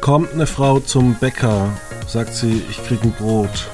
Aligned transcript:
Kommt 0.00 0.32
eine 0.32 0.46
Frau 0.46 0.80
zum 0.80 1.14
Bäcker, 1.14 1.68
sagt 2.06 2.34
sie, 2.34 2.62
ich 2.70 2.82
krieg 2.84 3.02
ein 3.02 3.12
Brot. 3.12 3.68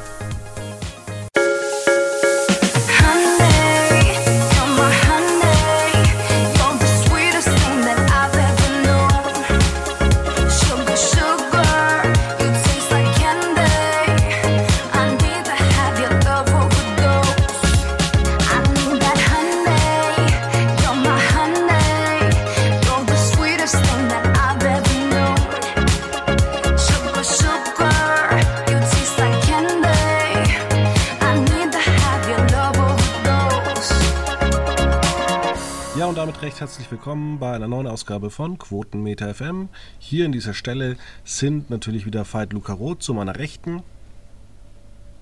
Willkommen 37.07 37.39
bei 37.39 37.55
einer 37.55 37.69
neuen 37.69 37.87
Ausgabe 37.87 38.31
von 38.31 38.59
Quotenmeter 38.59 39.33
FM. 39.33 39.69
Hier 40.01 40.27
in 40.27 40.33
dieser 40.33 40.55
Stelle 40.55 40.97
sind 41.23 41.71
natürlich 41.71 42.05
wieder 42.05 42.25
Veit 42.25 42.53
Luca 42.53 42.73
Roth 42.73 43.01
zu 43.01 43.15
meiner 43.15 43.39
Rechten. 43.39 43.85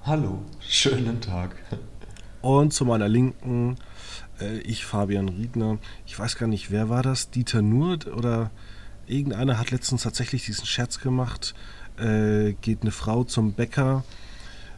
Hallo, 0.02 0.38
schönen 0.60 1.20
Tag. 1.20 1.54
Und 2.40 2.72
zu 2.72 2.86
meiner 2.86 3.06
Linken 3.06 3.76
äh, 4.40 4.60
ich, 4.60 4.86
Fabian 4.86 5.28
Riedner. 5.28 5.76
Ich 6.06 6.18
weiß 6.18 6.36
gar 6.36 6.46
nicht, 6.46 6.70
wer 6.70 6.88
war 6.88 7.02
das? 7.02 7.28
Dieter 7.28 7.60
Nur 7.60 7.98
oder 8.16 8.50
irgendeiner 9.06 9.58
hat 9.58 9.70
letztens 9.70 10.04
tatsächlich 10.04 10.46
diesen 10.46 10.64
Scherz 10.64 11.00
gemacht. 11.00 11.54
Äh, 11.98 12.54
geht 12.62 12.80
eine 12.80 12.92
Frau 12.92 13.24
zum 13.24 13.52
Bäcker, 13.52 14.04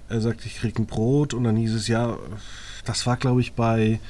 er 0.08 0.20
sagt, 0.20 0.44
ich 0.44 0.56
krieg 0.56 0.76
ein 0.76 0.86
Brot 0.86 1.34
und 1.34 1.44
dann 1.44 1.54
hieß 1.54 1.72
es 1.72 1.86
ja, 1.86 2.18
das 2.84 3.06
war 3.06 3.16
glaube 3.16 3.42
ich 3.42 3.52
bei 3.52 4.00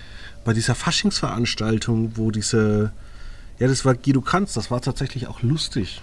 bei 0.46 0.52
dieser 0.52 0.76
Faschingsveranstaltung, 0.76 2.16
wo 2.16 2.30
diese, 2.30 2.92
ja, 3.58 3.66
das 3.66 3.84
war 3.84 3.94
Guido 3.94 4.20
Kanz, 4.20 4.54
das 4.54 4.70
war 4.70 4.80
tatsächlich 4.80 5.26
auch 5.26 5.42
lustig. 5.42 6.00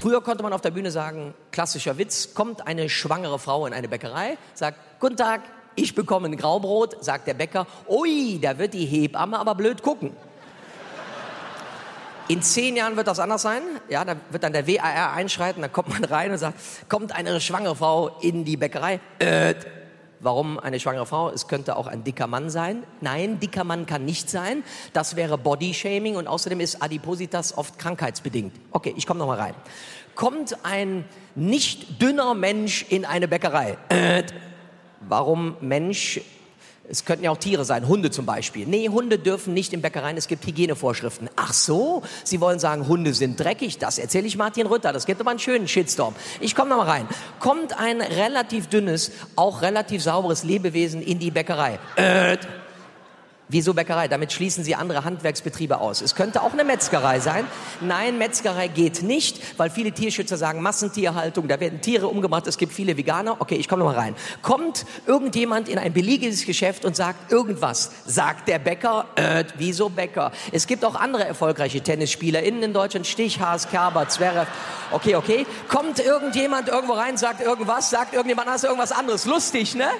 Früher 0.00 0.22
konnte 0.22 0.42
man 0.42 0.54
auf 0.54 0.62
der 0.62 0.70
Bühne 0.70 0.90
sagen, 0.90 1.34
klassischer 1.52 1.98
Witz, 1.98 2.32
kommt 2.32 2.66
eine 2.66 2.88
schwangere 2.88 3.38
Frau 3.38 3.66
in 3.66 3.74
eine 3.74 3.86
Bäckerei, 3.86 4.38
sagt, 4.54 4.78
guten 4.98 5.18
Tag, 5.18 5.42
ich 5.76 5.94
bekomme 5.94 6.28
ein 6.28 6.36
Graubrot, 6.38 7.04
sagt 7.04 7.26
der 7.26 7.34
Bäcker, 7.34 7.66
ui, 7.86 8.38
da 8.40 8.58
wird 8.58 8.72
die 8.72 8.86
Hebamme 8.86 9.38
aber 9.38 9.54
blöd 9.54 9.82
gucken. 9.82 10.16
In 12.28 12.40
zehn 12.40 12.76
Jahren 12.76 12.96
wird 12.96 13.08
das 13.08 13.18
anders 13.18 13.42
sein. 13.42 13.62
Ja, 13.90 14.06
da 14.06 14.16
wird 14.30 14.42
dann 14.42 14.54
der 14.54 14.66
WAR 14.66 15.12
einschreiten, 15.12 15.60
da 15.60 15.68
kommt 15.68 15.90
man 15.90 16.04
rein 16.04 16.30
und 16.30 16.38
sagt, 16.38 16.58
kommt 16.88 17.12
eine 17.12 17.42
schwangere 17.42 17.76
Frau 17.76 18.16
in 18.22 18.46
die 18.46 18.56
Bäckerei. 18.56 19.00
Äh, 19.18 19.54
Warum 20.22 20.60
eine 20.60 20.78
schwangere 20.78 21.04
Frau? 21.04 21.30
Es 21.30 21.48
könnte 21.48 21.74
auch 21.76 21.88
ein 21.88 22.04
dicker 22.04 22.28
Mann 22.28 22.48
sein. 22.48 22.84
Nein, 23.00 23.40
dicker 23.40 23.64
Mann 23.64 23.86
kann 23.86 24.04
nicht 24.04 24.30
sein. 24.30 24.62
Das 24.92 25.16
wäre 25.16 25.36
Bodyshaming 25.36 26.14
und 26.14 26.28
außerdem 26.28 26.60
ist 26.60 26.80
Adipositas 26.80 27.58
oft 27.58 27.76
krankheitsbedingt. 27.76 28.54
Okay, 28.70 28.94
ich 28.96 29.08
komme 29.08 29.18
noch 29.18 29.26
mal 29.26 29.38
rein. 29.38 29.54
Kommt 30.14 30.64
ein 30.64 31.04
nicht 31.34 32.00
dünner 32.00 32.34
Mensch 32.34 32.86
in 32.88 33.04
eine 33.04 33.26
Bäckerei? 33.26 33.76
Äh, 33.88 34.22
warum 35.00 35.56
Mensch? 35.60 36.20
Es 36.92 37.06
könnten 37.06 37.24
ja 37.24 37.30
auch 37.30 37.38
Tiere 37.38 37.64
sein, 37.64 37.88
Hunde 37.88 38.10
zum 38.10 38.26
Beispiel. 38.26 38.66
Nee, 38.66 38.90
Hunde 38.90 39.18
dürfen 39.18 39.54
nicht 39.54 39.72
in 39.72 39.80
Bäckereien, 39.80 40.18
es 40.18 40.28
gibt 40.28 40.46
Hygienevorschriften. 40.46 41.30
Ach 41.36 41.54
so, 41.54 42.02
Sie 42.22 42.38
wollen 42.38 42.58
sagen, 42.58 42.86
Hunde 42.86 43.14
sind 43.14 43.40
dreckig, 43.40 43.78
das 43.78 43.98
erzähle 43.98 44.26
ich 44.26 44.36
Martin 44.36 44.66
Rütter, 44.66 44.92
das 44.92 45.06
gibt 45.06 45.18
aber 45.18 45.30
einen 45.30 45.38
schönen 45.38 45.66
Shitstorm. 45.66 46.14
Ich 46.38 46.54
komme 46.54 46.68
nochmal 46.68 46.88
rein. 46.88 47.08
Kommt 47.40 47.78
ein 47.78 48.02
relativ 48.02 48.66
dünnes, 48.66 49.10
auch 49.36 49.62
relativ 49.62 50.02
sauberes 50.02 50.44
Lebewesen 50.44 51.00
in 51.00 51.18
die 51.18 51.30
Bäckerei? 51.30 51.78
Äh, 51.96 52.36
Wieso 53.52 53.74
Bäckerei? 53.74 54.08
Damit 54.08 54.32
schließen 54.32 54.64
Sie 54.64 54.74
andere 54.74 55.04
Handwerksbetriebe 55.04 55.76
aus. 55.78 56.00
Es 56.00 56.14
könnte 56.14 56.42
auch 56.42 56.54
eine 56.54 56.64
Metzgerei 56.64 57.20
sein. 57.20 57.46
Nein, 57.82 58.16
Metzgerei 58.16 58.66
geht 58.66 59.02
nicht, 59.02 59.58
weil 59.58 59.68
viele 59.68 59.92
Tierschützer 59.92 60.38
sagen 60.38 60.62
Massentierhaltung, 60.62 61.48
da 61.48 61.60
werden 61.60 61.82
Tiere 61.82 62.08
umgebracht, 62.08 62.46
es 62.46 62.56
gibt 62.56 62.72
viele 62.72 62.96
Veganer. 62.96 63.36
Okay, 63.40 63.56
ich 63.56 63.68
komme 63.68 63.84
noch 63.84 63.92
mal 63.92 63.98
rein. 63.98 64.16
Kommt 64.40 64.86
irgendjemand 65.06 65.68
in 65.68 65.76
ein 65.76 65.92
beliebiges 65.92 66.46
Geschäft 66.46 66.86
und 66.86 66.96
sagt 66.96 67.30
irgendwas, 67.30 67.90
sagt 68.06 68.48
der 68.48 68.58
Bäcker, 68.58 69.04
äh, 69.16 69.44
wieso 69.58 69.90
Bäcker? 69.90 70.32
Es 70.50 70.66
gibt 70.66 70.82
auch 70.82 70.94
andere 70.94 71.26
erfolgreiche 71.26 71.82
TennisspielerInnen 71.82 72.62
in 72.62 72.72
Deutschland, 72.72 73.06
Stich, 73.06 73.38
Haas, 73.38 73.68
Kerber, 73.68 74.08
Zverev. 74.08 74.46
Okay, 74.92 75.14
okay. 75.14 75.44
Kommt 75.68 76.00
irgendjemand 76.00 76.70
irgendwo 76.70 76.94
rein, 76.94 77.18
sagt 77.18 77.42
irgendwas, 77.42 77.90
sagt 77.90 78.14
irgendjemand 78.14 78.48
anders 78.48 78.64
irgendwas 78.64 78.92
anderes. 78.92 79.26
Lustig, 79.26 79.74
ne? 79.74 79.90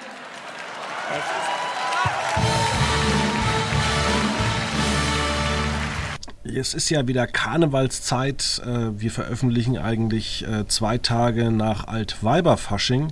Es 6.55 6.73
ist 6.73 6.89
ja 6.89 7.07
wieder 7.07 7.25
Karnevalszeit. 7.25 8.61
Äh, 8.65 8.99
wir 8.99 9.11
veröffentlichen 9.11 9.77
eigentlich 9.77 10.45
äh, 10.47 10.67
zwei 10.67 10.97
Tage 10.97 11.51
nach 11.51 11.87
Altweiberfasching. 11.87 13.11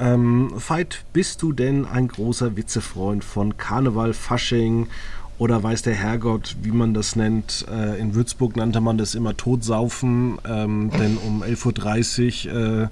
Ähm, 0.00 0.52
Veit, 0.56 1.04
bist 1.12 1.42
du 1.42 1.52
denn 1.52 1.84
ein 1.84 2.08
großer 2.08 2.56
Witzefreund 2.56 3.22
von 3.22 3.56
Karneval, 3.56 4.12
Fasching 4.12 4.88
oder 5.38 5.62
weiß 5.62 5.82
der 5.82 5.94
Herrgott, 5.94 6.56
wie 6.62 6.70
man 6.70 6.94
das 6.94 7.16
nennt? 7.16 7.66
Äh, 7.70 7.98
in 8.00 8.14
Würzburg 8.14 8.56
nannte 8.56 8.80
man 8.80 8.98
das 8.98 9.14
immer 9.14 9.36
Totsaufen, 9.36 10.38
ähm, 10.48 10.90
denn 10.98 11.16
um 11.18 11.42
11.30 11.42 12.48
Uhr 12.48 12.82
äh, 12.84 12.88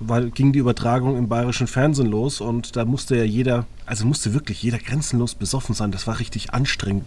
weil, 0.00 0.30
ging 0.30 0.52
die 0.52 0.58
Übertragung 0.58 1.16
im 1.16 1.28
bayerischen 1.28 1.66
Fernsehen 1.66 2.08
los 2.08 2.40
und 2.40 2.74
da 2.76 2.84
musste 2.84 3.16
ja 3.16 3.24
jeder, 3.24 3.66
also 3.86 4.06
musste 4.06 4.34
wirklich 4.34 4.62
jeder 4.62 4.78
grenzenlos 4.78 5.34
besoffen 5.34 5.74
sein. 5.74 5.92
Das 5.92 6.06
war 6.06 6.18
richtig 6.18 6.52
anstrengend, 6.52 7.06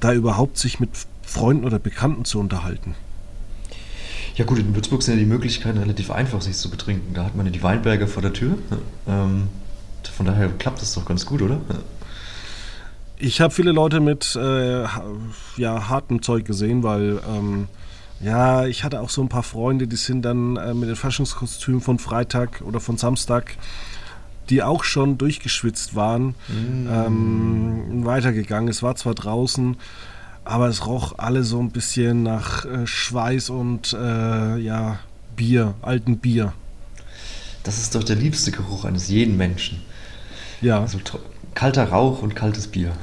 da 0.00 0.12
überhaupt 0.12 0.58
sich 0.58 0.80
mit 0.80 0.90
Freunden 1.22 1.64
oder 1.64 1.78
Bekannten 1.78 2.24
zu 2.24 2.40
unterhalten. 2.40 2.94
Ja 4.34 4.44
gut, 4.44 4.58
in 4.58 4.74
Würzburg 4.74 5.02
sind 5.02 5.14
ja 5.14 5.20
die 5.20 5.26
Möglichkeiten 5.26 5.78
relativ 5.78 6.10
einfach, 6.10 6.40
sich 6.40 6.56
zu 6.56 6.70
betrinken. 6.70 7.14
Da 7.14 7.24
hat 7.24 7.34
man 7.34 7.46
ja 7.46 7.52
die 7.52 7.62
Weinberge 7.62 8.06
vor 8.06 8.22
der 8.22 8.32
Tür. 8.32 8.56
Ähm, 9.08 9.48
von 10.16 10.26
daher 10.26 10.48
klappt 10.48 10.80
das 10.80 10.94
doch 10.94 11.04
ganz 11.04 11.26
gut, 11.26 11.42
oder? 11.42 11.60
Ich 13.16 13.40
habe 13.40 13.52
viele 13.52 13.72
Leute 13.72 13.98
mit 13.98 14.36
äh, 14.36 14.84
ja, 15.56 15.88
hartem 15.88 16.22
Zeug 16.22 16.44
gesehen, 16.44 16.84
weil 16.84 17.20
ähm, 17.28 17.66
ja, 18.20 18.66
ich 18.66 18.84
hatte 18.84 19.00
auch 19.00 19.10
so 19.10 19.22
ein 19.22 19.28
paar 19.28 19.42
Freunde, 19.42 19.86
die 19.86 19.96
sind 19.96 20.22
dann 20.22 20.56
äh, 20.56 20.74
mit 20.74 20.88
den 20.88 20.96
Faschingskostümen 20.96 21.80
von 21.80 21.98
Freitag 21.98 22.62
oder 22.62 22.80
von 22.80 22.96
Samstag, 22.96 23.56
die 24.50 24.62
auch 24.62 24.84
schon 24.84 25.18
durchgeschwitzt 25.18 25.94
waren, 25.94 26.34
mm. 26.48 26.88
ähm, 26.90 28.04
weitergegangen. 28.04 28.68
Es 28.68 28.82
war 28.82 28.96
zwar 28.96 29.14
draußen, 29.14 29.76
aber 30.44 30.68
es 30.68 30.86
roch 30.86 31.18
alle 31.18 31.44
so 31.44 31.60
ein 31.60 31.70
bisschen 31.70 32.22
nach 32.22 32.64
äh, 32.64 32.86
Schweiß 32.86 33.50
und 33.50 33.92
äh, 33.92 34.56
ja, 34.56 34.98
Bier, 35.36 35.74
alten 35.82 36.18
Bier. 36.18 36.52
Das 37.62 37.78
ist 37.78 37.94
doch 37.94 38.02
der 38.02 38.16
liebste 38.16 38.50
Geruch 38.50 38.84
eines 38.84 39.08
jeden 39.08 39.36
Menschen. 39.36 39.82
Ja. 40.60 40.80
Also, 40.80 40.98
kalter 41.54 41.90
Rauch 41.90 42.22
und 42.22 42.34
kaltes 42.34 42.66
Bier. 42.66 42.92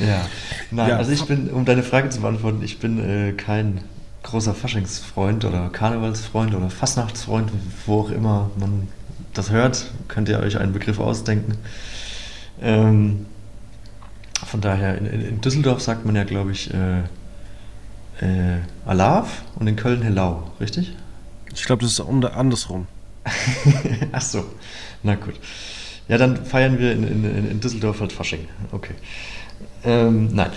Ja, 0.00 0.26
nein, 0.70 0.90
ja. 0.90 0.96
also 0.96 1.12
ich 1.12 1.24
bin, 1.24 1.48
um 1.50 1.64
deine 1.64 1.82
Frage 1.82 2.08
zu 2.10 2.20
beantworten, 2.20 2.62
ich 2.62 2.78
bin 2.78 2.98
äh, 2.98 3.32
kein 3.32 3.80
großer 4.22 4.54
Faschingsfreund 4.54 5.44
oder 5.44 5.68
Karnevalsfreund 5.70 6.54
oder 6.54 6.68
Fastnachtsfreund, 6.68 7.50
wo 7.86 8.00
auch 8.00 8.10
immer 8.10 8.50
man 8.58 8.88
das 9.34 9.50
hört, 9.50 9.90
könnt 10.08 10.28
ihr 10.28 10.40
euch 10.40 10.58
einen 10.58 10.72
Begriff 10.72 10.98
ausdenken. 10.98 11.56
Ähm, 12.60 13.26
von 14.44 14.60
daher, 14.60 14.98
in, 14.98 15.06
in, 15.06 15.40
Düsseldorf 15.40 15.80
sagt 15.80 16.04
man 16.04 16.16
ja, 16.16 16.24
glaube 16.24 16.52
ich, 16.52 16.72
äh, 16.72 17.00
äh, 18.20 18.60
Alav 18.84 19.42
und 19.56 19.66
in 19.66 19.76
Köln 19.76 20.02
Helau, 20.02 20.50
richtig? 20.60 20.94
Ich 21.54 21.64
glaube, 21.64 21.82
das 21.82 21.92
ist 21.92 22.00
andersrum. 22.00 22.86
Ach 24.12 24.22
so, 24.22 24.44
na 25.02 25.14
gut. 25.14 25.34
Ja, 26.08 26.18
dann 26.18 26.44
feiern 26.44 26.78
wir 26.78 26.92
in, 26.92 27.02
in, 27.04 27.50
in 27.50 27.60
Düsseldorf 27.60 28.00
halt 28.00 28.12
Fasching. 28.12 28.46
Okay. 28.72 28.94
Ähm, 29.86 30.34
nein. 30.34 30.50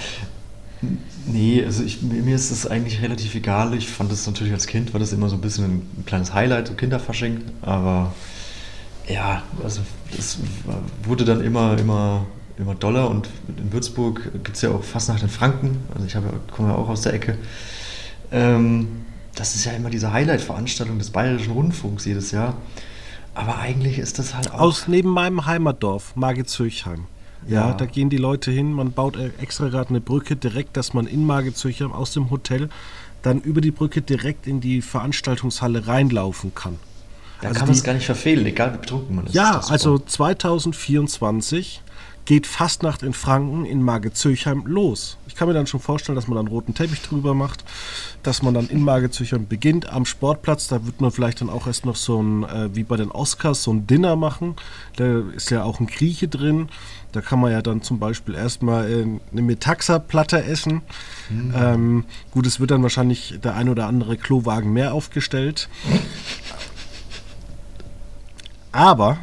Nee, 1.26 1.64
also 1.64 1.84
ich, 1.84 2.02
mir 2.02 2.36
ist 2.36 2.52
das 2.52 2.66
eigentlich 2.66 3.02
relativ 3.02 3.36
egal. 3.36 3.76
Ich 3.76 3.88
fand 3.88 4.12
das 4.12 4.26
natürlich 4.26 4.52
als 4.52 4.66
Kind, 4.66 4.94
war 4.94 5.00
das 5.00 5.14
immer 5.14 5.30
so 5.30 5.36
ein 5.36 5.42
bisschen 5.42 5.66
ein 5.66 6.04
kleines 6.06 6.34
Highlight, 6.34 6.68
so 6.68 6.74
Kinderfasching. 6.74 7.42
Aber 7.62 8.14
ja, 9.08 9.44
also 9.64 9.82
das 10.16 10.40
wurde 11.04 11.26
dann 11.26 11.42
immer, 11.42 11.78
immer, 11.78 12.26
immer 12.58 12.74
doller. 12.74 13.10
Und 13.10 13.30
in 13.58 13.72
Würzburg 13.72 14.32
gibt 14.44 14.56
es 14.56 14.64
ja 14.64 14.72
auch 14.72 14.84
fast 14.84 15.10
nach 15.10 15.20
den 15.20 15.30
Franken. 15.30 15.78
Also 15.94 16.08
ich 16.08 16.16
habe, 16.16 16.32
komme 16.52 16.70
ja 16.70 16.76
auch 16.76 16.90
aus 16.90 17.02
der 17.02 17.14
Ecke. 17.14 17.38
Ähm, 18.32 18.88
das 19.36 19.56
ist 19.56 19.66
ja 19.66 19.74
immer 19.74 19.90
diese 19.92 20.12
Highlight-Veranstaltung 20.12 20.98
des 20.98 21.12
Bayerischen 21.12 21.54
Rundfunks 21.54 22.06
jedes 22.06 22.32
Jahr. 22.32 22.56
Aber 23.36 23.60
eigentlich 23.60 24.00
ist 24.00 24.18
das 24.18 24.34
halt 24.34 24.52
auch. 24.52 24.60
Aus 24.60 24.88
neben 24.88 25.10
meinem 25.10 25.46
Heimatdorf, 25.46 26.16
Margit-Zürchheim. 26.16 27.06
Ja, 27.48 27.70
ja, 27.70 27.74
da 27.74 27.86
gehen 27.86 28.10
die 28.10 28.18
Leute 28.18 28.52
hin, 28.52 28.74
man 28.74 28.92
baut 28.92 29.18
extra 29.40 29.70
gerade 29.70 29.90
eine 29.90 30.02
Brücke 30.02 30.36
direkt, 30.36 30.78
dass 30.78 30.94
man 30.94 31.08
in 31.08 31.26
Margezüchheim 31.26 31.92
aus 31.92 32.14
dem 32.14 32.30
Hotel 32.30 32.70
dann 33.22 33.42
über 33.42 33.62
die 33.62 33.72
Brücke 33.72 34.02
direkt 34.02 34.48
in 34.48 34.62
die 34.62 34.82
Veranstaltungshalle 34.82 35.88
reinlaufen 35.88 36.54
kann. 36.54 36.78
Da 37.42 37.50
Also 37.50 37.60
kann 37.60 37.70
man 37.70 37.78
es 37.78 37.84
gar 37.84 37.94
nicht 37.94 38.06
verfehlen, 38.06 38.46
egal 38.46 38.74
wie 38.74 38.78
betrunken 38.80 39.16
man 39.16 39.26
ist. 39.26 39.34
Ja, 39.34 39.58
ist 39.60 39.72
also 39.72 39.98
super. 39.98 40.10
2024 40.10 41.82
geht 42.26 42.46
Fastnacht 42.46 43.02
in 43.02 43.14
Franken 43.14 43.66
in 43.66 43.82
Margezöchheim 43.82 44.68
los. 44.68 45.18
Ich 45.28 45.34
kann 45.34 45.48
mir 45.48 45.56
dann 45.56 45.66
schon 45.66 45.80
vorstellen, 45.80 46.16
dass 46.16 46.28
man 46.28 46.36
dann 46.36 46.48
roten 46.48 46.76
Teppich 46.76 47.02
drüber 47.02 47.34
macht, 47.34 47.64
dass 48.22 48.44
man 48.44 48.54
dann 48.54 48.68
in 48.68 48.84
Margezöchheim 48.84 49.48
beginnt 49.48 49.90
am 49.92 50.06
Sportplatz. 50.06 50.68
Da 50.68 50.86
wird 50.86 51.02
man 51.02 51.12
vielleicht 51.12 51.42
dann 51.42 51.50
auch 51.50 51.66
erst 51.66 51.86
noch 51.88 51.96
so 51.96 52.22
ein, 52.22 52.44
äh, 52.44 52.70
wie 52.76 52.84
bei 52.84 52.98
den 52.98 53.10
Oscars, 53.10 53.64
so 53.64 53.74
ein 53.74 53.88
Dinner 53.88 54.16
machen. 54.16 54.58
Da 54.98 55.22
ist 55.36 55.50
ja 55.50 55.64
auch 55.64 55.80
ein 55.80 55.88
Grieche 55.88 56.28
drin. 56.28 56.70
Da 57.12 57.22
kann 57.22 57.40
man 57.40 57.52
ja 57.52 57.62
dann 57.62 57.82
zum 57.82 57.98
Beispiel 58.00 58.36
erstmal 58.36 58.90
äh, 58.90 59.06
eine 59.32 59.42
Metaxa-Platte 59.42 60.44
essen. 60.44 60.82
Ähm, 61.32 62.06
gut, 62.32 62.46
es 62.46 62.60
wird 62.60 62.72
dann 62.72 62.84
wahrscheinlich 62.84 63.40
der 63.44 63.56
ein 63.56 63.70
oder 63.70 63.88
andere 63.88 64.16
Klowagen 64.18 64.72
mehr 64.74 64.94
aufgestellt. 64.94 65.70
Aber 68.72 69.18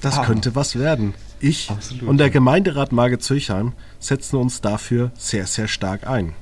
das 0.00 0.18
Aber. 0.18 0.26
könnte 0.26 0.54
was 0.54 0.78
werden. 0.78 1.14
Ich 1.40 1.70
Absolut. 1.70 2.08
und 2.08 2.18
der 2.18 2.30
Gemeinderat 2.30 2.92
Margezöchheim 2.92 3.72
setzen 4.00 4.36
uns 4.36 4.60
dafür 4.60 5.12
sehr, 5.16 5.46
sehr 5.46 5.68
stark 5.68 6.06
ein. 6.06 6.34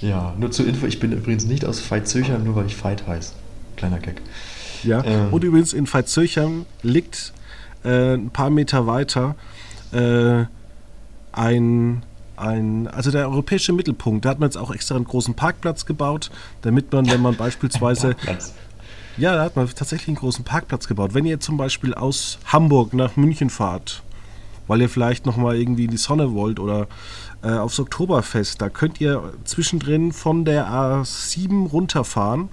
Ja, 0.00 0.34
nur 0.38 0.50
zur 0.50 0.66
Info, 0.66 0.86
ich 0.86 0.98
bin 1.00 1.12
übrigens 1.12 1.44
nicht 1.44 1.64
aus 1.64 1.80
Veitshöchheim, 1.80 2.44
nur 2.44 2.56
weil 2.56 2.66
ich 2.66 2.82
Veit 2.82 3.06
heiße. 3.06 3.32
Kleiner 3.76 3.98
Gag. 4.00 4.20
Ja. 4.82 5.04
Ähm. 5.04 5.32
Und 5.32 5.44
übrigens 5.44 5.72
in 5.72 5.86
Veitshöchheim 5.86 6.66
liegt 6.82 7.32
äh, 7.84 8.14
ein 8.14 8.30
paar 8.30 8.50
Meter 8.50 8.86
weiter 8.86 9.36
äh, 9.94 10.46
ein, 11.32 12.02
ein, 12.36 12.88
also 12.88 13.10
der 13.10 13.28
europäische 13.28 13.72
Mittelpunkt. 13.72 14.24
Da 14.24 14.30
hat 14.30 14.40
man 14.40 14.48
jetzt 14.48 14.56
auch 14.56 14.72
extra 14.72 14.96
einen 14.96 15.04
großen 15.04 15.34
Parkplatz 15.34 15.86
gebaut, 15.86 16.30
damit 16.62 16.92
man, 16.92 17.10
wenn 17.10 17.22
man 17.22 17.36
beispielsweise. 17.38 18.16
Ja, 19.16 19.36
da 19.36 19.44
hat 19.44 19.54
man 19.54 19.68
tatsächlich 19.68 20.08
einen 20.08 20.16
großen 20.16 20.44
Parkplatz 20.44 20.88
gebaut. 20.88 21.14
Wenn 21.14 21.24
ihr 21.24 21.38
zum 21.38 21.56
Beispiel 21.56 21.94
aus 21.94 22.38
Hamburg 22.46 22.94
nach 22.94 23.16
München 23.16 23.48
fahrt, 23.48 24.02
weil 24.66 24.80
ihr 24.80 24.88
vielleicht 24.88 25.24
nochmal 25.26 25.56
irgendwie 25.56 25.84
in 25.84 25.90
die 25.90 25.96
Sonne 25.96 26.32
wollt 26.32 26.58
oder 26.58 26.88
äh, 27.42 27.50
aufs 27.50 27.78
Oktoberfest, 27.78 28.60
da 28.60 28.70
könnt 28.70 29.00
ihr 29.00 29.32
zwischendrin 29.44 30.12
von 30.12 30.44
der 30.44 30.68
A7 30.68 31.68
runterfahren, 31.68 32.48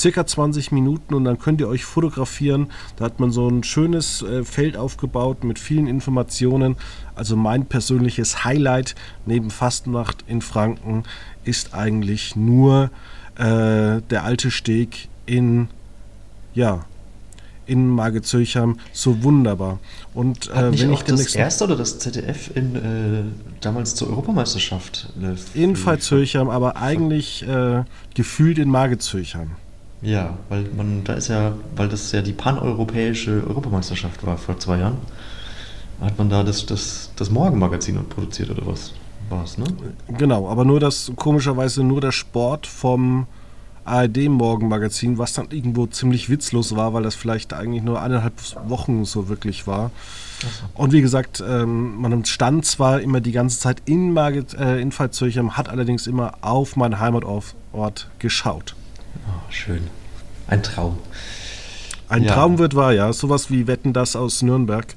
circa 0.00 0.26
20 0.26 0.72
Minuten 0.72 1.14
und 1.14 1.24
dann 1.24 1.38
könnt 1.38 1.60
ihr 1.60 1.68
euch 1.68 1.84
fotografieren. 1.84 2.68
Da 2.96 3.04
hat 3.04 3.20
man 3.20 3.30
so 3.30 3.48
ein 3.48 3.62
schönes 3.62 4.22
äh, 4.22 4.44
Feld 4.44 4.76
aufgebaut 4.76 5.44
mit 5.44 5.58
vielen 5.58 5.86
Informationen. 5.86 6.76
Also 7.14 7.36
mein 7.36 7.66
persönliches 7.66 8.44
Highlight 8.44 8.94
neben 9.26 9.50
Fastnacht 9.50 10.24
in 10.26 10.40
Franken 10.40 11.04
ist 11.44 11.74
eigentlich 11.74 12.34
nur 12.34 12.90
äh, 13.36 14.00
der 14.10 14.24
alte 14.24 14.50
Steg 14.50 15.08
in 15.26 15.68
ja, 16.52 16.84
in 17.66 17.88
Margezöchheim 17.88 18.78
so 18.92 19.22
wunderbar. 19.22 19.78
Und 20.12 20.52
Hat 20.52 20.64
äh, 20.64 20.70
nicht 20.70 20.82
wenn 20.82 20.90
auch 20.90 21.00
ich 21.00 21.04
das 21.04 21.34
erste 21.36 21.64
oder 21.64 21.76
das 21.76 22.00
ZDF 22.00 22.50
in, 22.56 22.74
äh, 22.74 22.80
damals 23.60 23.94
zur 23.94 24.10
Europameisterschaft? 24.10 25.08
Äh, 25.22 25.62
in 25.62 25.76
Veitshöchheim, 25.76 26.50
aber 26.50 26.76
eigentlich 26.76 27.46
äh, 27.46 27.84
gefühlt 28.14 28.58
in 28.58 28.70
Margezöchheim. 28.70 29.52
Ja, 30.02 30.38
weil 30.48 30.64
man, 30.76 31.04
da 31.04 31.14
ist 31.14 31.28
ja, 31.28 31.52
weil 31.76 31.88
das 31.88 32.10
ja 32.12 32.22
die 32.22 32.32
paneuropäische 32.32 33.42
Europameisterschaft 33.46 34.24
war 34.26 34.38
vor 34.38 34.58
zwei 34.58 34.78
Jahren, 34.78 34.96
hat 36.00 36.16
man 36.16 36.30
da 36.30 36.42
das, 36.42 36.64
das, 36.64 37.10
das 37.16 37.30
Morgenmagazin 37.30 38.02
produziert 38.08 38.50
oder 38.50 38.66
was? 38.66 38.92
War 39.28 39.44
es, 39.44 39.58
ne? 39.58 39.66
Genau, 40.16 40.48
aber 40.48 40.64
nur 40.64 40.80
das, 40.80 41.12
komischerweise 41.16 41.84
nur 41.84 42.00
der 42.00 42.12
Sport 42.12 42.66
vom 42.66 43.26
ARD-Morgenmagazin, 43.84 45.18
was 45.18 45.34
dann 45.34 45.48
irgendwo 45.50 45.86
ziemlich 45.86 46.30
witzlos 46.30 46.74
war, 46.76 46.94
weil 46.94 47.02
das 47.02 47.14
vielleicht 47.14 47.52
eigentlich 47.52 47.82
nur 47.82 48.00
eineinhalb 48.00 48.34
Wochen 48.68 49.04
so 49.04 49.28
wirklich 49.28 49.66
war. 49.66 49.90
Und 50.74 50.92
wie 50.92 51.02
gesagt, 51.02 51.42
ähm, 51.46 51.96
man 51.96 52.24
stand 52.24 52.64
zwar 52.64 53.00
immer 53.00 53.20
die 53.20 53.32
ganze 53.32 53.58
Zeit 53.58 53.82
in, 53.84 54.12
Marget, 54.12 54.54
äh, 54.54 54.80
in 54.80 54.92
Veitshöchheim, 54.92 55.56
hat 55.56 55.68
allerdings 55.68 56.06
immer 56.06 56.32
auf 56.40 56.76
meinen 56.76 56.98
Heimatort 56.98 57.54
geschaut. 58.18 58.74
Ah, 59.28 59.40
schön. 59.50 59.82
Ein 60.46 60.62
Traum. 60.62 60.98
Ein 62.08 62.24
Ja. 62.24 62.34
Traum 62.34 62.58
wird 62.58 62.74
wahr, 62.74 62.92
ja. 62.92 63.12
Sowas 63.12 63.50
wie 63.50 63.66
Wetten 63.66 63.92
das 63.92 64.16
aus 64.16 64.42
Nürnberg 64.42 64.94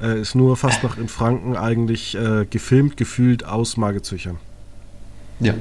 äh, 0.00 0.20
ist 0.20 0.34
nur 0.34 0.56
fast 0.56 0.82
noch 0.82 0.96
in 0.98 1.08
Franken 1.08 1.56
eigentlich 1.56 2.14
äh, 2.14 2.46
gefilmt, 2.48 2.96
gefühlt 2.96 3.44
aus 3.44 3.76
Margezöchheim. 3.76 4.38
Ja. 5.40 5.54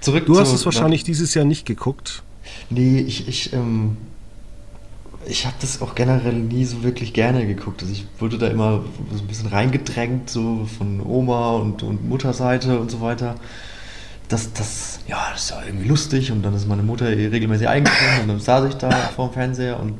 Zurück 0.00 0.26
Du 0.26 0.38
hast 0.38 0.50
zu- 0.50 0.56
es 0.56 0.64
wahrscheinlich 0.64 1.04
dieses 1.04 1.34
Jahr 1.34 1.44
nicht 1.44 1.64
geguckt. 1.66 2.22
Nee, 2.70 2.98
ich, 3.00 3.28
ich, 3.28 3.52
ähm, 3.52 3.96
ich 5.26 5.46
habe 5.46 5.54
das 5.60 5.80
auch 5.80 5.94
generell 5.94 6.34
nie 6.34 6.64
so 6.64 6.82
wirklich 6.82 7.12
gerne 7.12 7.46
geguckt. 7.46 7.82
Also 7.82 7.92
ich 7.92 8.04
wurde 8.18 8.36
da 8.38 8.48
immer 8.48 8.82
so 9.12 9.22
ein 9.22 9.26
bisschen 9.28 9.46
reingedrängt, 9.48 10.28
so 10.28 10.68
von 10.78 11.00
Oma 11.00 11.52
und, 11.52 11.82
und 11.82 12.08
Mutterseite 12.08 12.78
und 12.80 12.90
so 12.90 13.00
weiter. 13.00 13.36
Das, 14.32 14.50
das, 14.54 15.00
ja, 15.06 15.28
das 15.32 15.44
ist 15.44 15.50
ja 15.50 15.62
irgendwie 15.66 15.88
lustig 15.88 16.32
und 16.32 16.42
dann 16.42 16.54
ist 16.54 16.66
meine 16.66 16.82
Mutter 16.82 17.06
regelmäßig 17.06 17.68
eingeschlafen 17.68 18.22
und 18.22 18.28
dann 18.28 18.40
saß 18.40 18.66
ich 18.70 18.74
da 18.76 18.90
vor 18.90 19.28
dem 19.28 19.34
Fernseher 19.34 19.78
und 19.78 19.94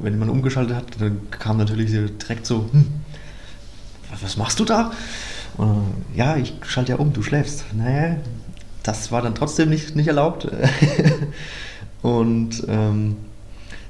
wenn 0.00 0.18
man 0.18 0.30
umgeschaltet 0.30 0.74
hat, 0.76 0.84
dann 0.98 1.28
kam 1.30 1.58
natürlich 1.58 1.90
direkt 1.90 2.46
so, 2.46 2.68
hm, 2.72 2.86
was- 4.22 4.38
machst 4.38 4.58
du 4.60 4.64
da? 4.64 4.92
Und, 5.58 5.92
ja, 6.14 6.36
ich 6.36 6.54
schalte 6.66 6.92
ja 6.92 6.98
um, 6.98 7.12
du 7.12 7.22
schläfst. 7.22 7.64
Naja, 7.74 8.16
das 8.82 9.12
war 9.12 9.20
dann 9.20 9.34
trotzdem 9.34 9.68
nicht, 9.68 9.94
nicht 9.94 10.06
erlaubt. 10.08 10.48
Und 12.02 12.62
ähm, 12.68 13.16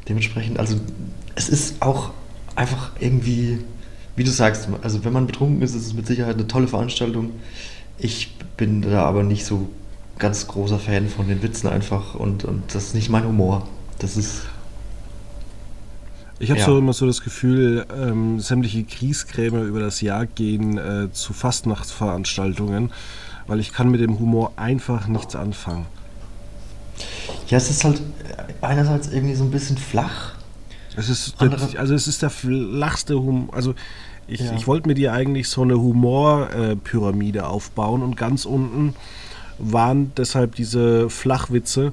dementsprechend, 0.08 0.58
also 0.58 0.80
es 1.34 1.48
ist 1.48 1.82
auch 1.82 2.10
einfach 2.54 2.90
irgendwie, 2.98 3.58
wie 4.16 4.24
du 4.24 4.30
sagst, 4.30 4.68
also 4.82 5.04
wenn 5.04 5.12
man 5.12 5.26
betrunken 5.26 5.62
ist, 5.62 5.74
ist 5.74 5.86
es 5.86 5.94
mit 5.94 6.06
Sicherheit 6.06 6.34
eine 6.34 6.46
tolle 6.48 6.66
Veranstaltung. 6.66 7.30
Ich 7.98 8.34
bin 8.56 8.82
da 8.82 9.04
aber 9.04 9.22
nicht 9.22 9.44
so 9.44 9.68
ganz 10.18 10.46
großer 10.46 10.78
Fan 10.78 11.08
von 11.08 11.28
den 11.28 11.42
Witzen 11.42 11.68
einfach 11.68 12.14
und, 12.14 12.44
und 12.44 12.74
das 12.74 12.84
ist 12.88 12.94
nicht 12.94 13.10
mein 13.10 13.24
Humor. 13.26 13.66
Das 13.98 14.16
ist, 14.16 14.42
Ich 16.38 16.50
habe 16.50 16.60
Ja. 16.60 16.66
so 16.66 16.78
immer 16.78 16.92
so 16.92 17.06
das 17.06 17.22
Gefühl, 17.22 17.86
ähm, 17.94 18.40
sämtliche 18.40 18.84
Kriegskrämer 18.84 19.62
über 19.62 19.80
das 19.80 20.00
Jahr 20.00 20.26
gehen 20.26 20.76
äh, 20.78 21.10
zu 21.12 21.32
Fastnachtsveranstaltungen, 21.32 22.92
weil 23.46 23.60
ich 23.60 23.72
kann 23.72 23.90
mit 23.90 24.00
dem 24.00 24.18
Humor 24.18 24.52
einfach 24.56 25.06
nichts 25.06 25.34
anfangen. 25.36 25.86
ja, 27.48 27.56
es 27.58 27.70
ist 27.70 27.84
halt 27.84 28.00
einerseits 28.60 29.08
irgendwie 29.08 29.34
so 29.34 29.44
ein 29.44 29.50
bisschen 29.50 29.76
flach. 29.78 30.32
Es 30.96 31.10
ist, 31.10 31.38
der, 31.40 31.52
also 31.78 31.94
es 31.94 32.08
ist 32.08 32.22
der 32.22 32.30
flachste 32.30 33.18
Humor. 33.20 33.54
Also 33.54 33.75
ich, 34.28 34.40
Ja. 34.40 34.52
ich 34.56 34.66
wollte 34.66 34.88
mir 34.88 34.95
dir 34.95 35.12
eigentlich 35.12 35.49
so 35.49 35.62
eine 35.62 35.78
Humorpyramide 35.80 37.47
aufbauen 37.47 38.02
und 38.02 38.16
ganz 38.16 38.45
unten 38.45 38.95
waren 39.59 40.12
deshalb 40.16 40.54
diese 40.54 41.09
Flachwitze, 41.09 41.92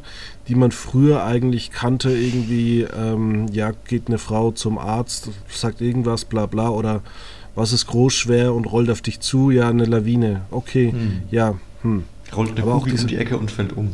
die 0.49 0.55
man 0.55 0.71
früher 0.71 1.23
eigentlich 1.23 1.71
kannte, 1.71 2.09
irgendwie, 2.11 2.81
ähm, 2.81 3.45
ja, 3.53 3.71
geht 3.87 4.07
eine 4.07 4.17
Frau 4.17 4.51
zum 4.51 4.77
Arzt, 4.77 5.29
sagt 5.47 5.79
irgendwas, 5.79 6.25
bla 6.25 6.45
bla, 6.45 6.69
oder 6.69 7.01
was 7.55 7.71
ist 7.71 7.87
groß, 7.87 8.13
schwer 8.13 8.53
und 8.53 8.65
rollt 8.65 8.89
auf 8.89 9.01
dich 9.01 9.21
zu, 9.21 9.49
ja, 9.49 9.69
eine 9.69 9.85
Lawine, 9.85 10.41
okay, 10.51 10.91
Hm. 10.91 11.21
ja, 11.31 11.55
hm. 11.83 12.03
Rollt 12.35 12.51
eine 12.51 12.63
Aber 12.63 12.73
auch 12.75 12.79
Kugel 12.79 12.93
diese- 12.93 13.03
um 13.03 13.07
die 13.09 13.17
Ecke 13.17 13.37
und 13.37 13.49
fällt 13.51 13.77
um. 13.77 13.93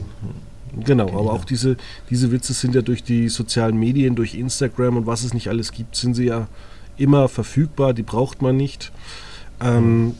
Genau, 0.85 1.09
aber 1.09 1.33
auch 1.33 1.45
diese, 1.45 1.77
diese 2.09 2.31
Witze 2.31 2.53
sind 2.53 2.73
ja 2.73 2.81
durch 2.81 3.03
die 3.03 3.27
sozialen 3.29 3.77
Medien, 3.77 4.15
durch 4.15 4.33
Instagram 4.35 4.97
und 4.97 5.05
was 5.07 5.23
es 5.23 5.33
nicht 5.33 5.49
alles 5.49 5.71
gibt, 5.73 5.95
sind 5.95 6.13
sie 6.15 6.25
ja 6.25 6.47
immer 6.99 7.27
verfügbar, 7.27 7.93
die 7.93 8.03
braucht 8.03 8.41
man 8.41 8.57
nicht. 8.57 8.91
Ähm, 9.61 10.15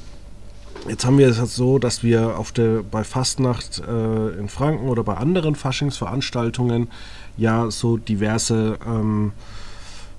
jetzt 0.87 1.05
haben 1.05 1.17
wir 1.17 1.27
es 1.27 1.37
so, 1.55 1.79
dass 1.79 2.03
wir 2.03 2.37
auf 2.37 2.51
der, 2.51 2.83
bei 2.83 3.03
Fastnacht 3.03 3.79
äh, 3.79 4.29
in 4.39 4.49
Franken 4.49 4.87
oder 4.87 5.03
bei 5.03 5.15
anderen 5.15 5.55
Faschingsveranstaltungen 5.55 6.89
ja 7.37 7.69
so 7.71 7.97
diverse 7.97 8.77
ähm, 8.85 9.31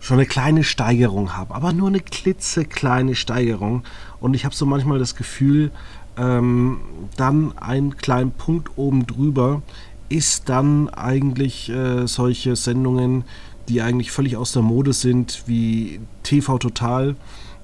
schon 0.01 0.19
eine 0.19 0.27
kleine 0.27 0.65
Steigerung 0.65 1.37
haben, 1.37 1.53
aber 1.53 1.73
nur 1.73 1.89
eine 1.89 2.01
klitzekleine 2.01 3.15
Steigerung. 3.15 3.85
Und 4.21 4.35
ich 4.35 4.45
habe 4.45 4.55
so 4.55 4.65
manchmal 4.65 4.99
das 4.99 5.15
Gefühl, 5.15 5.71
ähm, 6.17 6.81
dann 7.17 7.57
einen 7.59 7.97
kleinen 7.97 8.33
Punkt 8.33 8.71
oben 8.77 9.07
drüber 9.07 9.63
ist 10.09 10.49
dann 10.49 10.89
eigentlich 10.89 11.71
äh, 11.71 12.07
solche 12.07 12.57
Sendungen, 12.57 13.25
die 13.71 13.83
eigentlich 13.83 14.11
völlig 14.11 14.37
aus 14.37 14.53
der 14.53 14.63
Mode 14.63 14.93
sind, 14.93 15.45
wie 15.47 16.01
TV 16.25 16.59
Total, 16.59 17.15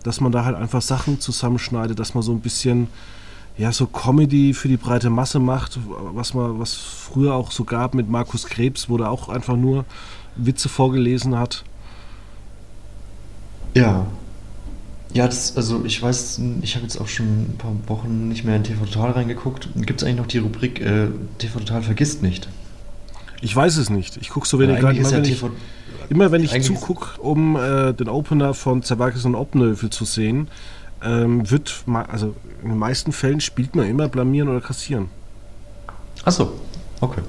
dass 0.05 0.21
man 0.21 0.31
da 0.31 0.45
halt 0.45 0.57
einfach 0.57 0.81
Sachen 0.81 1.21
zusammenschneidet, 1.21 1.99
dass 1.99 2.15
man 2.15 2.23
so 2.23 2.33
ein 2.33 2.41
bisschen 2.41 2.87
ja 3.59 3.73
so 3.73 3.87
Comedy 3.87 4.55
für 4.55 4.69
die 4.69 4.77
breite 4.77 5.11
Masse 5.11 5.41
macht, 5.41 5.79
was 6.15 6.33
man 6.33 6.61
was 6.61 6.75
früher 6.75 7.35
auch 7.35 7.51
so 7.51 7.65
gab 7.65 7.95
mit 7.95 8.09
Markus 8.09 8.47
Krebs, 8.47 8.89
wo 8.89 8.99
der 8.99 9.11
auch 9.11 9.29
einfach 9.29 9.57
nur 9.57 9.85
Witze 10.37 10.69
vorgelesen 10.69 11.37
hat. 11.37 11.65
Ja. 13.75 14.07
Ja, 15.13 15.27
das, 15.27 15.57
also 15.57 15.85
ich 15.85 16.01
weiß, 16.01 16.41
ich 16.63 16.75
habe 16.75 16.85
jetzt 16.85 17.01
auch 17.01 17.09
schon 17.09 17.27
ein 17.27 17.55
paar 17.59 17.73
Wochen 17.89 18.29
nicht 18.29 18.45
mehr 18.45 18.55
in 18.57 18.65
TV 18.65 18.85
Total 18.85 19.13
reingeguckt. 19.13 19.71
Gibt 19.75 20.03
es 20.03 20.07
eigentlich 20.07 20.19
noch 20.19 20.27
die 20.27 20.39
Rubrik 20.39 20.81
äh, 20.81 21.09
TV 21.39 21.59
Total 21.61 21.83
vergisst 21.83 22.23
nicht? 22.23 22.49
Ich 23.41 23.55
weiß 23.55 23.77
es 23.77 23.91
nicht. 23.91 24.17
Ich 24.19 24.31
gucke 24.31 24.47
so 24.47 24.59
wenig 24.59 24.83
rein. 24.83 24.97
Immer, 24.97 25.11
ja 25.11 25.17
wenn 25.17 25.25
ich, 25.25 25.45
immer 26.09 26.33
wenn 26.33 26.43
ich 26.43 26.63
zugucke, 26.63 27.21
um 27.21 27.57
äh, 27.57 27.93
den 27.93 28.09
Opener 28.09 28.55
von 28.55 28.83
Zerwakis 28.83 29.25
und 29.25 29.35
Obnövel 29.35 29.91
zu 29.91 30.05
sehen, 30.05 30.49
ähm, 31.03 31.49
wird, 31.51 31.85
also 32.09 32.35
in 32.63 32.71
den 32.71 32.79
meisten 32.79 33.13
Fällen 33.13 33.41
spielt 33.41 33.77
man 33.77 33.87
immer 33.89 34.09
blamieren 34.09 34.49
oder 34.49 34.61
kassieren. 34.61 35.09
Achso, 36.25 36.53
okay. 37.01 37.21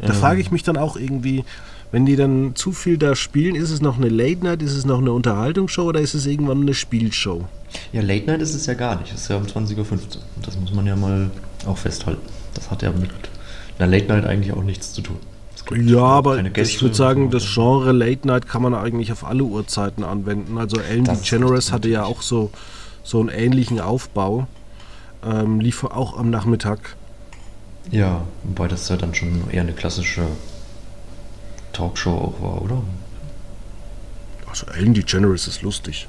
Da 0.00 0.08
ähm. 0.08 0.14
frage 0.14 0.40
ich 0.40 0.50
mich 0.50 0.62
dann 0.62 0.76
auch 0.76 0.96
irgendwie, 0.96 1.44
wenn 1.90 2.04
die 2.04 2.16
dann 2.16 2.54
zu 2.54 2.72
viel 2.72 2.98
da 2.98 3.16
spielen, 3.16 3.54
ist 3.54 3.70
es 3.70 3.80
noch 3.80 3.96
eine 3.96 4.08
Late 4.08 4.44
Night, 4.44 4.62
ist 4.62 4.74
es 4.74 4.84
noch 4.84 4.98
eine 4.98 5.12
Unterhaltungsshow 5.12 5.84
oder 5.84 6.00
ist 6.00 6.14
es 6.14 6.26
irgendwann 6.26 6.60
eine 6.60 6.74
Spielshow? 6.74 7.46
Ja, 7.92 8.02
Late 8.02 8.26
Night 8.26 8.42
ist 8.42 8.54
es 8.54 8.66
ja 8.66 8.74
gar 8.74 9.00
nicht. 9.00 9.12
Es 9.12 9.22
ist 9.22 9.28
ja 9.28 9.36
um 9.36 9.44
20.15 9.44 9.78
Uhr. 9.78 9.86
Das 10.42 10.58
muss 10.58 10.72
man 10.72 10.86
ja 10.86 10.96
mal 10.96 11.30
auch 11.66 11.78
festhalten. 11.78 12.20
Das 12.54 12.70
hat 12.70 12.82
ja 12.82 12.90
mit 12.90 13.10
einer 13.78 13.88
Late 13.88 14.06
Night 14.06 14.24
eigentlich 14.24 14.52
auch 14.52 14.62
nichts 14.62 14.92
zu 14.92 15.02
tun. 15.02 15.18
Ja, 15.76 16.00
aber 16.00 16.42
ich 16.56 16.80
würde 16.80 16.94
sagen, 16.94 17.30
das 17.30 17.44
Genre 17.52 17.92
Late 17.92 18.26
Night 18.26 18.48
kann 18.48 18.62
man 18.62 18.74
eigentlich 18.74 19.12
auf 19.12 19.24
alle 19.24 19.44
Uhrzeiten 19.44 20.02
anwenden. 20.02 20.56
Also 20.56 20.80
Ellen 20.80 21.04
DeGeneres 21.04 21.72
hatte 21.72 21.88
ja 21.88 22.04
auch 22.04 22.22
so, 22.22 22.50
so 23.02 23.20
einen 23.20 23.28
ähnlichen 23.28 23.78
Aufbau. 23.80 24.46
Ähm, 25.24 25.60
lief 25.60 25.84
auch 25.84 26.16
am 26.16 26.30
Nachmittag. 26.30 26.96
Ja, 27.90 28.22
wobei 28.44 28.68
das 28.68 28.88
ja 28.88 28.96
dann 28.96 29.14
schon 29.14 29.50
eher 29.50 29.62
eine 29.62 29.72
klassische 29.72 30.22
Talkshow 31.72 32.12
auch 32.12 32.42
war, 32.42 32.62
oder? 32.62 32.82
Also 34.46 34.66
Ellen 34.68 34.94
DeGeneres 34.94 35.48
ist 35.48 35.62
lustig. 35.62 36.08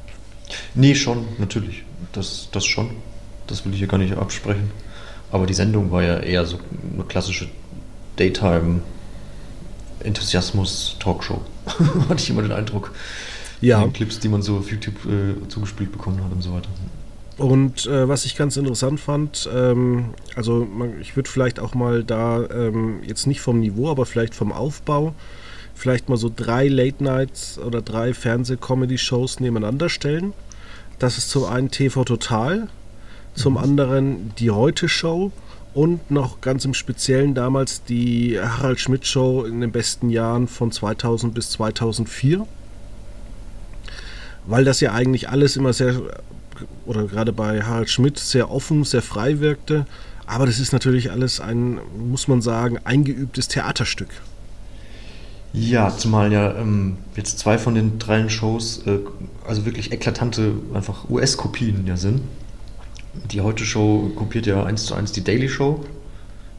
Nee, 0.73 0.95
schon, 0.95 1.25
natürlich. 1.37 1.83
Das, 2.13 2.47
das 2.51 2.65
schon. 2.65 2.91
Das 3.47 3.65
will 3.65 3.73
ich 3.73 3.79
hier 3.79 3.87
gar 3.87 3.97
nicht 3.97 4.15
absprechen. 4.15 4.71
Aber 5.31 5.45
die 5.45 5.53
Sendung 5.53 5.91
war 5.91 6.03
ja 6.03 6.19
eher 6.19 6.45
so 6.45 6.57
eine 6.93 7.03
klassische 7.03 7.47
Daytime 8.17 8.81
Enthusiasmus-Talkshow. 10.03 11.41
Hatte 12.09 12.23
ich 12.23 12.29
immer 12.29 12.41
den 12.41 12.51
Eindruck. 12.51 12.91
Ja. 13.61 13.83
Die 13.85 13.91
Clips, 13.91 14.19
die 14.19 14.29
man 14.29 14.41
so 14.41 14.57
auf 14.57 14.71
YouTube 14.71 14.95
äh, 15.05 15.47
zugespielt 15.49 15.91
bekommen 15.91 16.23
hat 16.23 16.31
und 16.31 16.41
so 16.41 16.53
weiter. 16.53 16.69
Und 17.37 17.85
äh, 17.85 18.07
was 18.07 18.25
ich 18.25 18.35
ganz 18.35 18.57
interessant 18.57 18.99
fand, 18.99 19.49
ähm, 19.53 20.13
also 20.35 20.65
man, 20.65 20.99
ich 20.99 21.15
würde 21.15 21.29
vielleicht 21.29 21.59
auch 21.59 21.73
mal 21.73 22.03
da 22.03 22.45
ähm, 22.49 23.01
jetzt 23.05 23.27
nicht 23.27 23.39
vom 23.39 23.59
Niveau, 23.61 23.89
aber 23.89 24.05
vielleicht 24.05 24.35
vom 24.35 24.51
Aufbau, 24.51 25.13
vielleicht 25.73 26.09
mal 26.09 26.17
so 26.17 26.29
drei 26.33 26.67
Late 26.67 27.01
Nights 27.01 27.57
oder 27.57 27.81
drei 27.81 28.13
Fernseh-Comedy-Shows 28.13 29.39
nebeneinander 29.39 29.87
stellen. 29.87 30.33
Das 30.99 31.17
ist 31.17 31.29
zum 31.29 31.45
einen 31.45 31.71
TV 31.71 32.03
Total, 32.03 32.67
zum 33.33 33.57
anderen 33.57 34.33
die 34.37 34.51
Heute 34.51 34.89
Show 34.89 35.31
und 35.73 36.11
noch 36.11 36.41
ganz 36.41 36.65
im 36.65 36.73
Speziellen 36.73 37.35
damals 37.35 37.83
die 37.83 38.39
Harald 38.39 38.79
Schmidt 38.79 39.05
Show 39.05 39.45
in 39.45 39.61
den 39.61 39.71
besten 39.71 40.09
Jahren 40.09 40.47
von 40.47 40.71
2000 40.71 41.33
bis 41.33 41.51
2004. 41.51 42.45
Weil 44.45 44.65
das 44.65 44.79
ja 44.79 44.93
eigentlich 44.93 45.29
alles 45.29 45.55
immer 45.55 45.73
sehr 45.73 46.01
oder 46.85 47.05
gerade 47.05 47.31
bei 47.31 47.61
Harald 47.61 47.89
Schmidt 47.89 48.19
sehr 48.19 48.51
offen, 48.51 48.83
sehr 48.83 49.01
frei 49.01 49.39
wirkte. 49.39 49.85
Aber 50.25 50.45
das 50.45 50.59
ist 50.59 50.73
natürlich 50.73 51.11
alles 51.11 51.39
ein, 51.39 51.79
muss 51.97 52.27
man 52.27 52.41
sagen, 52.41 52.79
eingeübtes 52.83 53.47
Theaterstück. 53.47 54.09
Ja, 55.53 55.95
zumal 55.95 56.31
ja 56.31 56.55
ähm, 56.57 56.97
jetzt 57.15 57.39
zwei 57.39 57.57
von 57.57 57.73
den 57.73 57.97
drei 57.97 58.29
Shows 58.29 58.85
äh, 58.85 58.99
also 59.47 59.65
wirklich 59.65 59.91
eklatante 59.91 60.53
einfach 60.73 61.09
US-Kopien 61.09 61.87
ja 61.87 61.97
sind. 61.97 62.21
Die 63.13 63.41
Heute 63.41 63.65
Show 63.65 64.11
kopiert 64.15 64.45
ja 64.45 64.63
eins 64.63 64.85
zu 64.85 64.95
eins 64.95 65.11
die 65.11 65.23
Daily 65.23 65.49
Show, 65.49 65.83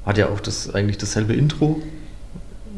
hat 0.04 0.18
ja 0.18 0.28
auch 0.28 0.40
das 0.40 0.74
eigentlich 0.74 0.98
dasselbe 0.98 1.34
Intro 1.34 1.80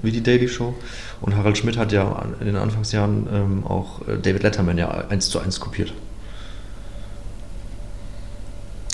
wie 0.03 0.11
die 0.11 0.23
Daily 0.23 0.49
Show. 0.49 0.75
Und 1.21 1.37
Harald 1.37 1.57
Schmidt 1.57 1.77
hat 1.77 1.93
ja 1.93 2.27
in 2.41 2.47
den 2.47 2.57
Anfangsjahren 2.57 3.29
ähm, 3.33 3.67
auch 3.67 4.07
äh, 4.09 4.19
David 4.19 4.43
Letterman 4.43 4.79
ja 4.79 4.91
eins 5.09 5.29
zu 5.29 5.39
eins 5.39 5.61
kopiert. 5.61 5.93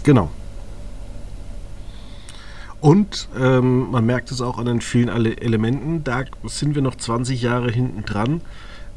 Genau. 0.04 0.30
Und 2.80 3.28
ähm, 3.38 3.90
man 3.90 4.06
merkt 4.06 4.30
es 4.30 4.40
auch 4.40 4.58
an 4.58 4.66
den 4.66 4.80
vielen 4.80 5.08
Elementen, 5.08 6.04
da 6.04 6.24
sind 6.44 6.76
wir 6.76 6.82
noch 6.82 6.94
20 6.94 7.42
Jahre 7.42 7.70
hinten 7.72 8.04
dran. 8.04 8.40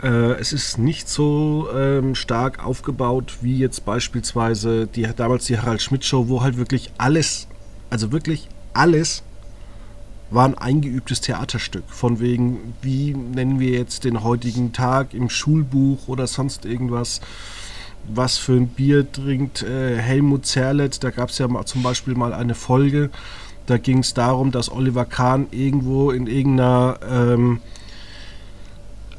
Äh, 0.03 0.34
es 0.39 0.53
ist 0.53 0.77
nicht 0.77 1.08
so 1.08 1.67
ähm, 1.75 2.15
stark 2.15 2.65
aufgebaut 2.65 3.38
wie 3.41 3.58
jetzt 3.58 3.86
beispielsweise 3.86 4.88
die, 4.88 5.08
damals 5.15 5.46
die 5.46 5.58
Harald 5.58 5.81
Schmidt 5.81 6.05
Show, 6.05 6.27
wo 6.27 6.41
halt 6.41 6.58
wirklich 6.58 6.91
alles, 6.98 7.48
also 7.89 8.12
wirklich 8.12 8.48
alles 8.74 9.24
war 10.31 10.46
ein 10.46 10.58
eingeübtes 10.58 11.22
Theaterstück. 11.22 11.84
Von 11.88 12.20
wegen, 12.20 12.74
wie 12.81 13.13
nennen 13.13 13.60
wir 13.60 13.72
jetzt 13.72 14.05
den 14.05 14.24
heutigen 14.24 14.72
Tag 14.72 15.13
im 15.13 15.29
Schulbuch 15.29 16.08
oder 16.08 16.25
sonst 16.25 16.65
irgendwas 16.65 17.22
was 18.08 18.38
für 18.38 18.53
ein 18.53 18.67
Bier 18.67 19.12
trinkt 19.12 19.62
äh, 19.62 19.98
Helmut 19.98 20.48
Zerlett. 20.48 21.03
Da 21.03 21.12
gab 21.12 21.29
es 21.29 21.38
ja 21.38 21.48
mal, 21.48 21.65
zum 21.65 21.84
Beispiel 21.84 22.15
mal 22.15 22.34
eine 22.34 22.55
Folge, 22.55 23.12
da 23.67 23.77
ging 23.77 24.00
es 24.00 24.15
darum, 24.15 24.51
dass 24.51 24.72
Oliver 24.72 25.05
Kahn 25.05 25.48
irgendwo 25.51 26.12
in 26.12 26.25
irgendeiner... 26.25 26.98
Ähm, 27.08 27.62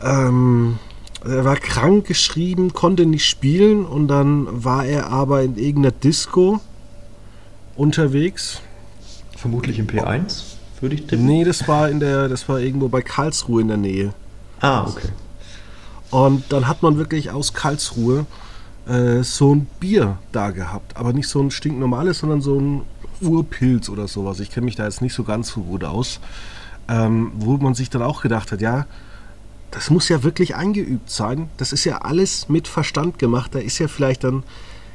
ähm, 0.03 0.79
er 1.25 1.45
war 1.45 1.57
krank 1.57 2.07
geschrieben, 2.07 2.73
konnte 2.73 3.07
nicht 3.07 3.27
spielen 3.27 3.85
und 3.85 4.09
dann 4.09 4.65
war 4.65 4.85
er 4.85 5.11
aber 5.11 5.43
in 5.43 5.57
irgendeiner 5.57 5.93
Disco 5.93 6.61
unterwegs. 7.77 8.61
Vermutlich 9.37 9.79
im 9.79 9.87
P1, 9.87 10.43
würde 10.81 10.97
ich 10.97 11.07
tippen. 11.07 11.27
Nee, 11.27 11.45
das 11.45 11.67
war 11.69 11.89
in 11.89 12.01
der, 12.01 12.29
das 12.29 12.49
war 12.49 12.59
irgendwo 12.59 12.89
bei 12.89 13.03
Karlsruhe 13.03 13.63
in 13.63 13.69
der 13.69 13.77
Nähe. 13.77 14.15
Ah, 14.61 14.83
okay. 14.83 15.09
Und 16.11 16.53
dann 16.53 16.69
hat 16.69 16.83
man 16.83 16.99
wirklich 16.99 17.31
aus 17.31 17.55
Karlsruhe 17.55 18.27
äh, 18.87 19.23
so 19.23 19.55
ein 19.55 19.67
Bier 19.81 20.19
da 20.33 20.51
gehabt. 20.51 20.97
Aber 20.97 21.13
nicht 21.13 21.29
so 21.29 21.41
ein 21.41 21.51
stinknormales, 21.51 22.19
sondern 22.19 22.43
so 22.43 22.59
ein 22.59 22.83
Urpilz 23.21 23.89
oder 23.89 24.09
sowas. 24.09 24.41
Ich 24.41 24.51
kenne 24.51 24.67
mich 24.67 24.77
da 24.77 24.85
jetzt 24.85 25.03
nicht 25.03 25.15
so 25.15 25.25
ganz 25.25 25.49
so 25.49 25.63
gut 25.63 25.85
aus. 25.85 26.21
Ähm, 26.89 27.31
wo 27.37 27.57
man 27.59 27.75
sich 27.75 27.91
dann 27.91 28.03
auch 28.03 28.23
gedacht 28.23 28.51
hat, 28.51 28.61
ja, 28.61 28.87
das 29.73 29.89
muss 29.91 30.09
ja 30.09 30.23
wirklich 30.23 30.55
eingeübt 30.55 31.11
sein. 31.11 31.49
Das 31.57 31.73
ist 31.73 31.85
ja 31.85 32.03
alles 32.03 32.49
mit 32.49 32.69
Verstand 32.69 33.19
gemacht. 33.19 33.55
Da 33.55 33.59
ist 33.59 33.79
ja 33.79 33.89
vielleicht 33.89 34.23
dann, 34.23 34.45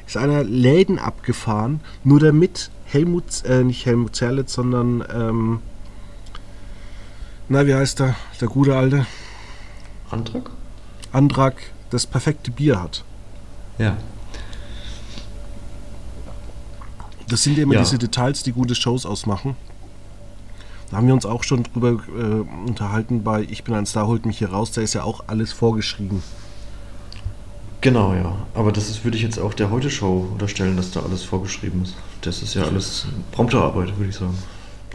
ist 0.05 0.15
einer 0.15 0.43
Läden 0.43 0.99
abgefahren, 0.99 1.81
nur 2.03 2.19
damit 2.19 2.69
Helmut, 2.85 3.43
äh, 3.43 3.63
nicht 3.63 3.85
Helmut 3.85 4.15
Zerlitz, 4.15 4.53
sondern, 4.53 5.03
ähm, 5.13 5.59
na, 7.49 7.65
wie 7.65 7.73
heißt 7.73 7.99
der, 7.99 8.15
der 8.39 8.47
gute 8.47 8.75
Alte? 8.75 9.05
Antrag? 10.11 10.51
Antrag 11.11 11.55
das 11.89 12.05
perfekte 12.05 12.51
Bier 12.51 12.81
hat. 12.81 13.03
Ja. 13.79 13.97
Das 17.27 17.43
sind 17.43 17.57
immer 17.57 17.73
ja. 17.73 17.79
diese 17.79 17.97
Details, 17.97 18.43
die 18.43 18.51
gute 18.51 18.75
Shows 18.75 19.05
ausmachen. 19.05 19.55
Da 20.89 20.97
haben 20.97 21.07
wir 21.07 21.13
uns 21.13 21.25
auch 21.25 21.43
schon 21.43 21.63
drüber 21.63 21.89
äh, 22.17 22.67
unterhalten 22.67 23.23
bei 23.23 23.45
Ich 23.49 23.63
bin 23.63 23.73
ein 23.73 23.85
Star, 23.85 24.07
holt 24.07 24.25
mich 24.25 24.37
hier 24.37 24.51
raus. 24.51 24.71
Da 24.71 24.81
ist 24.81 24.93
ja 24.93 25.03
auch 25.03 25.25
alles 25.27 25.51
vorgeschrieben. 25.51 26.23
Genau, 27.81 28.13
ja. 28.13 28.35
Aber 28.53 28.71
das 28.71 28.89
ist, 28.89 29.03
würde 29.03 29.17
ich 29.17 29.23
jetzt 29.23 29.39
auch 29.39 29.53
der 29.53 29.69
Heute-Show 29.69 30.29
unterstellen, 30.31 30.77
dass 30.77 30.91
da 30.91 31.01
alles 31.01 31.23
vorgeschrieben 31.23 31.83
ist. 31.83 31.95
Das 32.21 32.41
ist 32.41 32.53
ja 32.53 32.63
alles 32.63 33.05
Prompterarbeit, 33.31 33.97
würde 33.97 34.09
ich 34.09 34.15
sagen. 34.15 34.37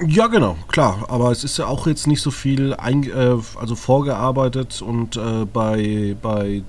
Ja, 0.06 0.26
genau, 0.26 0.56
klar. 0.68 1.04
Aber 1.08 1.30
es 1.30 1.44
ist 1.44 1.58
ja 1.58 1.66
auch 1.66 1.86
jetzt 1.86 2.06
nicht 2.06 2.22
so 2.22 2.30
viel 2.30 2.74
ein, 2.74 3.04
äh, 3.04 3.36
also 3.60 3.76
vorgearbeitet 3.76 4.82
und 4.82 5.16
äh, 5.16 5.44
bei, 5.44 6.16
bei 6.20 6.62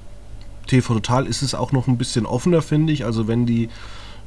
TV 0.67 0.93
Total 0.93 1.25
ist 1.25 1.41
es 1.41 1.55
auch 1.55 1.71
noch 1.71 1.87
ein 1.87 1.97
bisschen 1.97 2.25
offener, 2.25 2.61
finde 2.61 2.93
ich. 2.93 3.05
Also 3.05 3.27
wenn 3.27 3.45
die, 3.45 3.69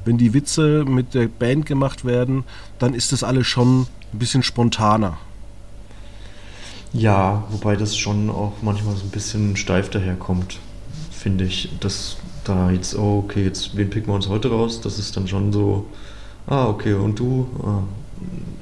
wenn 0.05 0.19
die 0.19 0.35
Witze 0.35 0.85
mit 0.87 1.15
der 1.15 1.29
Band 1.29 1.67
gemacht 1.67 2.05
werden, 2.05 2.45
dann 2.79 2.95
ist 2.95 3.13
das 3.13 3.23
alles 3.23 3.47
schon 3.47 3.87
ein 4.13 4.19
bisschen 4.19 4.43
spontaner. 4.43 5.19
Ja, 6.93 7.45
wobei 7.51 7.77
das 7.77 7.97
schon 7.97 8.31
auch 8.31 8.55
manchmal 8.63 8.97
so 8.97 9.05
ein 9.05 9.11
bisschen 9.11 9.57
steif 9.57 9.91
daherkommt, 9.91 10.59
finde 11.11 11.45
ich. 11.45 11.71
Dass 11.81 12.17
da 12.45 12.71
jetzt, 12.71 12.97
oh, 12.97 13.25
okay, 13.25 13.45
jetzt, 13.45 13.77
wen 13.77 13.91
picken 13.91 14.09
wir 14.09 14.15
uns 14.15 14.29
heute 14.29 14.51
raus? 14.51 14.81
Das 14.81 14.99
ist 14.99 15.17
dann 15.17 15.29
schon 15.29 15.53
so, 15.53 15.87
ah, 16.47 16.67
okay, 16.67 16.95
und 16.95 17.19
du? 17.19 17.49
Ah, 17.63 17.83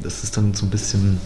das 0.03 0.25
ist 0.25 0.37
dann 0.37 0.55
so 0.55 0.67
ein 0.67 0.71
bisschen 0.71 1.21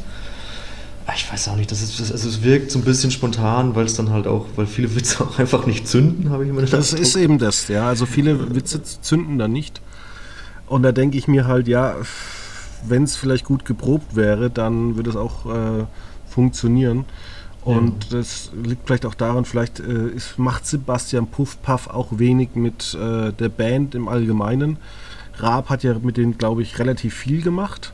Ah, 1.08 1.14
ich 1.16 1.32
weiß 1.32 1.48
auch 1.48 1.56
nicht, 1.56 1.70
das 1.72 1.80
ist, 1.80 2.12
also 2.12 2.28
es 2.28 2.42
wirkt 2.42 2.70
so 2.70 2.78
ein 2.78 2.84
bisschen 2.84 3.10
spontan, 3.10 3.74
weil 3.74 3.86
es 3.86 3.94
dann 3.94 4.10
halt 4.10 4.26
auch, 4.26 4.44
weil 4.56 4.66
viele 4.66 4.94
Witze 4.94 5.24
auch 5.24 5.38
einfach 5.38 5.64
nicht 5.64 5.88
zünden, 5.88 6.28
habe 6.28 6.44
ich 6.44 6.50
immer 6.50 6.60
Das 6.60 6.92
ist 6.92 7.16
eben 7.16 7.38
das, 7.38 7.68
ja. 7.68 7.88
Also 7.88 8.04
viele 8.04 8.54
Witze 8.54 8.82
zünden 8.82 9.38
dann 9.38 9.50
nicht. 9.50 9.80
Und 10.66 10.82
da 10.82 10.92
denke 10.92 11.16
ich 11.16 11.26
mir 11.26 11.46
halt, 11.46 11.66
ja, 11.66 11.96
wenn 12.86 13.04
es 13.04 13.16
vielleicht 13.16 13.44
gut 13.44 13.64
geprobt 13.64 14.16
wäre, 14.16 14.50
dann 14.50 14.96
würde 14.96 15.10
es 15.10 15.16
auch 15.16 15.46
äh, 15.46 15.84
funktionieren. 16.26 17.04
Und 17.64 18.10
ja. 18.10 18.18
das 18.18 18.50
liegt 18.62 18.86
vielleicht 18.86 19.04
auch 19.04 19.14
daran, 19.14 19.44
vielleicht 19.44 19.80
äh, 19.80 20.08
ist, 20.08 20.38
macht 20.38 20.66
Sebastian 20.66 21.26
Puffpaff 21.26 21.88
auch 21.88 22.18
wenig 22.18 22.50
mit 22.54 22.94
äh, 22.94 23.32
der 23.32 23.48
Band 23.48 23.94
im 23.94 24.08
Allgemeinen. 24.08 24.78
Raab 25.36 25.68
hat 25.68 25.82
ja 25.82 25.98
mit 25.98 26.16
denen, 26.16 26.38
glaube 26.38 26.62
ich, 26.62 26.78
relativ 26.78 27.14
viel 27.14 27.42
gemacht. 27.42 27.92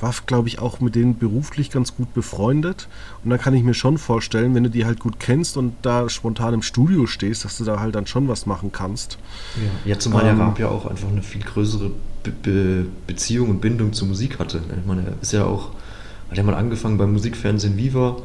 War, 0.00 0.14
glaube 0.26 0.46
ich, 0.48 0.60
auch 0.60 0.80
mit 0.80 0.94
denen 0.94 1.18
beruflich 1.18 1.70
ganz 1.70 1.96
gut 1.96 2.14
befreundet. 2.14 2.86
Und 3.24 3.30
dann 3.30 3.40
kann 3.40 3.54
ich 3.54 3.64
mir 3.64 3.74
schon 3.74 3.98
vorstellen, 3.98 4.54
wenn 4.54 4.64
du 4.64 4.70
die 4.70 4.84
halt 4.84 5.00
gut 5.00 5.18
kennst 5.18 5.56
und 5.56 5.74
da 5.82 6.08
spontan 6.08 6.54
im 6.54 6.62
Studio 6.62 7.06
stehst, 7.06 7.44
dass 7.44 7.56
du 7.56 7.64
da 7.64 7.80
halt 7.80 7.94
dann 7.94 8.06
schon 8.06 8.28
was 8.28 8.46
machen 8.46 8.70
kannst. 8.72 9.18
Ja, 9.56 9.92
ja 9.92 9.98
zumal 9.98 10.26
ähm, 10.26 10.36
der 10.36 10.46
Raab 10.46 10.58
ja 10.58 10.68
auch 10.68 10.86
einfach 10.86 11.08
eine 11.08 11.22
viel 11.22 11.42
größere 11.42 11.90
Be 12.22 12.30
Be 12.30 12.86
Beziehung 13.06 13.50
und 13.50 13.60
Bindung 13.60 13.92
zur 13.92 14.08
Musik 14.08 14.38
hatte. 14.38 14.60
Ich 14.78 14.86
meine, 14.86 15.02
er 15.02 15.12
ist 15.22 15.32
ja 15.32 15.44
auch, 15.44 15.70
hat 16.30 16.36
ja 16.36 16.42
mal 16.42 16.54
angefangen 16.54 16.98
beim 16.98 17.12
Musikfernsehen 17.12 17.76
Viva 17.76 18.16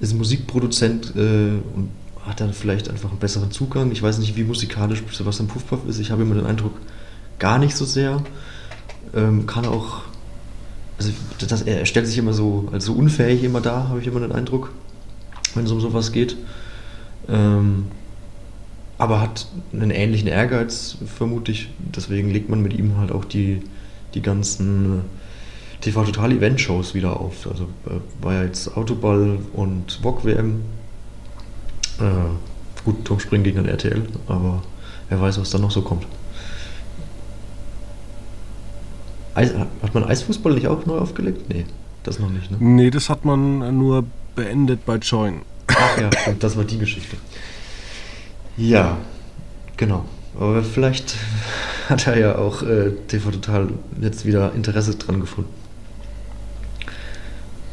ist 0.00 0.14
Musikproduzent 0.14 1.14
äh, 1.16 1.58
und 1.74 1.90
hat 2.24 2.40
dann 2.40 2.52
vielleicht 2.52 2.90
einfach 2.90 3.10
einen 3.10 3.18
besseren 3.18 3.50
Zugang. 3.50 3.90
Ich 3.90 4.02
weiß 4.02 4.18
nicht, 4.18 4.36
wie 4.36 4.44
musikalisch 4.44 5.02
Sebastian 5.10 5.48
Puffpuff 5.48 5.80
ist. 5.88 5.98
Ich 5.98 6.10
habe 6.10 6.22
immer 6.22 6.34
den 6.34 6.46
Eindruck, 6.46 6.74
gar 7.38 7.58
nicht 7.58 7.76
so 7.76 7.84
sehr. 7.84 8.22
Ähm, 9.14 9.46
kann 9.46 9.66
auch, 9.66 10.02
also 10.98 11.10
das, 11.38 11.62
er 11.62 11.86
stellt 11.86 12.06
sich 12.06 12.18
immer 12.18 12.32
so 12.32 12.68
als 12.72 12.84
so 12.84 12.92
unfähig 12.92 13.42
immer 13.42 13.60
da, 13.60 13.88
habe 13.88 14.00
ich 14.00 14.06
immer 14.06 14.20
den 14.20 14.32
Eindruck, 14.32 14.72
wenn 15.54 15.64
es 15.64 15.72
um 15.72 15.80
sowas 15.80 16.12
geht. 16.12 16.36
Ähm, 17.28 17.86
aber 18.98 19.20
hat 19.20 19.46
einen 19.72 19.90
ähnlichen 19.90 20.28
Ehrgeiz, 20.28 20.98
vermute 21.06 21.52
ich. 21.52 21.70
Deswegen 21.78 22.30
legt 22.30 22.50
man 22.50 22.60
mit 22.60 22.76
ihm 22.76 22.98
halt 22.98 23.12
auch 23.12 23.24
die, 23.24 23.62
die 24.14 24.22
ganzen 24.22 25.02
TV 25.80 26.04
Total 26.04 26.32
Event 26.32 26.60
Shows 26.60 26.94
wieder 26.94 27.18
auf. 27.18 27.46
Also 27.48 27.64
äh, 27.86 28.00
war 28.20 28.34
ja 28.34 28.42
jetzt 28.42 28.76
Autoball 28.76 29.38
und 29.52 30.02
Wok 30.02 30.24
WM. 30.24 30.62
Äh, 32.00 32.82
gut, 32.84 33.04
Turmspringen 33.04 33.44
gegen 33.44 33.56
den 33.56 33.66
RTL, 33.66 34.02
aber 34.26 34.62
wer 35.08 35.20
weiß, 35.20 35.40
was 35.40 35.50
da 35.50 35.58
noch 35.58 35.70
so 35.70 35.82
kommt. 35.82 36.06
Eis, 39.34 39.54
hat 39.54 39.94
man 39.94 40.02
Eisfußball 40.02 40.54
nicht 40.54 40.66
auch 40.66 40.84
neu 40.86 40.98
aufgelegt? 40.98 41.48
Nee, 41.48 41.64
das 42.02 42.18
noch 42.18 42.30
nicht, 42.30 42.50
ne? 42.50 42.56
Nee, 42.58 42.90
das 42.90 43.08
hat 43.08 43.24
man 43.24 43.78
nur 43.78 44.04
beendet 44.34 44.84
bei 44.84 44.96
Join. 44.96 45.42
Ach 45.68 46.00
ja, 46.00 46.10
das 46.40 46.56
war 46.56 46.64
die 46.64 46.78
Geschichte. 46.78 47.16
Ja, 48.58 48.98
genau. 49.78 50.04
Aber 50.38 50.62
vielleicht 50.62 51.14
hat 51.88 52.06
er 52.06 52.18
ja 52.18 52.36
auch 52.36 52.62
äh, 52.62 52.90
TV 53.08 53.30
Total 53.30 53.68
jetzt 54.00 54.26
wieder 54.26 54.52
Interesse 54.52 54.96
dran 54.96 55.20
gefunden 55.20 55.58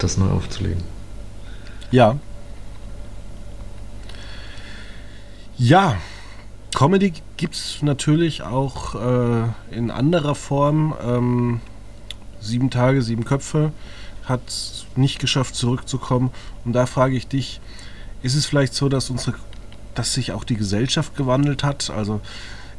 das 0.05 0.17
neu 0.17 0.29
aufzulegen. 0.29 0.83
Ja. 1.91 2.17
Ja, 5.57 5.97
Comedy 6.75 7.13
gibt 7.37 7.55
es 7.55 7.81
natürlich 7.81 8.41
auch 8.43 8.95
äh, 8.95 9.47
in 9.71 9.89
anderer 9.91 10.35
Form. 10.35 10.93
Ähm, 11.01 11.61
sieben 12.41 12.69
Tage, 12.69 13.01
sieben 13.01 13.23
Köpfe 13.23 13.71
hat 14.25 14.41
es 14.47 14.85
nicht 14.95 15.19
geschafft, 15.19 15.55
zurückzukommen. 15.55 16.31
Und 16.65 16.73
da 16.73 16.85
frage 16.85 17.15
ich 17.15 17.27
dich, 17.27 17.61
ist 18.21 18.35
es 18.35 18.45
vielleicht 18.45 18.73
so, 18.73 18.89
dass 18.89 19.09
unsere, 19.09 19.37
dass 19.95 20.13
sich 20.13 20.31
auch 20.31 20.43
die 20.43 20.55
Gesellschaft 20.55 21.15
gewandelt 21.15 21.63
hat? 21.63 21.89
Also 21.89 22.21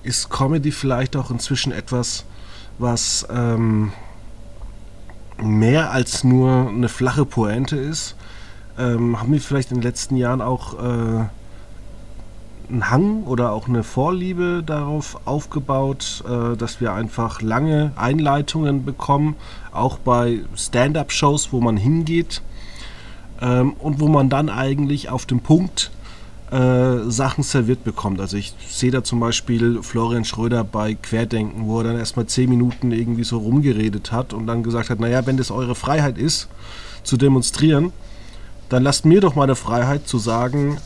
ist 0.02 0.30
Comedy 0.30 0.70
vielleicht 0.70 1.16
auch 1.16 1.30
inzwischen 1.30 1.72
etwas, 1.72 2.24
was 2.78 3.26
ähm, 3.30 3.92
mehr 5.42 5.90
als 5.90 6.24
nur 6.24 6.68
eine 6.68 6.88
flache 6.88 7.24
Pointe 7.24 7.76
ist, 7.76 8.16
ähm, 8.78 9.18
haben 9.18 9.32
wir 9.32 9.40
vielleicht 9.40 9.70
in 9.70 9.78
den 9.78 9.82
letzten 9.82 10.16
Jahren 10.16 10.40
auch 10.40 10.74
äh, 10.74 11.24
einen 12.68 12.90
Hang 12.90 13.24
oder 13.24 13.52
auch 13.52 13.68
eine 13.68 13.82
Vorliebe 13.82 14.62
darauf 14.64 15.20
aufgebaut, 15.24 16.24
äh, 16.28 16.56
dass 16.56 16.80
wir 16.80 16.92
einfach 16.92 17.42
lange 17.42 17.92
Einleitungen 17.96 18.84
bekommen, 18.84 19.36
auch 19.72 19.98
bei 19.98 20.40
Stand-up-Shows, 20.56 21.52
wo 21.52 21.60
man 21.60 21.76
hingeht 21.76 22.42
ähm, 23.40 23.74
und 23.74 24.00
wo 24.00 24.08
man 24.08 24.28
dann 24.28 24.48
eigentlich 24.48 25.10
auf 25.10 25.26
dem 25.26 25.40
Punkt 25.40 25.90
äh, 26.50 27.10
Sachen 27.10 27.42
serviert 27.42 27.82
bekommt. 27.84 28.20
Also 28.20 28.36
ich 28.36 28.54
sehe 28.68 28.90
da 28.90 29.02
zum 29.02 29.20
Beispiel 29.20 29.82
Florian 29.82 30.24
Schröder 30.24 30.62
bei 30.64 30.94
Querdenken, 30.94 31.66
wo 31.66 31.78
er 31.78 31.84
dann 31.84 31.98
erstmal 31.98 32.26
zehn 32.26 32.48
Minuten 32.48 32.92
irgendwie 32.92 33.24
so 33.24 33.38
rumgeredet 33.38 34.12
hat 34.12 34.32
und 34.32 34.46
dann 34.46 34.62
gesagt 34.62 34.90
hat, 34.90 35.00
naja, 35.00 35.26
wenn 35.26 35.36
das 35.36 35.50
eure 35.50 35.74
Freiheit 35.74 36.18
ist, 36.18 36.48
zu 37.02 37.16
demonstrieren, 37.16 37.92
dann 38.68 38.82
lasst 38.82 39.04
mir 39.04 39.20
doch 39.20 39.34
mal 39.34 39.44
eine 39.44 39.56
Freiheit 39.56 40.06
zu 40.06 40.18
sagen, 40.18 40.78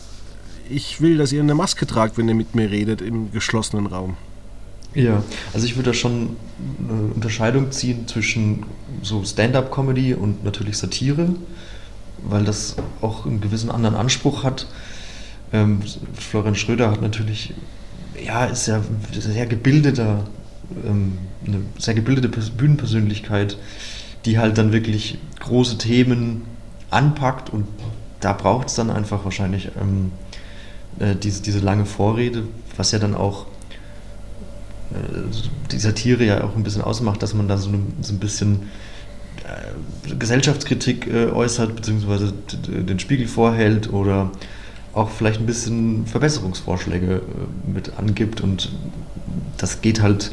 ich 0.68 1.00
will, 1.00 1.18
dass 1.18 1.32
ihr 1.32 1.42
eine 1.42 1.54
Maske 1.54 1.86
tragt, 1.86 2.16
wenn 2.16 2.28
ihr 2.28 2.34
mit 2.34 2.54
mir 2.54 2.70
redet 2.70 3.02
im 3.02 3.32
geschlossenen 3.32 3.86
Raum. 3.86 4.16
Ja, 4.94 5.22
also 5.52 5.66
ich 5.66 5.76
würde 5.76 5.90
da 5.90 5.94
schon 5.94 6.36
eine 6.78 7.12
Unterscheidung 7.14 7.70
ziehen 7.70 8.08
zwischen 8.08 8.64
so 9.02 9.24
Stand-up-Comedy 9.24 10.14
und 10.14 10.44
natürlich 10.44 10.78
Satire, 10.78 11.34
weil 12.24 12.44
das 12.44 12.76
auch 13.00 13.24
einen 13.24 13.40
gewissen 13.40 13.70
anderen 13.70 13.94
Anspruch 13.94 14.42
hat. 14.42 14.66
Ähm, 15.52 15.80
Florian 16.14 16.54
Schröder 16.54 16.90
hat 16.90 17.02
natürlich, 17.02 17.54
ja, 18.24 18.44
ist 18.46 18.66
ja 18.66 18.82
sehr 19.12 19.46
gebildeter, 19.46 20.26
ähm, 20.84 21.18
eine 21.46 21.62
sehr 21.78 21.94
gebildete 21.94 22.28
Bühnenpersönlichkeit, 22.28 23.56
die 24.24 24.38
halt 24.38 24.58
dann 24.58 24.72
wirklich 24.72 25.18
große 25.40 25.78
Themen 25.78 26.42
anpackt 26.90 27.50
und 27.50 27.66
da 28.20 28.32
braucht 28.32 28.68
es 28.68 28.74
dann 28.74 28.90
einfach 28.90 29.24
wahrscheinlich 29.24 29.70
ähm, 29.80 30.12
äh, 30.98 31.16
diese, 31.16 31.42
diese 31.42 31.60
lange 31.60 31.86
Vorrede, 31.86 32.44
was 32.76 32.92
ja 32.92 32.98
dann 32.98 33.14
auch 33.14 33.46
äh, 34.90 34.96
die 35.70 35.78
Satire 35.78 36.24
ja 36.24 36.44
auch 36.44 36.56
ein 36.56 36.62
bisschen 36.62 36.82
ausmacht, 36.82 37.22
dass 37.22 37.34
man 37.34 37.48
da 37.48 37.56
so, 37.56 37.70
eine, 37.70 37.80
so 38.02 38.12
ein 38.12 38.18
bisschen 38.18 38.68
äh, 39.44 40.14
Gesellschaftskritik 40.14 41.06
äh, 41.06 41.26
äußert, 41.26 41.76
beziehungsweise 41.76 42.32
den 42.68 42.98
Spiegel 42.98 43.26
vorhält 43.26 43.92
oder 43.92 44.30
auch 44.92 45.10
vielleicht 45.10 45.40
ein 45.40 45.46
bisschen 45.46 46.06
Verbesserungsvorschläge 46.06 47.16
äh, 47.16 47.70
mit 47.70 47.98
angibt 47.98 48.40
und 48.40 48.70
das 49.56 49.80
geht 49.80 50.02
halt, 50.02 50.32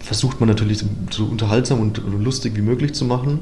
versucht 0.00 0.40
man 0.40 0.48
natürlich 0.48 0.84
so 1.10 1.24
unterhaltsam 1.24 1.80
und 1.80 2.00
lustig 2.06 2.56
wie 2.56 2.62
möglich 2.62 2.94
zu 2.94 3.04
machen, 3.04 3.40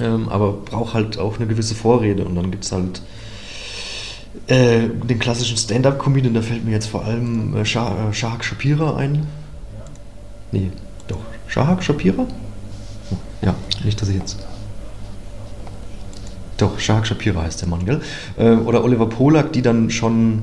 ähm, 0.00 0.28
aber 0.28 0.52
braucht 0.52 0.94
halt 0.94 1.18
auch 1.18 1.36
eine 1.36 1.46
gewisse 1.46 1.74
Vorrede 1.74 2.24
und 2.24 2.34
dann 2.34 2.50
gibt 2.50 2.64
es 2.64 2.72
halt 2.72 3.02
äh, 4.48 4.88
den 4.88 5.18
klassischen 5.18 5.56
Stand-Up-Comedian, 5.56 6.34
da 6.34 6.42
fällt 6.42 6.64
mir 6.64 6.72
jetzt 6.72 6.86
vor 6.86 7.04
allem 7.04 7.56
äh, 7.56 7.64
Shah, 7.64 8.12
Shahak 8.12 8.44
Shapira 8.44 8.96
ein. 8.96 9.26
Nee, 10.52 10.70
doch. 11.08 11.20
Shahak 11.48 11.82
Shapira? 11.82 12.26
Ja, 13.42 13.54
nicht, 13.84 14.00
dass 14.00 14.08
ich 14.08 14.16
jetzt 14.16 14.36
doch, 16.56 16.78
Shahak 16.78 17.06
Shapira 17.06 17.42
heißt 17.42 17.60
der 17.60 17.68
Mann, 17.68 17.84
gell? 17.84 18.00
Äh, 18.38 18.50
oder 18.50 18.82
Oliver 18.84 19.08
Polak, 19.08 19.52
die 19.52 19.62
dann 19.62 19.90
schon 19.90 20.42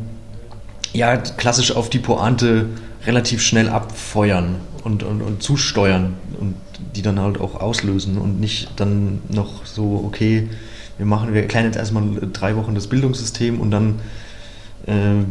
ja, 0.93 1.17
klassisch 1.17 1.76
auf 1.76 1.89
die 1.89 1.99
Pointe 1.99 2.67
relativ 3.06 3.41
schnell 3.41 3.69
abfeuern 3.69 4.56
und, 4.84 5.04
und, 5.04 5.21
und 5.21 5.41
zusteuern 5.41 6.13
und 6.39 6.56
die 6.95 7.02
dann 7.02 7.19
halt 7.19 7.39
auch 7.39 7.60
auslösen 7.60 8.17
und 8.17 8.39
nicht 8.39 8.69
dann 8.76 9.21
noch 9.30 9.65
so, 9.65 10.04
okay, 10.06 10.49
wir 10.97 11.06
machen, 11.06 11.34
wir 11.34 11.41
erklären 11.41 11.65
jetzt 11.65 11.78
erstmal 11.78 12.04
drei 12.32 12.56
Wochen 12.56 12.76
das 12.76 12.88
Bildungssystem 12.88 13.60
und 13.60 13.71
dann 13.71 13.99
äh, 14.86 15.23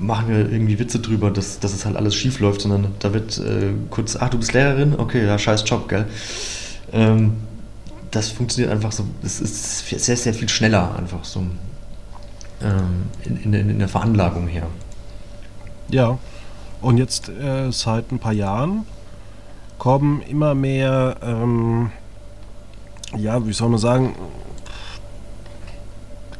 machen 0.00 0.28
wir 0.28 0.50
irgendwie 0.50 0.78
Witze 0.78 0.98
drüber, 0.98 1.30
dass, 1.30 1.60
dass 1.60 1.72
es 1.72 1.86
halt 1.86 1.96
alles 1.96 2.14
schief 2.14 2.40
läuft, 2.40 2.60
sondern 2.60 2.88
da 2.98 3.14
wird 3.14 3.38
äh, 3.38 3.72
kurz, 3.90 4.16
ach, 4.16 4.28
du 4.28 4.38
bist 4.38 4.52
Lehrerin? 4.52 4.94
Okay, 4.98 5.24
ja, 5.24 5.38
scheiß 5.38 5.64
Job, 5.66 5.88
gell? 5.88 6.06
Ähm, 6.92 7.34
das 8.14 8.28
funktioniert 8.28 8.72
einfach 8.72 8.92
so, 8.92 9.04
es 9.22 9.40
ist 9.40 9.88
sehr, 9.88 10.16
sehr 10.16 10.34
viel 10.34 10.48
schneller 10.48 10.96
einfach 10.96 11.24
so 11.24 11.40
ähm, 12.62 13.08
in, 13.24 13.36
in, 13.42 13.70
in, 13.70 13.78
der 13.78 13.88
Veranlagung 13.88 14.46
her. 14.46 14.66
Ja, 15.88 16.18
und 16.80 16.98
jetzt 16.98 17.28
äh, 17.28 17.70
seit 17.72 18.12
ein 18.12 18.18
paar 18.18 18.32
Jahren 18.32 18.86
kommen 19.78 20.22
immer 20.22 20.54
mehr, 20.54 21.16
ähm, 21.22 21.90
ja, 23.16 23.44
wie 23.46 23.52
soll 23.52 23.68
man 23.68 23.78
sagen, 23.78 24.14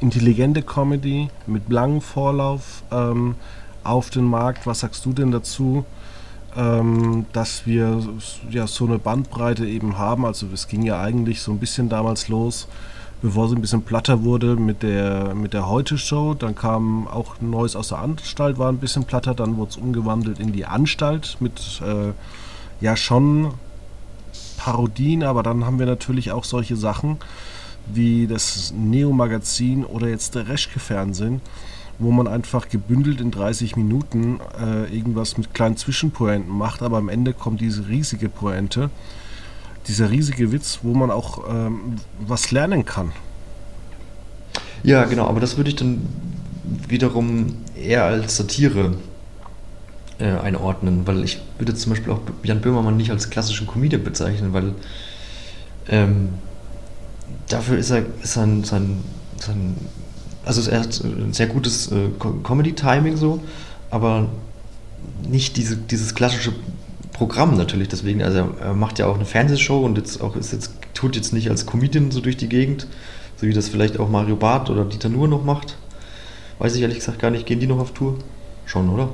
intelligente 0.00 0.62
Comedy 0.62 1.28
mit 1.46 1.70
langem 1.70 2.00
Vorlauf 2.00 2.84
ähm, 2.92 3.34
auf 3.82 4.10
den 4.10 4.24
Markt. 4.24 4.66
Was 4.66 4.80
sagst 4.80 5.04
du 5.04 5.12
denn 5.12 5.32
dazu? 5.32 5.84
Ähm, 6.56 7.26
dass 7.32 7.66
wir 7.66 8.00
ja 8.50 8.66
so 8.66 8.86
eine 8.86 8.98
Bandbreite 8.98 9.66
eben 9.66 9.98
haben. 9.98 10.24
Also 10.24 10.46
es 10.52 10.68
ging 10.68 10.82
ja 10.82 11.00
eigentlich 11.00 11.40
so 11.40 11.52
ein 11.52 11.58
bisschen 11.58 11.88
damals 11.88 12.28
los, 12.28 12.68
bevor 13.22 13.48
sie 13.48 13.56
ein 13.56 13.60
bisschen 13.60 13.82
platter 13.82 14.22
wurde 14.22 14.56
mit 14.56 14.82
der, 14.82 15.34
mit 15.34 15.52
der 15.52 15.68
Heute-Show. 15.68 16.34
Dann 16.34 16.54
kam 16.54 17.08
auch 17.08 17.40
Neues 17.40 17.76
aus 17.76 17.88
der 17.88 17.98
Anstalt, 17.98 18.58
war 18.58 18.68
ein 18.68 18.78
bisschen 18.78 19.04
platter. 19.04 19.34
Dann 19.34 19.56
wurde 19.56 19.70
es 19.70 19.76
umgewandelt 19.76 20.38
in 20.38 20.52
die 20.52 20.66
Anstalt 20.66 21.36
mit 21.40 21.80
äh, 21.84 22.12
ja 22.80 22.96
schon 22.96 23.54
Parodien, 24.56 25.22
aber 25.22 25.42
dann 25.42 25.64
haben 25.64 25.78
wir 25.78 25.86
natürlich 25.86 26.32
auch 26.32 26.44
solche 26.44 26.76
Sachen 26.76 27.18
wie 27.86 28.26
das 28.26 28.72
Neo-Magazin 28.76 29.84
oder 29.84 30.08
jetzt 30.08 30.34
der 30.34 30.48
Reschke-Fernsehen, 30.48 31.40
wo 31.98 32.10
man 32.10 32.26
einfach 32.26 32.68
gebündelt 32.68 33.20
in 33.20 33.30
30 33.30 33.76
Minuten 33.76 34.40
äh, 34.60 34.94
irgendwas 34.94 35.38
mit 35.38 35.54
kleinen 35.54 35.76
Zwischenpointen 35.76 36.50
macht, 36.50 36.82
aber 36.82 36.98
am 36.98 37.08
Ende 37.08 37.32
kommt 37.32 37.60
diese 37.60 37.88
riesige 37.88 38.28
Pointe, 38.28 38.90
dieser 39.86 40.10
riesige 40.10 40.50
Witz, 40.52 40.80
wo 40.82 40.94
man 40.94 41.10
auch 41.10 41.44
ähm, 41.48 41.96
was 42.18 42.50
lernen 42.50 42.84
kann. 42.84 43.12
Ja, 44.82 45.04
genau, 45.04 45.26
aber 45.26 45.40
das 45.40 45.56
würde 45.56 45.70
ich 45.70 45.76
dann 45.76 46.06
wiederum 46.88 47.56
eher 47.74 48.04
als 48.04 48.36
Satire 48.36 48.94
äh, 50.18 50.26
einordnen, 50.26 51.06
weil 51.06 51.24
ich 51.24 51.40
würde 51.58 51.74
zum 51.74 51.90
Beispiel 51.90 52.12
auch 52.12 52.20
Jan 52.42 52.60
Böhmermann 52.60 52.96
nicht 52.96 53.10
als 53.10 53.30
klassischen 53.30 53.66
Comedian 53.66 54.04
bezeichnen, 54.04 54.52
weil 54.52 54.74
ähm, 55.88 56.30
dafür 57.48 57.78
ist 57.78 57.90
er 57.90 58.04
sein, 58.22 58.64
sein, 58.64 59.02
sein 59.38 59.76
also 60.44 60.70
er 60.70 60.80
hat 60.80 61.02
ein 61.02 61.32
sehr 61.32 61.46
gutes 61.46 61.90
äh, 61.90 62.08
Comedy-Timing 62.42 63.16
so, 63.16 63.40
aber 63.90 64.28
nicht 65.28 65.56
diese, 65.56 65.76
dieses 65.76 66.14
klassische 66.14 66.52
Programm 67.12 67.56
natürlich. 67.56 67.88
Deswegen, 67.88 68.22
also 68.22 68.38
er, 68.38 68.48
er, 68.60 68.74
macht 68.74 68.98
ja 68.98 69.06
auch 69.06 69.14
eine 69.14 69.24
Fernsehshow 69.24 69.84
und 69.84 69.96
jetzt 69.96 70.20
auch 70.20 70.36
ist 70.36 70.52
jetzt, 70.52 70.72
tut 70.94 71.16
jetzt 71.16 71.32
nicht 71.32 71.50
als 71.50 71.66
Comedian 71.66 72.10
so 72.10 72.20
durch 72.20 72.36
die 72.36 72.48
Gegend, 72.48 72.86
so 73.36 73.46
wie 73.46 73.52
das 73.52 73.68
vielleicht 73.68 73.98
auch 73.98 74.08
Mario 74.08 74.36
Barth 74.36 74.70
oder 74.70 74.84
Dieter 74.84 75.08
Nuhr 75.08 75.28
noch 75.28 75.44
macht. 75.44 75.76
Weiß 76.58 76.74
ich 76.76 76.82
ehrlich 76.82 76.98
gesagt 76.98 77.18
gar 77.18 77.30
nicht. 77.30 77.46
Gehen 77.46 77.60
die 77.60 77.66
noch 77.66 77.78
auf 77.78 77.92
Tour? 77.92 78.16
Schon, 78.66 78.88
oder? 78.88 79.08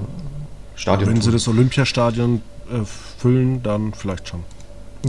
Stadion. 0.75 1.11
Wenn 1.11 1.21
sie 1.21 1.31
das 1.31 1.49
Olympiastadion 1.49 2.43
äh, 2.71 2.85
füllen, 3.19 3.63
dann 3.63 3.93
vielleicht 3.93 4.29
schon. 4.29 4.41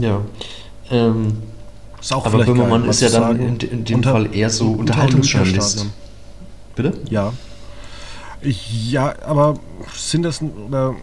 Ja. 0.00 0.20
Ähm, 0.90 1.38
ist 2.00 2.12
auch 2.12 2.26
aber 2.26 2.44
Böhmermann 2.44 2.88
ist 2.88 3.00
ja 3.00 3.10
dann 3.10 3.38
in, 3.38 3.56
in, 3.58 3.84
dem 3.84 3.96
unter, 3.96 4.12
Fall 4.12 4.34
eher 4.34 4.50
so 4.50 4.72
Unterhaltungsjournalist. 4.72 5.86
Bitte? 6.74 6.94
Ja. 7.10 7.32
Ja, 8.42 9.14
aber 9.24 9.54
sind 9.94 10.22
das 10.22 10.42
oder 10.42 10.94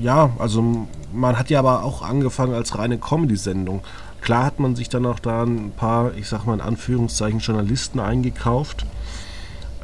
ja, 0.00 0.30
also 0.38 0.88
man 1.12 1.38
hat 1.38 1.50
ja 1.50 1.60
aber 1.60 1.84
auch 1.84 2.02
angefangen 2.02 2.54
als 2.54 2.76
reine 2.76 2.98
Comedy-Sendung. 2.98 3.82
Klar 4.20 4.44
hat 4.44 4.58
man 4.58 4.74
sich 4.74 4.88
dann 4.88 5.06
auch 5.06 5.20
da 5.20 5.44
ein 5.44 5.72
paar, 5.76 6.14
ich 6.16 6.28
sag 6.28 6.46
mal 6.46 6.54
in 6.54 6.60
Anführungszeichen, 6.60 7.40
Journalisten 7.40 8.00
eingekauft. 8.00 8.84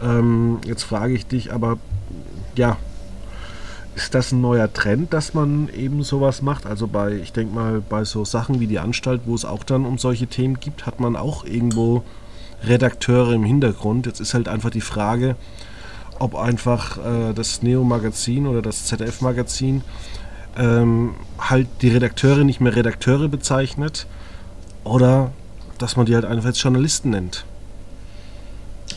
Ähm, 0.03 0.59
jetzt 0.67 0.83
frage 0.83 1.15
ich 1.15 1.27
dich, 1.27 1.53
aber 1.53 1.79
ja, 2.57 2.77
ist 3.95 4.15
das 4.15 4.33
ein 4.33 4.41
neuer 4.41 4.73
Trend, 4.73 5.13
dass 5.13 5.35
man 5.35 5.69
eben 5.69 6.03
sowas 6.03 6.43
macht? 6.43 6.67
Also 6.67 6.87
bei, 6.87 7.13
ich 7.13 7.33
denke 7.33 7.55
mal, 7.55 7.83
bei 7.87 8.05
so 8.05 8.25
Sachen 8.25 8.61
wie 8.61 8.67
die 8.67 8.79
Anstalt, 8.79 9.23
wo 9.27 9.35
es 9.35 9.45
auch 9.45 9.63
dann 9.63 9.85
um 9.85 9.99
solche 9.99 10.27
Themen 10.27 10.59
gibt, 10.59 10.87
hat 10.87 11.01
man 11.01 11.17
auch 11.17 11.45
irgendwo 11.45 12.03
Redakteure 12.65 13.33
im 13.33 13.45
Hintergrund. 13.45 14.07
Jetzt 14.07 14.21
ist 14.21 14.35
halt 14.35 14.49
einfach 14.49 14.71
die 14.71 14.81
Frage, 14.81 15.37
ob 16.19 16.35
einfach 16.35 16.99
äh, 16.99 17.33
das 17.35 17.63
Neo-Magazin 17.63 18.47
oder 18.47 18.63
das 18.63 18.87
ZDF-Magazin 18.87 19.83
ähm, 20.59 21.15
halt 21.39 21.69
die 21.83 21.89
Redakteure 21.89 22.45
nicht 22.45 22.61
mehr 22.61 22.75
Redakteure 22.75 23.29
bezeichnet 23.29 24.07
oder 24.85 25.33
dass 25.79 25.97
man 25.97 26.07
die 26.07 26.15
halt 26.15 26.25
einfach 26.25 26.49
jetzt 26.49 26.63
Journalisten 26.63 27.11
nennt. 27.11 27.45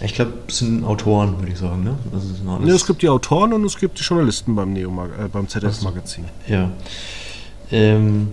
Ich 0.02 0.16
glaube, 0.16 0.34
es 0.48 0.58
sind 0.58 0.84
Autoren, 0.84 1.40
würde 1.40 1.52
ich 1.52 1.58
sagen. 1.58 1.84
Ne? 1.84 1.96
nee, 2.62 2.72
es 2.72 2.86
gibt 2.86 3.02
die 3.04 3.10
Autoren 3.10 3.54
und 3.54 3.64
es 3.64 3.78
gibt 3.78 4.00
die 4.00 4.04
Journalisten 4.04 4.56
beim, 4.56 4.74
Neo 4.74 4.90
äh, 4.90 5.28
beim 5.32 5.48
ZDF-Magazin. 5.48 6.26
Ja. 6.48 6.72
Ähm, 7.72 8.30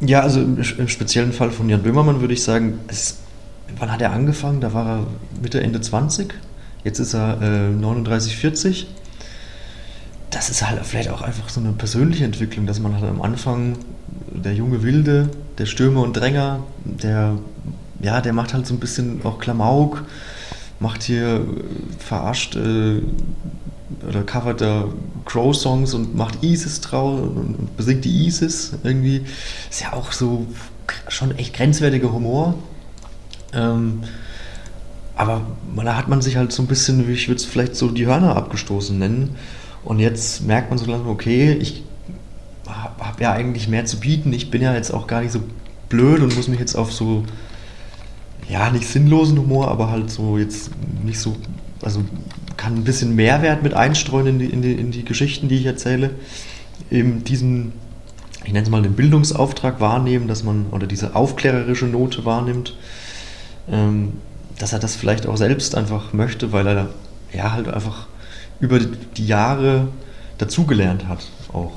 ja, 0.00 0.20
also 0.20 0.40
im, 0.40 0.58
im, 0.78 0.88
speziellen 0.88 1.32
Fall 1.32 1.50
von 1.50 1.68
Jan 1.68 1.82
Böhmermann 1.82 2.20
würde 2.20 2.34
ich 2.34 2.42
sagen, 2.42 2.78
es, 2.88 3.18
wann 3.78 3.90
hat 3.90 4.00
er 4.00 4.12
angefangen? 4.12 4.60
Da 4.60 4.72
war 4.72 4.86
er 4.86 5.06
Mitte, 5.42 5.60
Ende 5.60 5.80
20. 5.80 6.34
Jetzt 6.84 6.98
ist 7.00 7.14
er 7.14 7.40
äh, 7.42 7.70
39, 7.70 8.36
40. 8.36 8.86
Das 10.30 10.50
ist 10.50 10.68
halt 10.68 10.84
vielleicht 10.84 11.10
auch 11.10 11.22
einfach 11.22 11.48
so 11.48 11.60
eine 11.60 11.72
persönliche 11.72 12.24
Entwicklung, 12.24 12.66
dass 12.66 12.78
man 12.80 12.94
halt 12.94 13.04
am 13.04 13.22
Anfang 13.22 13.78
der 14.30 14.54
junge 14.54 14.82
Wilde, 14.82 15.30
der 15.56 15.66
Stürmer 15.66 16.02
und 16.02 16.12
Dränger, 16.14 16.60
der, 16.84 17.38
ja, 18.00 18.20
der 18.20 18.32
macht 18.32 18.54
halt 18.54 18.66
so 18.66 18.74
ein 18.74 18.80
bisschen 18.80 19.24
auch 19.24 19.38
Klamauk, 19.38 20.04
macht 20.80 21.02
hier 21.02 21.44
verarscht 21.98 22.56
äh, 22.56 23.02
oder 24.06 24.22
covert 24.22 24.60
da 24.60 24.84
Crow-Songs 25.24 25.94
und 25.94 26.14
macht 26.14 26.42
ISIS 26.42 26.80
drauf 26.80 27.20
und 27.20 27.76
besingt 27.76 28.04
die 28.04 28.26
ISIS 28.26 28.72
irgendwie. 28.82 29.22
Ist 29.70 29.80
ja 29.80 29.92
auch 29.92 30.12
so 30.12 30.46
schon 31.08 31.36
echt 31.36 31.54
grenzwertiger 31.54 32.12
Humor. 32.12 32.54
Ähm, 33.52 34.02
aber 35.16 35.42
da 35.76 35.96
hat 35.96 36.08
man 36.08 36.22
sich 36.22 36.36
halt 36.36 36.52
so 36.52 36.62
ein 36.62 36.68
bisschen, 36.68 37.10
ich 37.10 37.28
würde 37.28 37.40
es 37.40 37.44
vielleicht 37.44 37.74
so 37.74 37.88
die 37.88 38.06
Hörner 38.06 38.36
abgestoßen 38.36 38.96
nennen. 38.96 39.34
Und 39.84 39.98
jetzt 39.98 40.46
merkt 40.46 40.70
man 40.70 40.78
so 40.78 40.86
langsam, 40.86 41.08
okay, 41.08 41.52
ich 41.54 41.82
habe 42.66 43.22
ja 43.22 43.32
eigentlich 43.32 43.68
mehr 43.68 43.84
zu 43.84 43.98
bieten. 43.98 44.32
Ich 44.32 44.50
bin 44.50 44.62
ja 44.62 44.74
jetzt 44.74 44.92
auch 44.92 45.06
gar 45.06 45.22
nicht 45.22 45.32
so 45.32 45.40
blöd 45.88 46.20
und 46.20 46.36
muss 46.36 46.48
mich 46.48 46.60
jetzt 46.60 46.76
auf 46.76 46.92
so, 46.92 47.24
ja, 48.48 48.70
nicht 48.70 48.86
sinnlosen 48.86 49.38
Humor, 49.38 49.68
aber 49.68 49.90
halt 49.90 50.10
so 50.10 50.38
jetzt 50.38 50.70
nicht 51.02 51.18
so, 51.18 51.36
also 51.82 52.04
kann 52.58 52.74
ein 52.74 52.84
bisschen 52.84 53.16
Mehrwert 53.16 53.62
mit 53.62 53.72
einstreuen 53.72 54.26
in 54.26 54.38
die, 54.38 54.46
in 54.46 54.60
die, 54.60 54.72
in 54.72 54.90
die 54.90 55.04
Geschichten, 55.04 55.48
die 55.48 55.56
ich 55.56 55.64
erzähle. 55.64 56.10
Eben 56.90 57.24
diesen, 57.24 57.72
ich 58.44 58.52
nenne 58.52 58.64
es 58.64 58.70
mal 58.70 58.82
den 58.82 58.94
Bildungsauftrag 58.94 59.80
wahrnehmen, 59.80 60.28
dass 60.28 60.44
man, 60.44 60.66
oder 60.72 60.86
diese 60.86 61.16
aufklärerische 61.16 61.86
Note 61.86 62.26
wahrnimmt, 62.26 62.76
ähm, 63.70 64.14
dass 64.58 64.74
er 64.74 64.80
das 64.80 64.96
vielleicht 64.96 65.26
auch 65.26 65.36
selbst 65.36 65.74
einfach 65.74 66.12
möchte, 66.12 66.52
weil 66.52 66.66
er 66.66 66.88
ja 67.32 67.52
halt 67.52 67.68
einfach 67.68 68.08
über 68.60 68.80
die 68.80 69.26
Jahre 69.26 69.88
dazugelernt 70.38 71.06
hat 71.06 71.26
auch. 71.52 71.72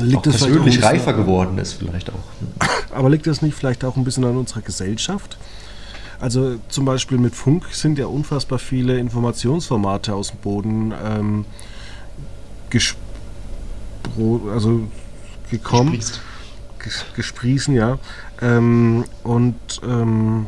Liegt 0.00 0.16
auch 0.16 0.22
persönlich 0.22 0.82
reifer 0.82 1.12
geworden 1.12 1.58
ist 1.58 1.74
vielleicht 1.74 2.08
auch. 2.08 2.94
Aber 2.94 3.10
liegt 3.10 3.26
das 3.26 3.42
nicht 3.42 3.54
vielleicht 3.54 3.84
auch 3.84 3.96
ein 3.96 4.04
bisschen 4.04 4.24
an 4.24 4.38
unserer 4.38 4.62
Gesellschaft? 4.62 5.36
Also 6.22 6.54
zum 6.68 6.84
Beispiel 6.84 7.18
mit 7.18 7.34
Funk 7.34 7.66
sind 7.72 7.98
ja 7.98 8.06
unfassbar 8.06 8.60
viele 8.60 8.96
Informationsformate 8.96 10.14
aus 10.14 10.30
dem 10.30 10.38
Boden 10.38 10.94
ähm, 11.04 11.44
also 14.48 14.82
gekommen. 15.50 15.98
Gesprießt. 15.98 17.16
Gesprießen, 17.16 17.74
ja. 17.74 17.98
Ähm, 18.40 19.04
und 19.24 19.56
ähm, 19.84 20.46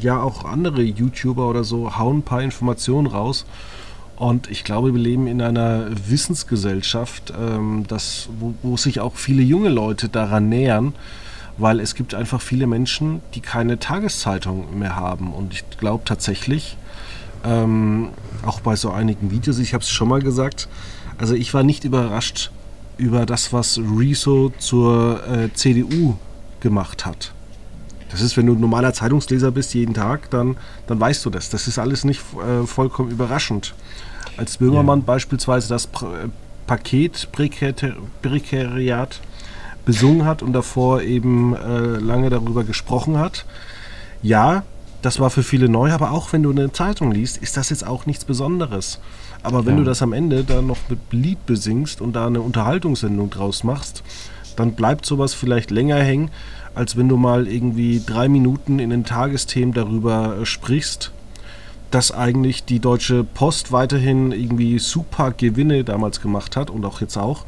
ja, 0.00 0.22
auch 0.22 0.46
andere 0.46 0.80
YouTuber 0.80 1.48
oder 1.48 1.64
so 1.64 1.98
hauen 1.98 2.20
ein 2.20 2.22
paar 2.22 2.40
Informationen 2.40 3.06
raus. 3.06 3.44
Und 4.16 4.50
ich 4.50 4.64
glaube, 4.64 4.94
wir 4.94 5.00
leben 5.02 5.26
in 5.26 5.42
einer 5.42 5.88
Wissensgesellschaft, 6.08 7.30
ähm, 7.38 7.84
das, 7.88 8.30
wo, 8.40 8.54
wo 8.62 8.78
sich 8.78 9.00
auch 9.00 9.16
viele 9.16 9.42
junge 9.42 9.68
Leute 9.68 10.08
daran 10.08 10.48
nähern 10.48 10.94
weil 11.58 11.80
es 11.80 11.94
gibt 11.94 12.14
einfach 12.14 12.40
viele 12.40 12.66
Menschen, 12.66 13.20
die 13.34 13.40
keine 13.40 13.78
Tageszeitung 13.78 14.78
mehr 14.78 14.96
haben. 14.96 15.32
Und 15.32 15.52
ich 15.52 15.64
glaube 15.78 16.04
tatsächlich, 16.04 16.76
ähm, 17.44 18.10
auch 18.44 18.60
bei 18.60 18.76
so 18.76 18.90
einigen 18.90 19.30
Videos, 19.30 19.58
ich 19.58 19.74
habe 19.74 19.82
es 19.82 19.90
schon 19.90 20.08
mal 20.08 20.20
gesagt, 20.20 20.68
also 21.18 21.34
ich 21.34 21.54
war 21.54 21.62
nicht 21.62 21.84
überrascht 21.84 22.50
über 22.96 23.26
das, 23.26 23.52
was 23.52 23.78
Rezo 23.78 24.52
zur 24.58 25.20
äh, 25.28 25.52
CDU 25.52 26.14
gemacht 26.60 27.06
hat. 27.06 27.32
Das 28.10 28.20
ist, 28.20 28.36
wenn 28.36 28.46
du 28.46 28.54
ein 28.54 28.60
normaler 28.60 28.92
Zeitungsleser 28.92 29.50
bist 29.50 29.74
jeden 29.74 29.94
Tag, 29.94 30.30
dann, 30.30 30.56
dann 30.86 31.00
weißt 31.00 31.24
du 31.24 31.30
das. 31.30 31.50
Das 31.50 31.66
ist 31.66 31.78
alles 31.78 32.04
nicht 32.04 32.20
äh, 32.34 32.64
vollkommen 32.66 33.10
überraschend. 33.10 33.74
Als 34.36 34.58
Böhmermann 34.58 35.00
ja. 35.00 35.04
beispielsweise 35.06 35.68
das 35.68 35.86
Pr 35.86 36.28
Paket 36.66 37.28
Prekariat 38.22 39.20
besungen 39.84 40.24
hat 40.24 40.42
und 40.42 40.52
davor 40.52 41.02
eben 41.02 41.54
äh, 41.54 41.98
lange 41.98 42.30
darüber 42.30 42.64
gesprochen 42.64 43.18
hat. 43.18 43.44
Ja, 44.22 44.62
das 45.02 45.20
war 45.20 45.28
für 45.28 45.42
viele 45.42 45.68
neu, 45.68 45.92
aber 45.92 46.12
auch 46.12 46.32
wenn 46.32 46.42
du 46.42 46.50
eine 46.50 46.72
Zeitung 46.72 47.12
liest, 47.12 47.36
ist 47.36 47.56
das 47.56 47.70
jetzt 47.70 47.86
auch 47.86 48.06
nichts 48.06 48.24
Besonderes. 48.24 49.00
Aber 49.42 49.66
wenn 49.66 49.74
ja. 49.74 49.80
du 49.80 49.84
das 49.84 50.00
am 50.00 50.14
Ende 50.14 50.44
dann 50.44 50.66
noch 50.66 50.78
mit 50.88 50.98
Lied 51.10 51.44
besingst 51.44 52.00
und 52.00 52.14
da 52.14 52.26
eine 52.26 52.40
Unterhaltungssendung 52.40 53.28
draus 53.28 53.64
machst, 53.64 54.02
dann 54.56 54.72
bleibt 54.72 55.04
sowas 55.04 55.34
vielleicht 55.34 55.70
länger 55.70 55.96
hängen, 55.96 56.30
als 56.74 56.96
wenn 56.96 57.08
du 57.08 57.16
mal 57.16 57.46
irgendwie 57.46 58.02
drei 58.04 58.28
Minuten 58.28 58.78
in 58.78 58.90
den 58.90 59.04
Tagesthemen 59.04 59.74
darüber 59.74 60.38
äh, 60.38 60.46
sprichst, 60.46 61.12
dass 61.90 62.10
eigentlich 62.10 62.64
die 62.64 62.80
Deutsche 62.80 63.22
Post 63.22 63.70
weiterhin 63.70 64.32
irgendwie 64.32 64.78
super 64.78 65.32
Gewinne 65.32 65.84
damals 65.84 66.20
gemacht 66.20 66.56
hat 66.56 66.70
und 66.70 66.84
auch 66.84 67.00
jetzt 67.00 67.16
auch 67.16 67.44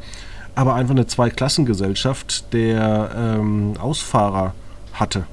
aber 0.57 0.73
einfach 0.73 0.95
eine 0.95 1.05
Zweiklassengesellschaft 1.05 2.51
der 2.51 3.11
ähm, 3.15 3.75
Ausfahrer 3.79 4.55
hatte. 4.91 5.25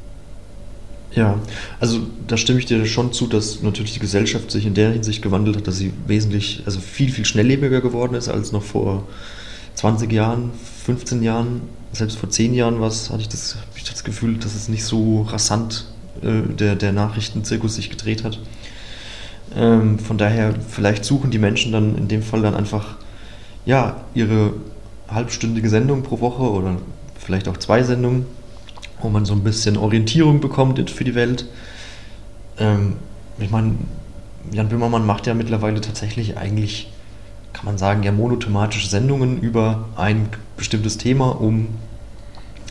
Ja, 1.12 1.38
also 1.80 2.00
da 2.28 2.36
stimme 2.36 2.58
ich 2.58 2.66
dir 2.66 2.84
schon 2.84 3.14
zu, 3.14 3.26
dass 3.26 3.62
natürlich 3.62 3.94
die 3.94 4.00
Gesellschaft 4.00 4.50
sich 4.50 4.66
in 4.66 4.74
der 4.74 4.90
Hinsicht 4.90 5.22
gewandelt 5.22 5.56
hat, 5.56 5.66
dass 5.66 5.78
sie 5.78 5.94
wesentlich, 6.06 6.62
also 6.66 6.78
viel, 6.78 7.10
viel 7.10 7.24
schnelllebiger 7.24 7.80
geworden 7.80 8.14
ist 8.14 8.28
als 8.28 8.52
noch 8.52 8.62
vor 8.62 9.08
20 9.76 10.12
Jahren, 10.12 10.50
15 10.84 11.22
Jahren, 11.22 11.62
selbst 11.92 12.18
vor 12.18 12.28
10 12.28 12.52
Jahren 12.52 12.82
was, 12.82 13.08
hatte 13.08 13.22
ich 13.22 13.28
das, 13.30 13.56
ich 13.76 13.84
das 13.84 14.04
Gefühl, 14.04 14.36
dass 14.36 14.54
es 14.54 14.68
nicht 14.68 14.84
so 14.84 15.22
rasant 15.22 15.86
äh, 16.20 16.52
der, 16.52 16.76
der 16.76 16.92
Nachrichtenzirkus 16.92 17.76
sich 17.76 17.88
gedreht 17.88 18.24
hat. 18.24 18.40
Ähm, 19.56 19.98
von 19.98 20.18
daher, 20.18 20.54
vielleicht 20.68 21.06
suchen 21.06 21.30
die 21.30 21.38
Menschen 21.38 21.72
dann 21.72 21.96
in 21.96 22.08
dem 22.08 22.22
Fall 22.22 22.42
dann 22.42 22.54
einfach 22.54 22.96
ja, 23.64 24.02
ihre 24.12 24.52
halbstündige 25.08 25.68
Sendung 25.68 26.02
pro 26.02 26.20
Woche 26.20 26.42
oder 26.42 26.76
vielleicht 27.18 27.48
auch 27.48 27.56
zwei 27.56 27.82
Sendungen, 27.82 28.26
wo 29.00 29.08
man 29.08 29.24
so 29.24 29.34
ein 29.34 29.44
bisschen 29.44 29.76
Orientierung 29.76 30.40
bekommt 30.40 30.90
für 30.90 31.04
die 31.04 31.14
Welt. 31.14 31.46
Ähm, 32.58 32.94
ich 33.38 33.50
meine, 33.50 33.74
Jan 34.52 34.68
Böhmermann 34.68 35.06
macht 35.06 35.26
ja 35.26 35.34
mittlerweile 35.34 35.80
tatsächlich 35.80 36.36
eigentlich, 36.36 36.90
kann 37.52 37.64
man 37.64 37.78
sagen, 37.78 38.02
ja 38.02 38.12
monothematische 38.12 38.88
Sendungen 38.88 39.40
über 39.40 39.88
ein 39.96 40.28
bestimmtes 40.56 40.98
Thema, 40.98 41.28
um 41.40 41.68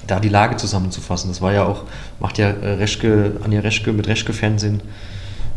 da 0.07 0.19
die 0.19 0.29
Lage 0.29 0.57
zusammenzufassen. 0.57 1.29
Das 1.29 1.41
war 1.41 1.53
ja 1.53 1.65
auch, 1.65 1.83
macht 2.19 2.37
ja 2.37 2.49
äh, 2.49 2.73
Reschke, 2.73 3.37
Anja 3.43 3.61
Reschke 3.61 3.93
mit 3.93 4.07
Reschke 4.07 4.33
Fernsehen 4.33 4.81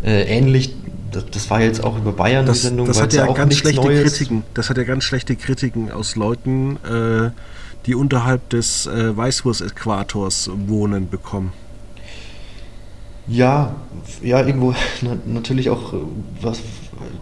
äh, 0.05 0.23
ähnlich. 0.23 0.75
Das, 1.11 1.25
das, 1.31 1.51
war 1.51 1.61
jetzt 1.61 1.83
auch 1.83 1.97
über 1.97 2.13
Bayern 2.13 2.47
das, 2.47 2.61
die 2.61 2.67
Sendung. 2.69 2.87
Das 2.87 3.01
hat 3.01 3.13
ja, 3.13 3.27
auch 3.27 3.35
ganz 3.37 3.57
schlechte 3.57 3.81
Neues. 3.81 4.13
Kritiken. 4.13 4.43
Das 4.55 4.71
hat 4.71 4.77
ja 4.77 4.85
ganz 4.85 5.05
schlechte 5.05 5.37
Kritiken 5.37 5.91
aus 5.91 6.17
Leuten, 6.17 6.77
äh, 6.85 7.31
die 7.87 7.95
unterhalb 7.95 8.49
des 8.51 8.87
äh, 8.87 9.17
Weißwurst-Äquators 9.17 10.51
wohnen, 10.67 11.09
bekommen. 11.09 11.53
Ja, 13.29 13.75
ja, 14.23 14.45
irgendwo 14.45 14.75
na, 15.03 15.17
natürlich 15.27 15.71
auch 15.71 15.93
äh, 15.93 15.97
was. 16.41 16.61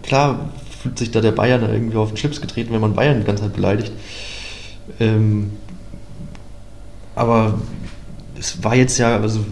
Klar 0.02 0.50
fühlt 0.82 0.98
sich 0.98 1.10
da 1.10 1.20
der 1.20 1.32
Bayern 1.32 1.62
irgendwie 1.62 1.96
auf 1.96 2.08
den 2.08 2.16
Schlips 2.16 2.40
getreten, 2.40 2.72
wenn 2.72 2.80
man 2.80 2.94
Bayern 2.94 3.18
die 3.18 3.24
ganze 3.24 3.44
Zeit 3.44 3.54
beleidigt. 3.54 3.92
Ähm, 5.00 5.52
aber 7.14 7.58
es 8.38 8.62
war 8.62 8.74
jetzt 8.74 8.98
ja, 8.98 9.16
also 9.16 9.44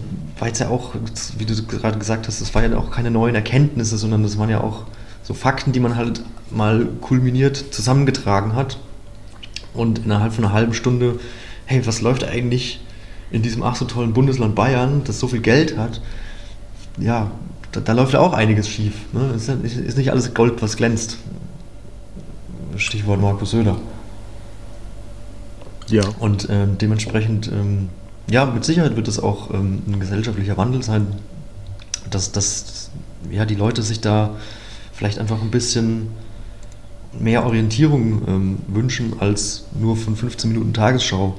war 0.43 0.49
jetzt 0.49 0.59
ja 0.59 0.67
auch, 0.67 0.93
wie 1.37 1.45
du 1.45 1.55
gerade 1.65 1.97
gesagt 1.97 2.27
hast, 2.27 2.41
es 2.41 2.53
waren 2.53 2.69
ja 2.69 2.77
auch 2.77 2.91
keine 2.91 3.09
neuen 3.09 3.33
Erkenntnisse, 3.33 3.97
sondern 3.97 4.23
das 4.23 4.37
waren 4.37 4.49
ja 4.49 4.59
auch 4.59 4.83
so 5.21 5.33
Fakten, 5.33 5.71
die 5.71 5.79
man 5.79 5.95
halt 5.95 6.21
mal 6.51 6.85
kulminiert 6.99 7.55
zusammengetragen 7.73 8.53
hat. 8.53 8.77
Und 9.73 9.99
innerhalb 9.99 10.33
von 10.33 10.43
einer 10.43 10.53
halben 10.53 10.73
Stunde, 10.73 11.17
hey, 11.63 11.87
was 11.87 12.01
läuft 12.01 12.25
eigentlich 12.25 12.81
in 13.31 13.41
diesem 13.41 13.63
ach 13.63 13.77
so 13.77 13.85
tollen 13.85 14.11
Bundesland 14.11 14.53
Bayern, 14.53 15.05
das 15.05 15.17
so 15.17 15.29
viel 15.29 15.39
Geld 15.39 15.77
hat? 15.77 16.01
Ja, 16.97 17.31
da, 17.71 17.79
da 17.79 17.93
läuft 17.93 18.11
ja 18.11 18.19
auch 18.19 18.33
einiges 18.33 18.67
schief. 18.67 18.95
Ne? 19.13 19.31
Ist, 19.37 19.47
ist 19.47 19.97
nicht 19.97 20.11
alles 20.11 20.33
Gold, 20.33 20.61
was 20.61 20.75
glänzt. 20.75 21.19
Stichwort 22.75 23.21
Markus 23.21 23.51
Söder. 23.51 23.77
Ja. 25.87 26.03
Und 26.19 26.49
ähm, 26.49 26.77
dementsprechend, 26.77 27.47
ähm, 27.47 27.87
ja, 28.29 28.45
mit 28.45 28.65
Sicherheit 28.65 28.95
wird 28.95 29.07
es 29.07 29.19
auch 29.19 29.51
ähm, 29.51 29.81
ein 29.87 29.99
gesellschaftlicher 29.99 30.57
Wandel 30.57 30.83
sein, 30.83 31.07
dass, 32.09 32.31
dass 32.31 32.89
ja, 33.29 33.45
die 33.45 33.55
Leute 33.55 33.83
sich 33.83 34.01
da 34.01 34.31
vielleicht 34.93 35.19
einfach 35.19 35.41
ein 35.41 35.51
bisschen 35.51 36.09
mehr 37.19 37.45
Orientierung 37.45 38.27
ähm, 38.27 38.57
wünschen 38.67 39.19
als 39.19 39.65
nur 39.79 39.97
von 39.97 40.15
15 40.15 40.51
Minuten 40.51 40.73
Tagesschau, 40.73 41.37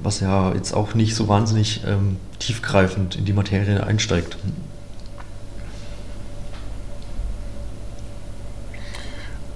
was 0.00 0.20
ja 0.20 0.54
jetzt 0.54 0.72
auch 0.72 0.94
nicht 0.94 1.14
so 1.14 1.28
wahnsinnig 1.28 1.82
ähm, 1.86 2.16
tiefgreifend 2.38 3.16
in 3.16 3.24
die 3.24 3.32
Materie 3.32 3.84
einsteigt. 3.84 4.36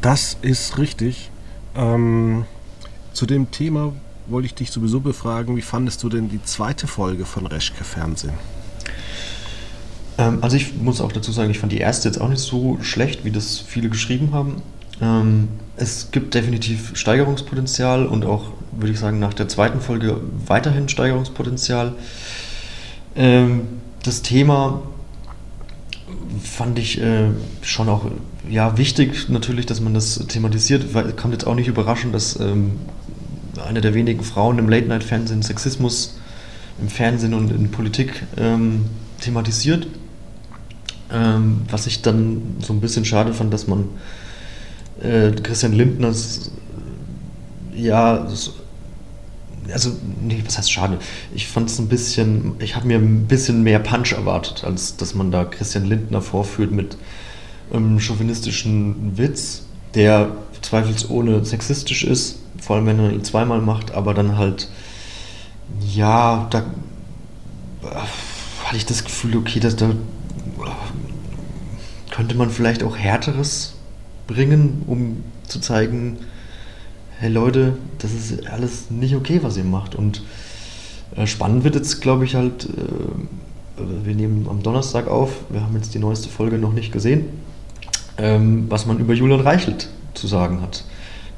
Das 0.00 0.36
ist 0.40 0.78
richtig. 0.78 1.30
Ähm, 1.76 2.46
zu 3.12 3.26
dem 3.26 3.50
Thema 3.50 3.92
wollte 4.30 4.46
ich 4.46 4.54
dich 4.54 4.70
sowieso 4.70 5.00
befragen, 5.00 5.56
wie 5.56 5.62
fandest 5.62 6.02
du 6.02 6.08
denn 6.08 6.28
die 6.28 6.42
zweite 6.42 6.86
Folge 6.86 7.24
von 7.24 7.46
Reschke 7.46 7.84
Fernsehen? 7.84 8.34
Ähm, 10.18 10.38
also 10.40 10.56
ich 10.56 10.74
muss 10.76 11.00
auch 11.00 11.12
dazu 11.12 11.32
sagen, 11.32 11.50
ich 11.50 11.58
fand 11.58 11.72
die 11.72 11.78
erste 11.78 12.08
jetzt 12.08 12.20
auch 12.20 12.28
nicht 12.28 12.40
so 12.40 12.78
schlecht, 12.82 13.24
wie 13.24 13.30
das 13.30 13.58
viele 13.58 13.88
geschrieben 13.88 14.32
haben. 14.32 14.62
Ähm, 15.00 15.48
es 15.76 16.10
gibt 16.10 16.34
definitiv 16.34 16.92
Steigerungspotenzial 16.94 18.06
und 18.06 18.24
auch, 18.24 18.52
würde 18.72 18.92
ich 18.92 18.98
sagen, 18.98 19.18
nach 19.18 19.34
der 19.34 19.48
zweiten 19.48 19.80
Folge 19.80 20.20
weiterhin 20.46 20.88
Steigerungspotenzial. 20.88 21.94
Ähm, 23.16 23.62
das 24.02 24.22
Thema 24.22 24.82
fand 26.42 26.78
ich 26.78 27.00
äh, 27.00 27.30
schon 27.62 27.88
auch 27.88 28.04
ja, 28.48 28.76
wichtig 28.76 29.28
natürlich, 29.28 29.66
dass 29.66 29.80
man 29.80 29.94
das 29.94 30.26
thematisiert, 30.28 30.94
weil 30.94 31.12
kommt 31.12 31.32
jetzt 31.34 31.46
auch 31.46 31.54
nicht 31.54 31.68
überraschend, 31.68 32.14
dass 32.14 32.38
eine 33.66 33.80
der 33.80 33.94
wenigen 33.94 34.22
Frauen 34.24 34.58
im 34.58 34.68
Late-Night-Fernsehen 34.68 35.42
Sexismus 35.42 36.18
im 36.80 36.88
Fernsehen 36.88 37.34
und 37.34 37.50
in 37.50 37.70
Politik 37.70 38.22
ähm, 38.36 38.86
thematisiert. 39.20 39.86
Ähm, 41.12 41.62
was 41.68 41.86
ich 41.86 42.02
dann 42.02 42.56
so 42.60 42.72
ein 42.72 42.80
bisschen 42.80 43.04
schade 43.04 43.32
fand, 43.32 43.52
dass 43.52 43.66
man 43.66 43.88
äh, 45.02 45.32
Christian 45.32 45.72
Lindners 45.72 46.52
ja 47.74 48.26
also, 49.72 49.90
nee, 50.20 50.42
was 50.44 50.58
heißt 50.58 50.72
schade? 50.72 50.98
Ich 51.34 51.46
fand 51.46 51.70
es 51.70 51.78
ein 51.78 51.88
bisschen, 51.88 52.54
ich 52.58 52.76
habe 52.76 52.86
mir 52.86 52.98
ein 52.98 53.26
bisschen 53.26 53.62
mehr 53.62 53.78
Punch 53.78 54.12
erwartet, 54.12 54.64
als 54.64 54.96
dass 54.96 55.14
man 55.14 55.30
da 55.30 55.44
Christian 55.44 55.84
Lindner 55.84 56.22
vorführt 56.22 56.72
mit 56.72 56.96
einem 57.72 58.00
chauvinistischen 58.00 59.16
Witz, 59.16 59.62
der 59.94 60.32
zweifelsohne 60.62 61.44
sexistisch 61.44 62.04
ist, 62.04 62.39
vor 62.58 62.76
allem 62.76 62.86
wenn 62.86 62.98
er 62.98 63.12
ihn 63.12 63.24
zweimal 63.24 63.60
macht, 63.60 63.92
aber 63.92 64.14
dann 64.14 64.36
halt, 64.36 64.68
ja, 65.86 66.46
da 66.50 66.64
hatte 68.64 68.76
ich 68.76 68.86
das 68.86 69.04
Gefühl, 69.04 69.36
okay, 69.36 69.60
dass 69.60 69.76
da 69.76 69.90
könnte 72.10 72.36
man 72.36 72.50
vielleicht 72.50 72.82
auch 72.82 72.96
härteres 72.96 73.74
bringen, 74.26 74.82
um 74.86 75.24
zu 75.46 75.60
zeigen, 75.60 76.18
hey 77.18 77.30
Leute, 77.30 77.76
das 77.98 78.12
ist 78.12 78.46
alles 78.48 78.90
nicht 78.90 79.14
okay, 79.14 79.40
was 79.42 79.56
ihr 79.56 79.64
macht. 79.64 79.94
Und 79.94 80.22
äh, 81.16 81.26
spannend 81.26 81.64
wird 81.64 81.74
jetzt, 81.74 82.00
glaube 82.00 82.24
ich, 82.24 82.34
halt, 82.34 82.64
äh, 82.64 84.04
wir 84.04 84.14
nehmen 84.14 84.46
am 84.48 84.62
Donnerstag 84.62 85.08
auf, 85.08 85.32
wir 85.50 85.62
haben 85.62 85.74
jetzt 85.74 85.94
die 85.94 85.98
neueste 85.98 86.28
Folge 86.28 86.58
noch 86.58 86.72
nicht 86.72 86.92
gesehen, 86.92 87.26
ähm, 88.18 88.66
was 88.68 88.86
man 88.86 88.98
über 88.98 89.14
Julian 89.14 89.40
Reichelt 89.40 89.88
zu 90.14 90.26
sagen 90.26 90.60
hat. 90.60 90.84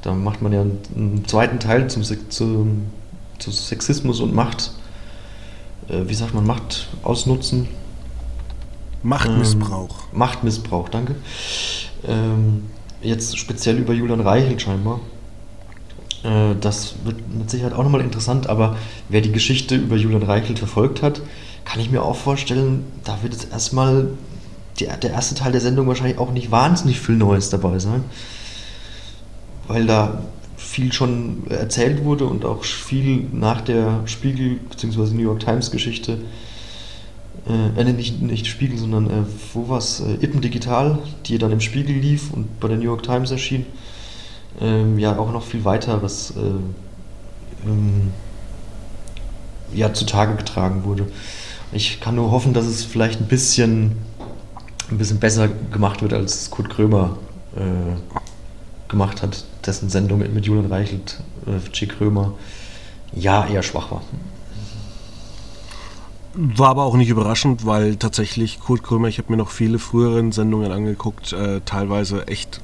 Da 0.02 0.12
macht 0.12 0.42
man 0.42 0.52
ja 0.52 0.60
einen, 0.60 0.78
einen 0.94 1.24
zweiten 1.26 1.60
Teil 1.60 1.88
zum, 1.88 2.02
zum, 2.28 2.86
zu 3.38 3.50
Sexismus 3.50 4.20
und 4.20 4.34
Macht, 4.34 4.72
äh, 5.88 6.02
wie 6.06 6.14
sagt 6.14 6.34
man, 6.34 6.44
Macht 6.44 6.88
ausnutzen. 7.04 7.68
Machtmissbrauch. 9.04 10.04
Ähm, 10.12 10.18
Machtmissbrauch, 10.18 10.88
danke. 10.88 11.14
Ähm, 12.06 12.64
jetzt 13.00 13.38
speziell 13.38 13.78
über 13.78 13.94
Julian 13.94 14.20
Reichelt 14.20 14.60
scheinbar. 14.62 15.00
Äh, 16.24 16.54
das 16.60 16.96
wird 17.04 17.16
mit 17.32 17.50
Sicherheit 17.50 17.72
auch 17.72 17.84
nochmal 17.84 18.00
interessant, 18.00 18.48
aber 18.48 18.76
wer 19.08 19.20
die 19.20 19.32
Geschichte 19.32 19.76
über 19.76 19.96
Julian 19.96 20.22
Reichelt 20.22 20.58
verfolgt 20.58 21.02
hat, 21.02 21.22
kann 21.64 21.80
ich 21.80 21.90
mir 21.90 22.02
auch 22.02 22.16
vorstellen, 22.16 22.84
da 23.04 23.22
wird 23.22 23.34
jetzt 23.34 23.52
erstmal 23.52 24.08
die, 24.80 24.86
der 24.86 25.10
erste 25.10 25.36
Teil 25.36 25.52
der 25.52 25.60
Sendung 25.60 25.86
wahrscheinlich 25.86 26.18
auch 26.18 26.32
nicht 26.32 26.50
wahnsinnig 26.50 27.00
viel 27.00 27.16
Neues 27.16 27.50
dabei 27.50 27.78
sein 27.78 28.02
weil 29.68 29.87
da 29.87 30.22
viel 30.57 30.92
schon 30.92 31.46
erzählt 31.48 32.05
wurde 32.05 32.25
und 32.27 32.44
auch 32.44 32.64
viel 32.64 33.27
nach 33.33 33.61
der 33.61 34.03
Spiegel- 34.07 34.61
bzw. 34.70 35.14
New 35.14 35.22
York 35.22 35.40
Times-Geschichte, 35.40 36.18
äh, 37.48 37.85
nicht, 37.85 38.22
nicht 38.22 38.46
Spiegel, 38.46 38.79
sondern 38.79 39.11
äh, 39.11 39.25
wo 39.53 39.68
war 39.68 39.79
es? 39.79 40.01
Äh, 40.01 40.25
Ippen 40.25 40.40
Digital, 40.40 40.98
die 41.27 41.38
dann 41.38 41.51
im 41.51 41.61
Spiegel 41.61 41.96
lief 41.96 42.33
und 42.33 42.61
bei 42.61 42.68
der 42.68 42.77
New 42.77 42.85
York 42.85 43.03
Times 43.03 43.31
erschien, 43.31 43.66
ähm, 44.61 44.98
ja 44.98 45.18
auch 45.18 45.33
noch 45.33 45.42
viel 45.42 45.64
weiteres 45.64 46.35
äh, 46.37 47.68
ähm, 47.68 48.12
ja, 49.75 49.92
zutage 49.92 50.37
getragen 50.37 50.85
wurde. 50.85 51.07
Ich 51.72 52.01
kann 52.01 52.14
nur 52.14 52.31
hoffen, 52.31 52.53
dass 52.53 52.66
es 52.66 52.85
vielleicht 52.85 53.20
ein 53.20 53.27
bisschen, 53.27 53.92
ein 54.90 54.98
bisschen 54.98 55.18
besser 55.18 55.48
gemacht 55.48 56.03
wird, 56.03 56.12
als 56.12 56.51
Kurt 56.51 56.68
Krömer 56.70 57.16
äh, 57.57 57.61
gemacht 58.92 59.22
hat, 59.22 59.44
dessen 59.66 59.88
Sendung 59.88 60.20
mit 60.20 60.46
Julian 60.46 60.66
Reichelt, 60.66 61.18
äh, 61.46 61.59
G. 61.72 61.87
Krömer, 61.87 62.35
ja 63.12 63.44
eher 63.44 63.64
schwach 63.64 63.90
war. 63.90 64.02
War 66.35 66.68
aber 66.68 66.85
auch 66.85 66.94
nicht 66.94 67.09
überraschend, 67.09 67.66
weil 67.66 67.96
tatsächlich 67.96 68.61
Kurt 68.61 68.83
Krömer, 68.83 69.09
ich 69.09 69.18
habe 69.18 69.33
mir 69.33 69.37
noch 69.37 69.50
viele 69.50 69.78
früheren 69.78 70.31
Sendungen 70.31 70.70
angeguckt, 70.70 71.33
äh, 71.33 71.61
teilweise 71.64 72.28
echt 72.28 72.61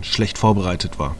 schlecht 0.00 0.38
vorbereitet 0.38 0.98
war. 0.98 1.14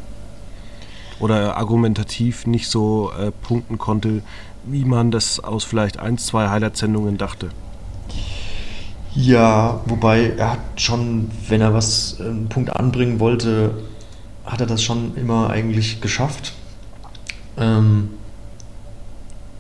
Oder 1.21 1.57
argumentativ 1.57 2.47
nicht 2.47 2.69
so 2.69 3.13
äh, 3.13 3.31
punkten 3.31 3.77
konnte, 3.77 4.23
wie 4.65 4.85
man 4.85 5.11
das 5.11 5.41
aus 5.41 5.65
vielleicht 5.65 5.99
ein, 5.99 6.19
zwei 6.19 6.49
Highlight-Sendungen 6.49 7.19
dachte. 7.19 7.51
Ja, 9.15 9.81
wobei 9.87 10.33
er 10.37 10.53
hat 10.53 10.81
schon, 10.81 11.31
wenn 11.49 11.61
er 11.61 11.75
was, 11.75 12.21
einen 12.21 12.49
Punkt 12.49 12.71
anbringen 12.75 13.21
wollte, 13.21 13.75
hat 14.49 14.61
er 14.61 14.67
das 14.67 14.83
schon 14.83 15.15
immer 15.17 15.51
eigentlich 15.51 16.01
geschafft. 16.01 16.55
Ähm, 17.57 18.11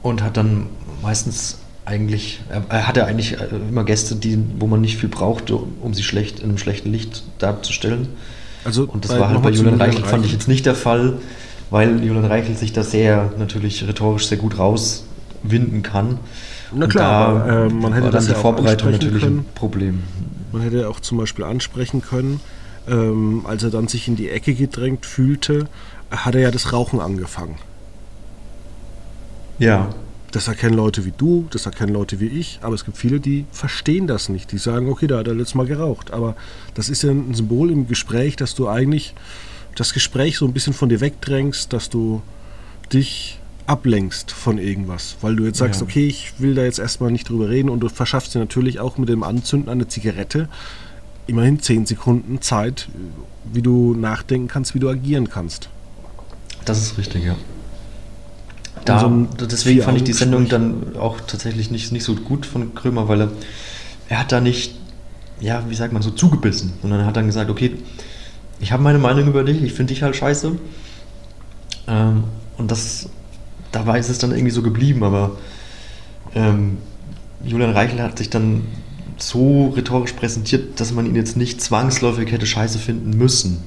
und 0.02 0.22
hat 0.22 0.36
dann 0.36 0.66
meistens 1.02 1.58
eigentlich, 1.84 2.40
er, 2.48 2.62
er 2.68 2.86
hatte 2.86 3.04
eigentlich 3.06 3.40
äh, 3.40 3.46
immer 3.68 3.84
Gäste, 3.84 4.16
die, 4.16 4.38
wo 4.58 4.66
man 4.66 4.80
nicht 4.80 4.98
viel 4.98 5.08
brauchte, 5.08 5.56
um 5.56 5.94
sie 5.94 6.02
schlecht 6.02 6.40
in 6.40 6.48
einem 6.48 6.58
schlechten 6.58 6.90
Licht 6.92 7.22
darzustellen. 7.38 8.08
Also 8.64 8.84
Und 8.84 9.04
das 9.04 9.18
war 9.18 9.28
halt 9.28 9.42
bei 9.42 9.50
Julian 9.50 9.80
Reichel, 9.80 10.04
fand 10.04 10.24
ich 10.24 10.32
jetzt 10.32 10.48
nicht 10.48 10.66
der 10.66 10.74
Fall, 10.74 11.18
weil 11.70 12.04
Julian 12.04 12.24
Reichel 12.24 12.56
sich 12.56 12.72
da 12.72 12.82
sehr, 12.82 13.32
natürlich 13.38 13.86
rhetorisch 13.86 14.26
sehr 14.26 14.38
gut 14.38 14.58
rauswinden 14.58 15.82
kann. 15.82 16.18
Na 16.72 16.84
Und 16.84 16.90
klar, 16.90 17.34
da 17.34 17.40
aber, 17.40 17.66
äh, 17.66 17.68
man 17.70 17.92
hätte 17.92 18.06
war 18.06 18.12
das 18.12 18.24
dann 18.26 18.34
ja 18.34 18.34
die 18.34 18.38
auch 18.38 18.42
Vorbereitung 18.42 18.90
natürlich 18.90 19.22
können. 19.22 19.38
ein 19.38 19.54
Problem. 19.54 20.02
Man 20.52 20.62
hätte 20.62 20.88
auch 20.88 21.00
zum 21.00 21.18
Beispiel 21.18 21.44
ansprechen 21.44 22.02
können, 22.02 22.40
ähm, 22.88 23.44
als 23.46 23.62
er 23.62 23.70
dann 23.70 23.88
sich 23.88 24.08
in 24.08 24.16
die 24.16 24.28
Ecke 24.30 24.54
gedrängt 24.54 25.06
fühlte, 25.06 25.68
hat 26.10 26.34
er 26.34 26.40
ja 26.42 26.50
das 26.50 26.72
Rauchen 26.72 27.00
angefangen. 27.00 27.56
Ja, 29.58 29.90
Das 30.30 30.46
erkennen 30.46 30.74
Leute 30.76 31.06
wie 31.06 31.12
du, 31.16 31.46
das 31.50 31.64
erkennen 31.64 31.94
Leute 31.94 32.20
wie 32.20 32.26
ich, 32.26 32.58
aber 32.60 32.74
es 32.74 32.84
gibt 32.84 32.98
viele, 32.98 33.18
die 33.18 33.46
verstehen 33.50 34.06
das 34.06 34.28
nicht. 34.28 34.52
Die 34.52 34.58
sagen, 34.58 34.90
okay, 34.90 35.06
da 35.06 35.18
hat 35.18 35.26
er 35.26 35.34
letztes 35.34 35.54
Mal 35.54 35.64
geraucht. 35.66 36.10
Aber 36.12 36.36
das 36.74 36.90
ist 36.90 37.02
ja 37.02 37.10
ein 37.10 37.32
Symbol 37.32 37.70
im 37.70 37.88
Gespräch, 37.88 38.36
dass 38.36 38.54
du 38.54 38.68
eigentlich 38.68 39.14
das 39.74 39.94
Gespräch 39.94 40.36
so 40.36 40.44
ein 40.44 40.52
bisschen 40.52 40.74
von 40.74 40.90
dir 40.90 41.00
wegdrängst, 41.00 41.72
dass 41.72 41.88
du 41.88 42.20
dich 42.92 43.38
ablenkst 43.66 44.30
von 44.30 44.58
irgendwas. 44.58 45.16
Weil 45.22 45.34
du 45.34 45.44
jetzt 45.44 45.58
sagst, 45.58 45.80
Ja. 45.80 45.86
okay, 45.86 46.06
ich 46.06 46.34
will 46.38 46.54
da 46.54 46.62
jetzt 46.64 46.78
erstmal 46.78 47.10
nicht 47.10 47.28
drüber 47.30 47.48
reden 47.48 47.70
und 47.70 47.80
du 47.80 47.88
verschaffst 47.88 48.34
dir 48.34 48.38
natürlich 48.38 48.80
auch 48.80 48.98
mit 48.98 49.08
dem 49.08 49.22
Anzünden 49.22 49.70
einer 49.70 49.88
Zigarette 49.88 50.48
immerhin 51.28 51.60
10 51.60 51.86
Sekunden 51.86 52.40
Zeit, 52.40 52.88
wie 53.44 53.62
du 53.62 53.94
nachdenken 53.94 54.48
kannst, 54.48 54.74
wie 54.74 54.80
du 54.80 54.88
agieren 54.88 55.28
kannst. 55.28 55.68
das 56.64 56.82
ist 56.82 56.98
richtig, 56.98 57.24
ja. 57.24 57.36
Da, 58.84 59.00
so 59.00 59.06
ein 59.06 59.28
deswegen 59.38 59.82
fand 59.82 59.98
ich 59.98 60.04
die 60.04 60.12
Sendung 60.12 60.48
dann 60.48 60.96
auch 60.96 61.20
tatsächlich 61.20 61.70
nicht, 61.70 61.92
nicht 61.92 62.04
so 62.04 62.14
gut 62.14 62.46
von 62.46 62.74
Krömer, 62.74 63.08
weil 63.08 63.22
er, 63.22 63.30
er 64.08 64.20
hat 64.20 64.32
da 64.32 64.40
nicht, 64.40 64.74
ja, 65.40 65.62
wie 65.68 65.74
sagt 65.74 65.92
man, 65.92 66.00
so 66.00 66.10
zugebissen, 66.10 66.72
sondern 66.80 67.00
er 67.00 67.06
hat 67.06 67.16
dann 67.16 67.26
gesagt, 67.26 67.50
okay, 67.50 67.76
ich 68.60 68.72
habe 68.72 68.82
meine 68.82 68.98
Meinung 68.98 69.28
über 69.28 69.44
dich, 69.44 69.62
ich 69.62 69.72
finde 69.72 69.92
dich 69.92 70.02
halt 70.02 70.16
scheiße. 70.16 70.52
Ähm, 71.86 72.24
und 72.56 72.70
das, 72.70 73.08
dabei 73.72 73.98
ist 73.98 74.08
es 74.08 74.18
dann 74.18 74.30
irgendwie 74.32 74.50
so 74.50 74.62
geblieben, 74.62 75.04
aber 75.04 75.36
ähm, 76.34 76.78
Julian 77.44 77.70
Reichel 77.70 78.02
hat 78.02 78.18
sich 78.18 78.30
dann 78.30 78.66
so 79.18 79.68
rhetorisch 79.68 80.12
präsentiert, 80.12 80.80
dass 80.80 80.92
man 80.92 81.06
ihn 81.06 81.14
jetzt 81.16 81.36
nicht 81.36 81.60
zwangsläufig 81.60 82.30
hätte 82.30 82.46
scheiße 82.46 82.78
finden 82.78 83.16
müssen. 83.16 83.62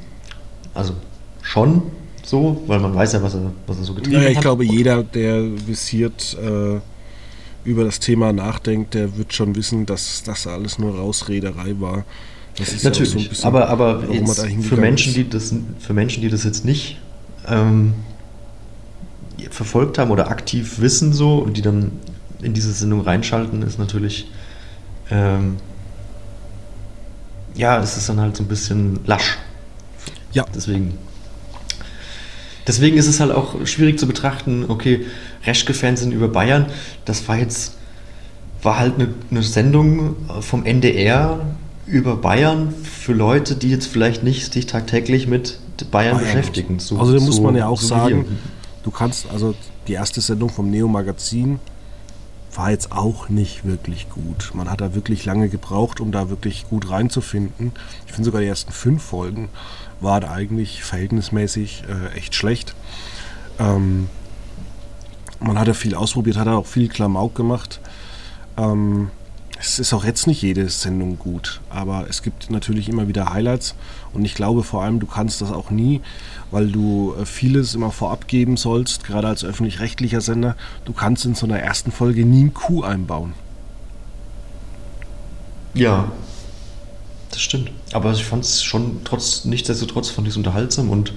Also 0.74 0.94
schon 1.42 1.84
so, 2.24 2.64
weil 2.68 2.80
man 2.80 2.96
weiß 2.96 3.14
ja, 3.14 3.24
was 3.24 3.34
er, 3.34 3.52
was 3.68 3.78
er 3.78 3.84
so 3.84 3.94
getrieben 3.94 4.22
Ja, 4.22 4.28
ich 4.30 4.38
hat. 4.38 4.44
glaube, 4.44 4.64
jeder, 4.64 5.04
der 5.04 5.44
visiert 5.68 6.38
äh, 6.42 6.80
über 7.64 7.84
das 7.84 8.00
Thema 8.00 8.32
nachdenkt, 8.32 8.94
der 8.94 9.18
wird 9.18 9.34
schon 9.34 9.56
wissen, 9.56 9.86
dass 9.86 10.24
das 10.24 10.48
alles 10.48 10.80
nur 10.80 10.96
Rausrederei 10.96 11.76
war. 11.80 12.06
Das 12.58 12.74
ist 12.74 12.84
ja 12.84 12.90
Natürlich, 12.90 13.30
so 13.34 13.48
aber, 13.48 13.70
aber 13.70 14.04
er 14.12 14.28
für, 14.62 14.78
Menschen, 14.78 15.10
ist. 15.10 15.18
die 15.18 15.30
das, 15.30 15.54
für 15.80 15.94
Menschen, 15.94 16.22
die 16.22 16.30
das 16.30 16.44
jetzt 16.44 16.66
nicht 16.66 16.98
ähm, 17.48 17.94
verfolgt 19.50 19.98
haben 19.98 20.12
oder 20.12 20.30
aktiv 20.30 20.80
wissen 20.80 21.14
so 21.14 21.38
und 21.38 21.58
die 21.58 21.62
dann 21.62 21.92
in 22.42 22.54
diese 22.54 22.72
Sendung 22.72 23.02
reinschalten, 23.02 23.62
ist 23.62 23.80
natürlich 23.80 24.28
ähm, 25.12 25.58
ja, 27.56 27.80
es 27.82 27.98
ist 27.98 28.08
dann 28.10 28.20
halt 28.20 28.36
so 28.38 28.44
ein 28.44 28.48
bisschen 28.48 29.00
lasch. 29.06 29.38
Ja. 30.32 30.46
Deswegen. 30.56 30.98
Deswegen 32.68 32.98
ist 32.98 33.08
es 33.08 33.20
halt 33.20 33.32
auch 33.32 33.66
schwierig 33.66 34.00
zu 34.00 34.08
betrachten, 34.08 34.66
okay, 34.68 35.06
Reschke-Fernsehen 35.46 36.12
über 36.12 36.28
Bayern, 36.28 36.68
das 37.06 37.28
war 37.28 37.38
jetzt, 37.38 37.76
war 38.62 38.78
halt 38.78 38.96
eine, 38.96 39.10
eine 39.32 39.42
Sendung 39.42 40.16
vom 40.42 40.64
NDR 40.66 41.40
über 41.88 42.16
Bayern 42.16 42.74
für 42.84 43.14
Leute, 43.14 43.56
die 43.56 43.70
jetzt 43.72 43.88
vielleicht 43.88 44.24
nicht 44.24 44.54
sich 44.54 44.68
tagtäglich 44.68 45.28
mit 45.28 45.58
Bayern, 45.90 46.18
Bayern. 46.18 46.20
beschäftigen. 46.28 46.80
So, 46.80 47.00
also 47.00 47.14
da 47.18 47.20
muss 47.20 47.38
so- 47.38 47.42
man 47.42 47.56
ja 47.56 47.68
auch 47.68 47.82
so 47.82 47.88
sagen, 47.88 48.38
du 48.84 48.92
kannst, 48.92 49.26
also 49.32 49.56
die 49.88 49.94
erste 49.94 50.22
Sendung 50.22 50.50
vom 50.50 50.70
Neo 50.70 50.88
Magazin 50.88 51.60
war 52.54 52.72
jetzt 52.72 52.92
auch 52.92 53.30
nicht 53.30 53.66
wirklich 53.66 54.10
gut. 54.10 54.52
Man 54.54 54.70
hat 54.70 54.82
da 54.82 54.94
wirklich 54.94 55.26
lange 55.26 55.50
gebraucht, 55.50 56.00
um 56.00 56.12
da 56.12 56.30
wirklich 56.30 56.68
gut 56.70 56.90
reinzufinden. 56.90 57.72
Ich 58.06 58.12
finde 58.12 58.26
sogar 58.26 58.42
die 58.42 58.48
ersten 58.48 58.72
fünf 58.72 59.04
Folgen 59.04 59.50
waren 60.00 60.24
eigentlich 60.24 60.84
verhältnismäßig 60.84 61.84
äh, 61.88 62.18
echt 62.18 62.36
schlecht. 62.36 62.76
Ähm, 63.60 64.10
man 65.40 65.58
hat 65.58 65.68
ja 65.68 65.74
viel 65.74 65.96
ausprobiert, 65.96 66.38
hat 66.38 66.48
auch 66.48 66.66
viel 66.66 66.90
Klamauk 66.90 67.36
gemacht. 67.36 67.80
Ähm, 68.58 69.10
es 69.60 69.78
ist 69.78 69.94
auch 69.94 70.04
jetzt 70.04 70.26
nicht 70.26 70.42
jede 70.42 70.68
Sendung 70.70 71.20
gut, 71.20 71.62
aber 71.70 72.08
es 72.10 72.24
gibt 72.24 72.50
natürlich 72.50 72.90
immer 72.90 73.08
wieder 73.08 73.32
Highlights 73.32 73.76
und 74.14 74.26
ich 74.26 74.36
glaube 74.36 74.64
vor 74.64 74.84
allem, 74.84 75.00
du 75.00 75.08
kannst 75.08 75.42
das 75.42 75.52
auch 75.52 75.72
nie, 75.72 76.02
weil 76.52 76.70
du 76.70 77.16
äh, 77.20 77.26
vieles 77.26 77.76
immer 77.76 77.92
vorab 77.92 78.28
geben 78.28 78.58
sollst, 78.58 79.06
gerade 79.06 79.28
als 79.28 79.44
öffentlich-rechtlicher 79.44 80.22
Sender. 80.22 80.56
Du 80.86 80.94
kannst 80.94 81.26
in 81.26 81.36
so 81.36 81.46
einer 81.46 81.60
ersten 81.60 81.92
Folge 81.92 82.26
nie 82.26 82.46
ein 82.46 82.54
Coup 82.54 82.84
einbauen. 82.84 83.34
Ja, 85.74 86.12
das 87.30 87.42
stimmt. 87.42 87.72
Aber 87.94 88.12
ich 88.12 88.26
fand 88.26 88.44
es 88.44 88.62
schon 88.64 89.02
trotz, 89.04 89.46
nichtsdestotrotz 89.46 90.10
fand 90.10 90.28
ich 90.28 90.34
es 90.34 90.38
unterhaltsam 90.38 90.90
und 90.90 91.14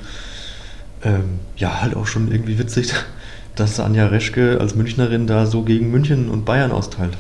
ähm, 1.03 1.41
ja, 1.57 1.81
halt 1.81 1.97
auch 1.97 2.07
schon 2.07 2.31
irgendwie 2.31 2.59
witzig, 2.59 2.93
dass 3.57 3.81
Anja 3.81 4.07
Reschke 4.07 4.59
als 4.61 4.75
Münchnerin 4.75 5.27
da 5.27 5.47
so 5.47 5.63
gegen 5.63 5.91
München 5.91 6.31
und 6.31 6.45
Bayern 6.45 6.73
austeilt. 6.73 7.15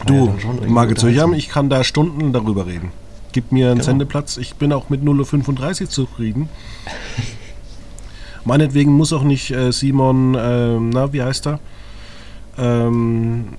Ja 0.00 0.04
Du, 0.06 0.34
irgendwie 0.42 0.68
Margit 0.68 0.98
unterhaltsam. 1.02 1.34
ich 1.34 1.48
kann 1.50 1.68
da 1.68 1.84
Stunden 1.84 2.32
darüber 2.32 2.66
reden. 2.66 2.90
Gib 3.32 3.52
mir 3.52 3.66
einen 3.66 3.76
Genau. 3.76 3.84
Sendeplatz, 3.84 4.36
ich 4.36 4.54
bin 4.56 4.72
auch 4.72 4.88
mit 4.90 5.02
0.35 5.02 5.82
Uhr 5.82 5.88
zufrieden. 5.90 6.48
Meinetwegen 8.44 8.92
muss 8.92 9.12
auch 9.12 9.22
nicht 9.22 9.50
äh, 9.50 9.70
Simon, 9.72 10.36
ähm, 10.38 10.90
na, 10.90 11.12
wie 11.12 11.22
heißt 11.22 11.46
er? 11.46 11.60
Ähm, 12.58 13.50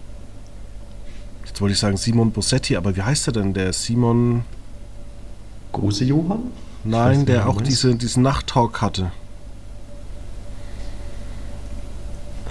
jetzt 1.45 1.61
wollte 1.61 1.73
ich 1.73 1.79
sagen 1.79 1.97
Simon 1.97 2.31
Bossetti, 2.31 2.75
aber 2.75 2.95
wie 2.95 3.01
heißt 3.01 3.27
er 3.27 3.33
denn? 3.33 3.53
Der 3.53 3.73
Simon, 3.73 4.43
Große 5.71 6.03
Johann? 6.03 6.51
Nein, 6.83 7.25
der 7.25 7.47
auch 7.47 7.61
diese, 7.61 7.95
diesen 7.95 8.23
Nachttalk 8.23 8.81
hatte. 8.81 9.11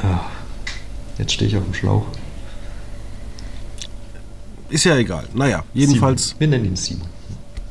Ah, 0.03 0.21
jetzt 1.19 1.33
stehe 1.33 1.51
ich 1.51 1.57
auf 1.57 1.65
dem 1.65 1.75
Schlauch. 1.75 2.07
Ist 4.71 4.85
ja 4.85 4.97
egal. 4.97 5.25
Naja, 5.35 5.65
jedenfalls 5.75 6.29
Simon. 6.29 6.41
Wir 6.41 6.49
nennen 6.49 6.65
ihn 6.65 6.77
Simon. 6.77 7.09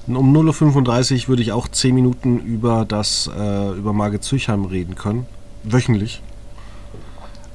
um 0.08 0.36
0.35 0.36 1.24
Uhr 1.24 1.28
würde 1.30 1.42
ich 1.42 1.52
auch 1.52 1.68
10 1.68 1.96
Minuten 1.96 2.40
über 2.40 2.86
das, 2.86 3.30
äh, 3.36 3.72
über 3.72 3.94
Margit 3.94 4.24
Züchheim 4.24 4.66
reden 4.66 4.96
können. 4.96 5.26
Wöchentlich. 5.64 6.22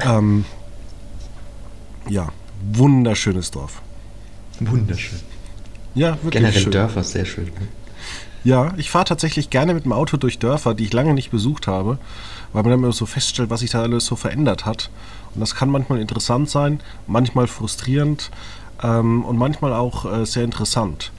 Ähm, 0.00 0.44
ja, 2.08 2.28
wunderschönes 2.72 3.50
Dorf. 3.50 3.82
Wunderschön. 4.60 5.20
Ja, 5.94 6.12
wirklich 6.22 6.32
Generell 6.32 6.60
schön. 6.60 6.72
Dörfer, 6.72 7.04
sehr 7.04 7.24
schön. 7.24 7.50
Ja, 8.42 8.74
ich 8.76 8.90
fahre 8.90 9.06
tatsächlich 9.06 9.48
gerne 9.48 9.72
mit 9.72 9.84
dem 9.84 9.92
Auto 9.92 10.16
durch 10.16 10.38
Dörfer, 10.38 10.74
die 10.74 10.84
ich 10.84 10.92
lange 10.92 11.14
nicht 11.14 11.30
besucht 11.30 11.66
habe, 11.66 11.98
weil 12.52 12.62
man 12.62 12.70
dann 12.70 12.80
immer 12.80 12.92
so 12.92 13.06
feststellt, 13.06 13.48
was 13.48 13.60
sich 13.60 13.70
da 13.70 13.82
alles 13.82 14.04
so 14.04 14.16
verändert 14.16 14.66
hat. 14.66 14.90
Und 15.34 15.40
das 15.40 15.54
kann 15.54 15.70
manchmal 15.70 16.00
interessant 16.00 16.50
sein, 16.50 16.80
manchmal 17.06 17.46
frustrierend 17.46 18.30
ähm, 18.82 19.24
und 19.24 19.36
manchmal 19.36 19.72
auch 19.72 20.04
äh, 20.04 20.24
sehr 20.26 20.44
interessant. 20.44 21.12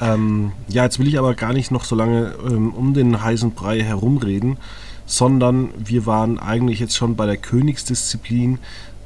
Ähm, 0.00 0.52
ja, 0.68 0.84
jetzt 0.84 0.98
will 0.98 1.06
ich 1.06 1.18
aber 1.18 1.34
gar 1.34 1.52
nicht 1.52 1.70
noch 1.70 1.84
so 1.84 1.94
lange 1.94 2.34
ähm, 2.44 2.72
um 2.72 2.94
den 2.94 3.22
heißen 3.22 3.52
Brei 3.52 3.80
herumreden, 3.80 4.58
sondern 5.06 5.70
wir 5.78 6.06
waren 6.06 6.38
eigentlich 6.38 6.80
jetzt 6.80 6.96
schon 6.96 7.14
bei 7.16 7.26
der 7.26 7.36
Königsdisziplin 7.36 8.58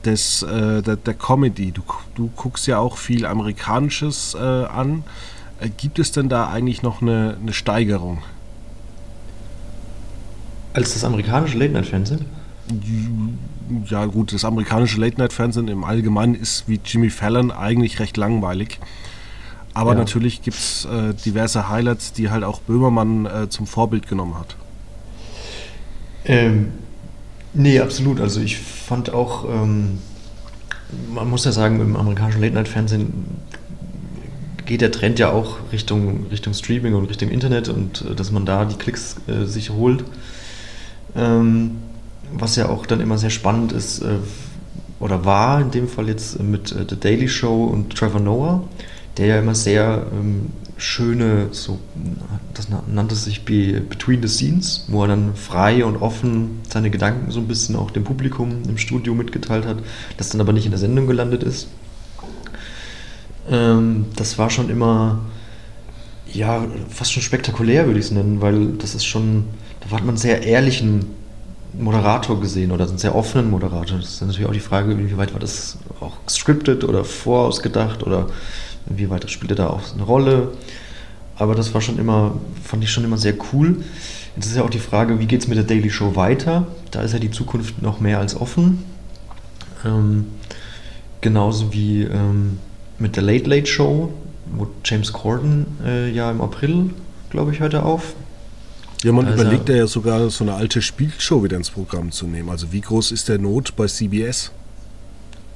des, 0.05 0.43
äh, 0.43 0.83
der, 0.83 0.97
der 0.97 1.15
Comedy. 1.15 1.73
Du, 1.73 1.83
du 2.15 2.31
guckst 2.37 2.67
ja 2.67 2.79
auch 2.79 2.97
viel 2.97 3.27
Amerikanisches 3.27 4.35
äh, 4.35 4.39
an. 4.39 5.05
Äh, 5.61 5.69
Gibt 5.77 5.99
es 5.99 6.13
denn 6.13 6.29
da 6.29 6.49
eigentlich 6.49 6.83
noch 6.83 7.03
eine, 7.03 7.37
eine 7.41 7.53
Steigerung? 7.53 8.23
Als 10.73 10.95
das 10.95 11.05
amerikanische 11.05 11.59
Late-Night-Fernsehen? 11.59 12.38
Ja 13.89 14.07
gut, 14.07 14.33
das 14.33 14.45
amerikanische 14.45 15.01
Late-Night-Fernsehen 15.01 15.69
im 15.69 15.85
Allgemeinen 15.85 16.35
ist 16.35 16.65
wie 16.69 16.81
Jimmy 16.85 17.11
Fallon 17.11 17.51
eigentlich 17.51 18.01
recht 18.01 18.17
langweilig. 18.17 18.79
Aber 19.75 19.93
Ja. 19.93 19.99
natürlich 19.99 20.43
gibt 20.43 20.57
es 20.57 20.87
äh, 20.87 21.15
diverse 21.15 21.69
Highlights, 21.69 22.13
die 22.13 22.31
halt 22.31 22.45
auch 22.45 22.61
Böhmermann 22.61 23.27
äh, 23.27 23.49
zum 23.49 23.67
Vorbild 23.67 24.09
genommen 24.09 24.39
hat. 24.39 24.57
Ähm, 26.25 26.73
nee, 27.55 27.79
absolut. 27.81 28.21
Also 28.21 28.41
ich 28.41 28.59
fand 28.59 29.13
auch, 29.13 29.45
ähm, 29.49 29.99
man 31.15 31.29
muss 31.31 31.45
ja 31.45 31.53
sagen, 31.53 31.81
im 31.81 31.97
amerikanischen 31.97 32.41
Late-Night-Fernsehen 32.41 33.13
geht 34.67 34.81
der 34.81 34.91
Trend 34.93 35.19
ja 35.19 35.31
auch 35.31 35.57
Richtung, 35.73 36.27
Richtung 36.31 36.53
Streaming 36.55 36.95
und 36.95 37.07
Richtung 37.07 37.31
Internet 37.31 37.69
und 37.69 38.03
äh, 38.03 38.15
dass 38.15 38.31
man 38.33 38.45
da 38.47 38.65
die 38.65 38.77
Klicks 38.77 39.17
äh, 39.27 39.45
sich 39.45 39.71
holt. 39.71 40.05
Ähm, 41.17 41.77
was 42.33 42.57
ja 42.57 42.69
auch 42.69 42.87
dann 42.87 43.01
immer 43.01 43.19
sehr 43.19 43.31
spannend 43.31 43.73
ist, 43.73 44.03
äh, 44.03 44.17
oder 45.01 45.25
war 45.25 45.61
in 45.61 45.71
dem 45.71 45.89
Fall 45.89 46.09
jetzt 46.09 46.41
mit 46.43 46.73
äh, 46.73 46.85
The 46.89 46.99
Daily 46.99 47.29
Show 47.29 47.65
und 47.65 47.97
Trevor 47.97 48.21
Noah, 48.21 48.65
der 49.17 49.27
ja 49.27 49.39
immer 49.39 49.55
sehr 49.55 50.07
ähm, 50.13 50.47
schöne, 50.77 51.49
so, 51.51 51.79
das 52.55 52.69
nannte 52.87 53.17
sich 53.17 53.45
Be 53.45 53.81
Between 53.81 54.23
the 54.23 54.29
Scenes, 54.29 54.85
wo 54.89 55.03
er 55.03 55.09
dann 55.09 55.35
frei 55.35 55.85
und 55.85 55.97
offen 55.97 56.61
seine 56.69 56.91
Gedanken 56.91 57.31
so 57.33 57.41
ein 57.41 57.49
bisschen 57.49 57.75
auch 57.75 57.91
dem 57.91 58.05
Publikum 58.05 58.63
im 58.69 58.79
Studio 58.79 59.15
mitgeteilt 59.15 59.67
hat, 59.67 59.79
das 60.17 60.29
dann 60.29 60.41
aber 60.41 60.53
nicht 60.53 60.65
in 60.65 60.71
der 60.71 60.79
Sendung 60.79 61.07
gelandet 61.07 61.43
ist. 61.43 61.69
Ähm, 63.51 64.07
das 64.15 64.39
war 64.39 64.51
schon 64.51 64.71
immer, 64.71 65.21
ja, 66.33 66.65
fast 66.89 67.13
schon 67.13 67.23
spektakulär, 67.23 67.87
würde 67.87 67.99
ich 67.99 68.07
es 68.07 68.13
nennen, 68.13 68.41
weil 68.41 68.69
das 68.79 68.95
ist 68.95 69.05
schon, 69.05 69.45
da 69.81 69.97
hat 69.97 70.05
man 70.05 70.17
sehr 70.17 70.45
ehrlichen 70.45 71.18
Moderator 71.75 72.41
gesehen 72.41 72.73
oder 72.73 72.89
einen 72.89 72.99
sehr 72.99 73.15
offenen 73.15 73.51
Moderator. 73.51 73.99
Das 73.99 74.15
ist 74.15 74.21
natürlich 74.23 74.49
auch 74.49 74.53
die 74.53 74.61
Frage, 74.61 74.93
inwieweit 74.93 75.33
war 75.33 75.41
das 75.41 75.79
auch 76.01 76.17
scripted 76.29 76.85
oder 76.85 77.05
vorausgedacht 77.05 78.03
oder 78.03 78.27
inwieweit 78.89 79.31
spielte 79.31 79.55
da 79.55 79.69
auch 79.69 79.81
eine 79.93 80.03
Rolle. 80.03 80.53
Aber 81.37 81.55
das 81.55 81.73
war 81.73 81.81
schon 81.81 81.99
immer, 81.99 82.37
fand 82.65 82.83
ich 82.83 82.91
schon 82.91 83.05
immer 83.05 83.19
sehr 83.19 83.35
cool. 83.53 83.85
Jetzt 84.35 84.47
ist 84.47 84.57
ja 84.57 84.63
auch 84.63 84.71
die 84.71 84.81
Frage, 84.81 85.19
wie 85.21 85.27
geht 85.27 85.41
es 85.41 85.49
mit 85.49 85.57
der 85.57 85.65
Daily 85.65 85.91
Show 85.91 86.17
weiter? 86.17 86.67
Da 86.91 87.03
ist 87.03 87.13
ja 87.13 87.19
die 87.19 87.31
Zukunft 87.31 87.81
noch 87.83 88.01
mehr 88.01 88.19
als 88.19 88.35
offen. 88.35 88.85
Ähm, 89.85 90.27
genauso 91.21 91.73
wie 91.73 92.03
ähm, 92.03 92.59
mit 92.99 93.17
der 93.17 93.23
Late 93.23 93.49
Late 93.49 93.67
Show, 93.67 94.13
wo 94.53 94.67
James 94.85 95.13
Corden 95.13 95.67
äh, 95.85 96.11
ja 96.11 96.31
im 96.31 96.41
April, 96.41 96.91
glaube 97.31 97.53
ich, 97.53 97.61
hört 97.61 97.75
er 97.75 97.87
auf. 97.87 98.15
Ja, 99.05 99.13
man 99.13 99.27
also, 99.27 99.43
überlegt 99.43 99.69
ja 99.69 99.87
sogar, 99.87 100.29
so 100.31 100.45
eine 100.45 100.55
alte 100.55 100.83
Spielshow 100.83 101.45
wieder 101.45 101.57
ins 101.57 101.71
Programm 101.71 102.11
zu 102.11 102.27
nehmen. 102.27 102.49
Also 102.49 102.73
wie 102.73 102.81
groß 102.81 103.13
ist 103.13 103.29
der 103.29 103.39
Not 103.39 103.77
bei 103.77 103.87
CBS? 103.87 104.51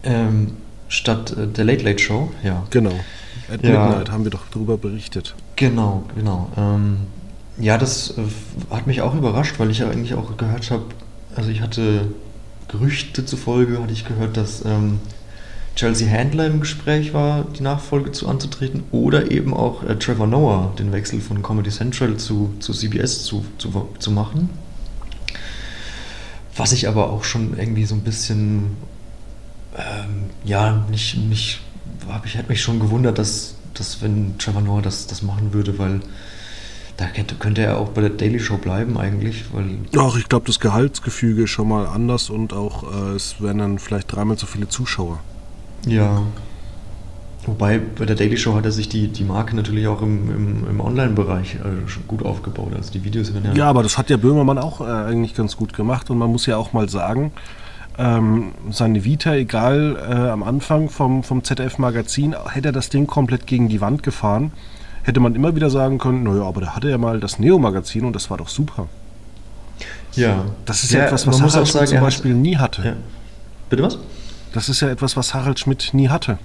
Ähm, 0.05 0.53
statt 0.89 1.37
äh, 1.37 1.47
der 1.47 1.65
Late 1.65 1.85
Late 1.85 1.99
Show, 1.99 2.31
ja. 2.43 2.65
Genau. 2.71 2.95
At 3.53 3.63
ja. 3.63 3.87
Midnight 3.87 4.11
haben 4.11 4.25
wir 4.25 4.31
doch 4.31 4.45
darüber 4.53 4.77
berichtet. 4.79 5.35
Genau, 5.57 6.05
genau. 6.15 6.51
Ähm, 6.57 6.99
ja, 7.59 7.79
das 7.79 8.17
äh, 8.17 8.23
hat 8.71 8.87
mich 8.87 9.03
auch 9.03 9.15
überrascht, 9.15 9.59
weil 9.59 9.71
ich 9.71 9.79
ja 9.79 9.89
eigentlich 9.89 10.15
auch 10.15 10.37
gehört 10.37 10.71
habe, 10.71 10.85
also 11.35 11.51
ich 11.51 11.61
hatte 11.61 12.07
Gerüchte 12.69 13.27
zufolge, 13.27 13.83
hatte 13.83 13.93
ich 13.93 14.07
gehört, 14.07 14.37
dass 14.37 14.65
ähm, 14.65 15.01
Chelsea 15.75 16.09
Handler 16.11 16.47
im 16.47 16.61
Gespräch 16.61 17.15
war, 17.15 17.45
die 17.45 17.63
Nachfolge 17.63 18.13
zu 18.13 18.29
anzutreten, 18.29 18.85
oder 18.91 19.31
eben 19.31 19.55
auch 19.55 19.83
äh, 19.83 19.97
Trevor 19.99 20.27
Noah, 20.27 20.75
den 20.79 20.93
Wechsel 20.93 21.21
von 21.21 21.43
Comedy 21.43 21.71
Central 21.71 22.17
zu, 22.19 22.55
zu 22.61 22.73
CBS 22.73 23.25
zu, 23.25 23.45
zu, 23.59 23.89
zu 23.99 24.11
machen. 24.11 24.51
Was 26.57 26.73
ich 26.73 26.89
aber 26.89 27.11
auch 27.11 27.25
schon 27.25 27.59
irgendwie 27.59 27.87
so 27.87 27.95
ein 27.95 28.03
bisschen, 28.03 28.77
ähm, 29.77 30.31
ja, 30.45 30.85
nicht, 30.91 31.17
nicht, 31.17 31.61
hab 32.09 32.27
ich 32.27 32.35
hätte 32.35 32.51
mich 32.51 32.61
schon 32.61 32.79
gewundert, 32.79 33.19
dass, 33.19 33.55
dass 33.73 34.03
wenn 34.03 34.37
Trevor 34.37 34.61
Noah 34.61 34.83
das, 34.83 35.07
das 35.07 35.23
machen 35.23 35.55
würde, 35.55 35.79
weil 35.79 36.01
da 36.99 37.07
könnte, 37.07 37.35
könnte 37.37 37.63
er 37.63 37.79
auch 37.79 37.89
bei 37.89 38.03
der 38.03 38.11
Daily 38.11 38.39
Show 38.39 38.59
bleiben 38.59 38.99
eigentlich. 38.99 39.45
Weil 39.53 39.79
Ach, 39.97 40.15
ich 40.17 40.29
glaube, 40.29 40.47
das 40.47 40.61
Gehaltsgefüge 40.61 41.45
ist 41.45 41.51
schon 41.51 41.69
mal 41.69 41.87
anders 41.87 42.29
und 42.29 42.53
auch 42.53 42.85
äh, 42.93 43.15
es 43.15 43.41
werden 43.41 43.59
dann 43.59 43.79
vielleicht 43.79 44.13
dreimal 44.13 44.37
so 44.37 44.47
viele 44.47 44.69
Zuschauer. 44.69 45.21
Ja. 45.87 46.23
Wobei 47.45 47.79
bei 47.79 48.05
der 48.05 48.15
Daily 48.15 48.37
Show 48.37 48.55
hat 48.55 48.65
er 48.65 48.71
sich 48.71 48.89
die, 48.89 49.09
die 49.09 49.25
Marke 49.25 49.57
natürlich 49.57 49.89
auch 49.89 50.01
im, 50.01 50.31
im, 50.31 50.69
im 50.69 50.81
Online-Bereich 50.81 51.57
äh, 51.57 51.89
schon 51.89 52.07
gut 52.07 52.25
aufgebaut. 52.25 52.73
Also 52.77 52.93
die 52.93 53.03
Videos 53.03 53.35
werden 53.35 53.47
ja. 53.47 53.53
Ja, 53.53 53.69
aber 53.69 53.83
das 53.83 53.99
hat 53.99 54.11
ja 54.11 54.17
Böhmermann 54.17 54.59
auch 54.59 54.81
äh, 54.81 54.85
eigentlich 54.85 55.35
ganz 55.35 55.57
gut 55.57 55.73
gemacht 55.73 56.09
und 56.11 56.19
man 56.19 56.31
muss 56.31 56.47
ja 56.47 56.57
auch 56.57 56.73
mal 56.73 56.89
sagen, 56.89 57.33
ähm, 57.99 58.53
seine 58.71 59.05
Vita, 59.05 59.35
egal 59.35 59.97
äh, 59.97 60.31
am 60.31 60.43
Anfang 60.45 60.89
vom, 60.89 61.25
vom 61.25 61.43
ZDF-Magazin, 61.43 62.35
hätte 62.49 62.69
er 62.69 62.73
das 62.73 62.89
Ding 62.91 63.07
komplett 63.07 63.47
gegen 63.47 63.69
die 63.69 63.81
Wand 63.81 64.05
gefahren, 64.05 64.53
hätte 65.03 65.19
man 65.19 65.35
immer 65.35 65.55
wieder 65.57 65.69
sagen 65.69 65.99
können, 65.99 66.23
naja, 66.23 66.45
aber 66.45 66.61
da 66.61 66.77
hatte 66.77 66.91
er 66.91 66.99
mal 66.99 67.19
das 67.19 67.39
Neo-Magazin 67.39 68.05
und 68.05 68.15
das 68.15 68.31
war 68.31 68.39
doch 68.39 68.49
super. 68.49 68.87
Ja. 70.15 70.45
Das 70.65 70.85
ist 70.85 70.93
ja, 70.93 71.01
ja 71.01 71.07
etwas, 71.07 71.27
was 71.27 71.41
Harald 71.41 71.69
Schmidt 71.69 71.89
zum 71.89 72.01
Beispiel 72.01 72.33
hat, 72.33 72.41
nie 72.41 72.57
hatte. 72.57 72.83
Ja. 72.83 72.93
Bitte 73.69 73.83
was? 73.83 73.99
Das 74.53 74.69
ist 74.69 74.81
ja 74.81 74.89
etwas, 74.89 75.17
was 75.17 75.35
Harald 75.35 75.59
Schmidt 75.59 75.91
nie 75.93 76.09
hatte. 76.09 76.39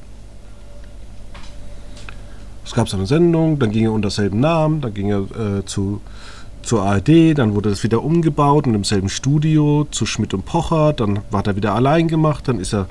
Es 2.66 2.74
gab 2.74 2.90
so 2.90 2.98
eine 2.98 3.06
Sendung, 3.06 3.60
dann 3.60 3.72
ging 3.72 3.86
er 3.86 3.94
unter 3.94 4.10
selben 4.10 4.40
Namen, 4.40 4.82
dann 4.82 4.94
ging 4.94 5.10
er 5.10 5.20
äh, 5.20 5.66
zu, 5.66 6.02
zur 6.64 6.84
ARD, 6.84 7.38
dann 7.38 7.56
wurde 7.56 7.70
das 7.70 7.84
wieder 7.84 8.04
umgebaut 8.04 8.68
und 8.68 8.76
im 8.76 8.84
selben 8.84 9.10
Studio 9.10 9.88
zu 9.90 10.06
Schmidt 10.06 10.34
und 10.34 10.46
Pocher, 10.46 10.94
dann 10.94 11.20
war 11.32 11.46
er 11.48 11.56
wieder 11.56 11.76
allein 11.76 12.08
gemacht, 12.08 12.48
dann 12.48 12.60
ist 12.60 12.74
er, 12.74 12.88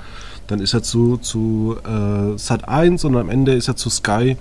dann 0.47 0.59
ist 0.59 0.73
er 0.73 0.81
zu, 0.81 1.17
zu 1.17 1.77
äh, 1.85 2.37
Sat 2.37 2.67
1 2.67 3.05
und 3.05 3.17
am 3.17 3.29
Ende 3.29 3.53
ist 3.53 3.67
er 3.67 3.75
zu 3.75 3.89
Sky 3.91 4.37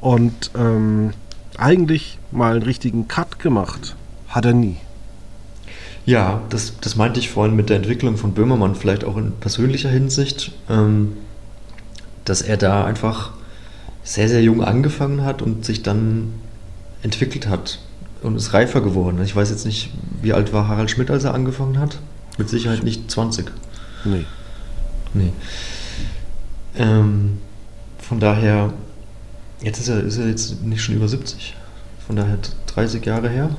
und 0.00 0.52
ähm, 0.56 1.10
eigentlich 1.56 2.18
mal 2.30 2.52
einen 2.52 2.62
richtigen 2.62 3.08
Cut 3.08 3.40
gemacht 3.40 3.96
hat 4.28 4.44
er 4.44 4.52
nie. 4.52 4.76
Ja, 6.08 6.40
das, 6.48 6.72
das 6.80 6.96
meinte 6.96 7.20
ich 7.20 7.28
vorhin 7.28 7.54
mit 7.54 7.68
der 7.68 7.76
Entwicklung 7.76 8.16
von 8.16 8.32
Böhmermann, 8.32 8.74
vielleicht 8.74 9.04
auch 9.04 9.18
in 9.18 9.32
persönlicher 9.32 9.90
Hinsicht, 9.90 10.52
ähm, 10.70 11.18
dass 12.24 12.40
er 12.40 12.56
da 12.56 12.86
einfach 12.86 13.32
sehr, 14.04 14.26
sehr 14.26 14.40
jung 14.40 14.64
angefangen 14.64 15.22
hat 15.22 15.42
und 15.42 15.66
sich 15.66 15.82
dann 15.82 16.32
entwickelt 17.02 17.46
hat 17.46 17.80
und 18.22 18.36
ist 18.36 18.54
reifer 18.54 18.80
geworden. 18.80 19.20
Ich 19.22 19.36
weiß 19.36 19.50
jetzt 19.50 19.66
nicht, 19.66 19.90
wie 20.22 20.32
alt 20.32 20.54
war 20.54 20.66
Harald 20.66 20.90
Schmidt, 20.90 21.10
als 21.10 21.24
er 21.24 21.34
angefangen 21.34 21.78
hat? 21.78 21.98
Mit 22.38 22.48
Sicherheit 22.48 22.84
nicht 22.84 23.10
20. 23.10 23.52
Nee. 24.06 24.24
Nee. 25.12 25.32
Ähm, 26.78 27.36
von 27.98 28.18
daher, 28.18 28.72
jetzt 29.60 29.78
ist 29.78 29.88
er, 29.88 30.02
ist 30.02 30.16
er 30.16 30.28
jetzt 30.28 30.62
nicht 30.62 30.80
schon 30.80 30.94
über 30.94 31.06
70. 31.06 31.54
Von 32.06 32.16
daher 32.16 32.38
30 32.68 33.04
Jahre 33.04 33.28
her. 33.28 33.50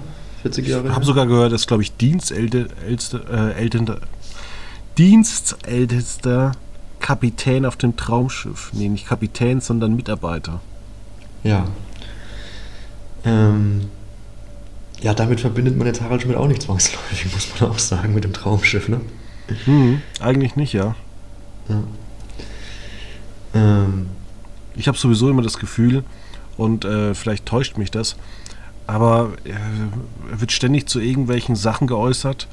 40 0.41 0.67
Jahre. 0.67 0.87
Ich 0.87 0.95
habe 0.95 1.05
sogar 1.05 1.25
gehört, 1.25 1.51
dass, 1.51 1.67
glaube 1.67 1.83
ich, 1.83 1.95
Dienstältester, 1.95 3.53
äh, 3.55 3.69
Dienstältester 4.97 6.53
Kapitän 6.99 7.65
auf 7.65 7.75
dem 7.77 7.95
Traumschiff. 7.95 8.71
Nee, 8.73 8.89
nicht 8.89 9.07
Kapitän, 9.07 9.61
sondern 9.61 9.95
Mitarbeiter. 9.95 10.61
Ja. 11.43 11.65
Ähm, 13.25 13.89
ja, 15.01 15.13
damit 15.13 15.39
verbindet 15.39 15.77
man 15.77 15.87
jetzt 15.87 16.01
Harald 16.01 16.21
Schmidt 16.21 16.35
auch 16.35 16.47
nicht 16.47 16.61
zwangsläufig, 16.61 17.31
muss 17.33 17.47
man 17.59 17.71
auch 17.71 17.79
sagen, 17.79 18.13
mit 18.13 18.25
dem 18.25 18.33
Traumschiff, 18.33 18.89
ne? 18.89 18.99
Hm, 19.65 20.01
eigentlich 20.19 20.55
nicht, 20.55 20.73
ja. 20.73 20.95
ja. 21.69 21.83
Ähm, 23.53 24.07
ich 24.75 24.87
habe 24.87 24.97
sowieso 24.97 25.29
immer 25.29 25.41
das 25.41 25.57
Gefühl, 25.57 26.03
und 26.57 26.83
äh, 26.83 27.15
vielleicht 27.15 27.45
täuscht 27.45 27.77
mich 27.77 27.89
das, 27.89 28.17
aber 28.89 29.33
er 29.43 30.39
wird 30.39 30.51
ständig 30.51 30.87
zu 30.87 30.99
irgendwelchen 30.99 31.55
Sachen 31.55 31.85
geäußert 31.85 32.47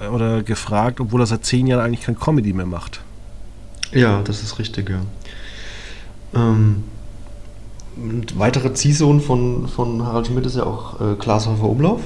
äh, 0.00 0.06
oder 0.08 0.42
gefragt, 0.42 0.98
obwohl 0.98 1.20
er 1.20 1.26
seit 1.26 1.44
zehn 1.44 1.66
Jahren 1.66 1.84
eigentlich 1.84 2.06
kein 2.06 2.18
Comedy 2.18 2.54
mehr 2.54 2.66
macht. 2.66 3.02
Ja, 3.92 4.22
das 4.22 4.42
ist 4.42 4.58
richtig, 4.58 4.88
ja. 4.88 5.00
Ähm, 6.34 6.84
weitere 8.34 8.72
Ziehsohn 8.72 9.20
von, 9.20 9.68
von 9.68 10.06
Harald 10.06 10.28
Schmidt 10.28 10.46
ist 10.46 10.56
ja 10.56 10.64
auch 10.64 11.00
äh, 11.00 11.14
Klaas 11.16 11.46
Häufer 11.46 11.68
Umlauf, 11.68 12.00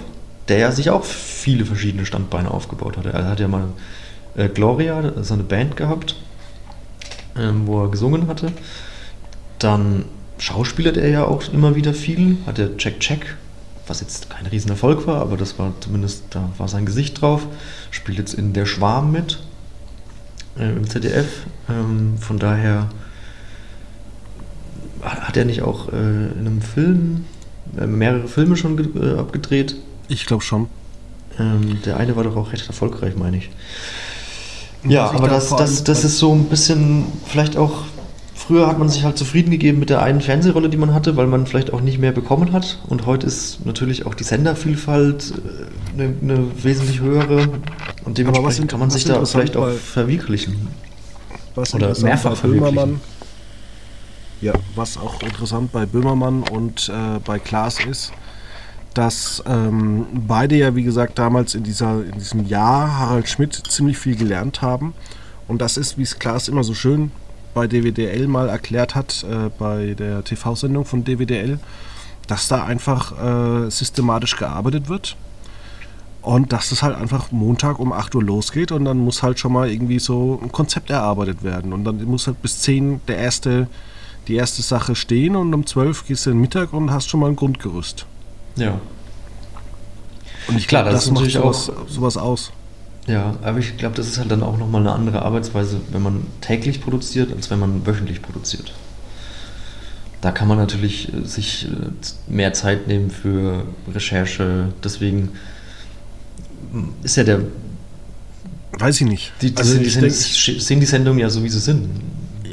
der 0.49 0.59
ja 0.59 0.73
sich 0.73 0.91
auch 0.91 1.05
viele 1.05 1.65
verschiedene 1.65 2.05
Standbeine 2.05 2.51
aufgebaut 2.51 2.97
hat. 2.97 3.07
Er 3.07 3.29
hat 3.29 3.39
ja 3.39 3.47
mal 3.47 3.67
äh, 4.35 4.49
Gloria, 4.49 5.23
seine 5.23 5.45
Band 5.45 5.77
gehabt, 5.77 6.17
ähm, 7.37 7.67
wo 7.67 7.85
er 7.85 7.91
gesungen 7.91 8.27
hatte. 8.27 8.53
Dann 9.61 10.05
schauspielert 10.39 10.97
er 10.97 11.09
ja 11.09 11.25
auch 11.25 11.45
immer 11.53 11.77
wieder 11.77 11.95
viel, 11.95 12.39
hat 12.47 12.59
er 12.59 12.77
Check 12.77 12.99
Check 12.99 13.37
was 13.87 14.01
jetzt 14.01 14.31
kein 14.31 14.47
Riesenerfolg 14.47 15.07
war, 15.07 15.21
aber 15.21 15.37
das 15.37 15.59
war 15.59 15.73
zumindest, 15.81 16.25
da 16.31 16.51
war 16.59 16.69
sein 16.69 16.87
Gesicht 16.87 17.21
drauf. 17.21 17.47
Spielt 17.91 18.19
jetzt 18.19 18.35
in 18.35 18.53
Der 18.53 18.67
Schwarm 18.67 19.13
mit 19.13 19.43
äh, 20.59 20.71
im 20.71 20.89
ZDF. 20.89 21.29
Ähm, 21.69 22.19
von 22.19 22.39
daher 22.39 22.89
hat 25.03 25.37
er 25.37 25.45
nicht 25.45 25.63
auch 25.63 25.93
äh, 25.93 25.97
in 25.97 26.39
einem 26.41 26.63
Film 26.63 27.25
äh, 27.79 27.87
mehrere 27.87 28.29
Filme 28.29 28.57
schon 28.57 28.79
äh, 29.01 29.19
abgedreht? 29.19 29.77
Ich 30.09 30.27
glaube 30.27 30.43
schon. 30.45 30.69
Ähm, 31.39 31.81
der 31.85 31.97
eine 31.97 32.17
war 32.17 32.25
doch 32.25 32.37
auch 32.37 32.53
recht 32.53 32.67
erfolgreich, 32.69 33.15
meine 33.17 33.39
ich. 33.39 33.51
Ja, 34.85 35.11
aber 35.11 35.29
das, 35.29 35.51
das, 35.51 35.85
das 35.85 36.05
ist 36.05 36.19
so 36.19 36.33
ein 36.33 36.45
bisschen 36.45 37.07
vielleicht 37.27 37.57
auch 37.57 37.85
Früher 38.53 38.67
hat 38.67 38.79
man 38.79 38.91
sich 38.91 39.03
halt 39.03 39.17
zufrieden 39.17 39.51
gegeben 39.51 39.79
mit 39.79 39.89
der 39.89 40.03
einen 40.03 40.21
Fernsehrolle, 40.21 40.69
die 40.69 40.77
man 40.77 40.93
hatte, 40.93 41.17
weil 41.17 41.27
man 41.27 41.47
vielleicht 41.47 41.73
auch 41.73 41.81
nicht 41.81 41.99
mehr 41.99 42.13
bekommen 42.13 42.53
hat. 42.53 42.81
Und 42.87 43.07
heute 43.07 43.27
ist 43.27 43.65
natürlich 43.65 44.05
auch 44.05 44.13
die 44.13 44.25
Sendervielfalt 44.25 45.33
eine, 45.95 46.05
äh, 46.05 46.13
eine 46.21 46.63
wesentlich 46.63 47.01
höhere. 47.01 47.49
Und 48.05 48.19
dementsprechend 48.19 48.71
kann 48.71 48.79
man 48.79 48.91
sich 48.91 49.05
da 49.05 49.25
vielleicht 49.25 49.57
auch 49.57 49.71
verwirklichen. 49.71 50.69
Was 51.55 51.73
Oder 51.73 51.99
mehrfach 52.01 52.37
verwirklichen. 52.37 53.01
Ja, 54.43 54.53
was 54.75 54.99
auch 54.99 55.23
interessant 55.23 55.73
bei 55.73 55.87
Böhmermann 55.87 56.43
und 56.43 56.91
äh, 56.91 57.21
bei 57.25 57.39
Klaas 57.39 57.83
ist, 57.83 58.13
dass 58.93 59.43
ähm, 59.47 60.05
beide 60.13 60.57
ja, 60.57 60.77
wie 60.77 60.83
gesagt, 60.83 61.19
damals 61.19 61.55
in, 61.55 61.63
dieser, 61.63 62.05
in 62.05 62.19
diesem 62.19 62.47
Jahr 62.47 62.99
Harald 62.99 63.31
Schmidt 63.31 63.55
ziemlich 63.55 63.97
viel 63.97 64.15
gelernt 64.15 64.61
haben. 64.61 64.93
Und 65.49 65.63
das 65.63 65.79
ist, 65.79 65.97
wie 65.97 66.03
es 66.03 66.19
Klaas 66.19 66.49
immer 66.49 66.65
so 66.65 66.75
schön 66.75 67.13
bei 67.55 67.67
DWDL 67.67 68.27
mal 68.27 68.49
erklärt 68.49 68.95
hat, 68.95 69.25
äh, 69.25 69.51
bei 69.59 69.95
der 69.95 70.25
TV-Sendung 70.25 70.85
von 70.85 71.05
DWDL, 71.05 71.59
dass 72.27 72.49
da 72.49 72.65
einfach 72.65 73.13
äh, 73.67 73.71
systematisch 73.71 74.37
gearbeitet 74.37 74.89
wird. 74.89 75.17
Und 76.23 76.53
dass 76.53 76.71
es 76.71 76.85
halt 76.85 76.97
einfach 76.97 77.33
Montag 77.33 77.81
um 77.81 77.93
8 77.93 78.15
Uhr 78.15 78.23
losgeht 78.23 78.71
und 78.71 78.85
dann 78.85 78.99
muss 78.99 79.25
halt 79.25 79.41
schon 79.41 79.53
mal 79.53 79.69
irgendwie 79.69 79.99
so 79.99 80.39
ein 80.41 80.53
Konzept 80.53 80.91
erarbeitet 80.91 81.43
werden. 81.43 81.73
Und 81.73 81.83
dann 81.83 82.03
muss 82.05 82.29
halt 82.29 82.41
bis 82.43 82.61
10 82.61 83.01
der 83.09 83.19
erste, 83.19 83.67
die 84.29 84.37
erste 84.37 84.63
Sache 84.63 84.95
stehen 84.95 85.35
und 85.35 85.53
um 85.53 85.67
12 85.67 86.07
gehst 86.07 86.27
du 86.27 86.31
in 86.31 86.37
den 86.37 86.43
Mittag 86.43 86.73
und 86.73 86.93
hast 86.93 87.11
schon 87.11 87.19
mal 87.19 87.27
ein 87.27 87.35
Grundgerüst. 87.35 88.07
Ja. 88.55 88.81
Und 90.47 90.59
ich 90.59 90.69
glaube, 90.69 90.91
das, 90.91 91.07
das 91.07 91.13
macht 91.13 91.31
sowas, 91.31 91.71
auch, 91.71 91.89
sowas 91.89 92.17
aus. 92.17 92.53
Ja, 93.07 93.37
aber 93.43 93.59
ich 93.59 93.77
glaube, 93.77 93.97
das 93.97 94.07
ist 94.07 94.19
halt 94.19 94.31
dann 94.31 94.43
auch 94.43 94.59
nochmal 94.59 94.81
eine 94.81 94.93
andere 94.93 95.23
Arbeitsweise, 95.23 95.81
wenn 95.91 96.03
man 96.03 96.27
täglich 96.41 96.81
produziert, 96.81 97.33
als 97.33 97.51
wenn 97.51 97.59
man 97.59 97.85
wöchentlich 97.87 98.23
produziert. 98.23 98.73
Da 100.21 100.31
kann 100.31 100.47
man 100.47 100.57
natürlich 100.57 101.13
äh, 101.13 101.27
sich 101.27 101.67
äh, 101.67 102.33
mehr 102.33 102.53
Zeit 102.53 102.87
nehmen 102.87 103.11
für 103.11 103.65
Recherche. 103.93 104.73
Deswegen 104.83 105.31
ist 107.03 107.17
ja 107.17 107.25
der. 107.25 107.41
Weiß 108.79 109.01
ich 109.01 109.07
nicht. 109.07 109.33
Die, 109.43 109.53
also 109.57 109.77
die, 109.77 109.91
denk, 109.91 110.13
sehen 110.13 110.81
die 110.81 110.87
Sendungen 110.87 111.19
ja 111.19 111.29
so, 111.29 111.43
wie 111.43 111.49
sie 111.49 111.59
sind. 111.59 111.89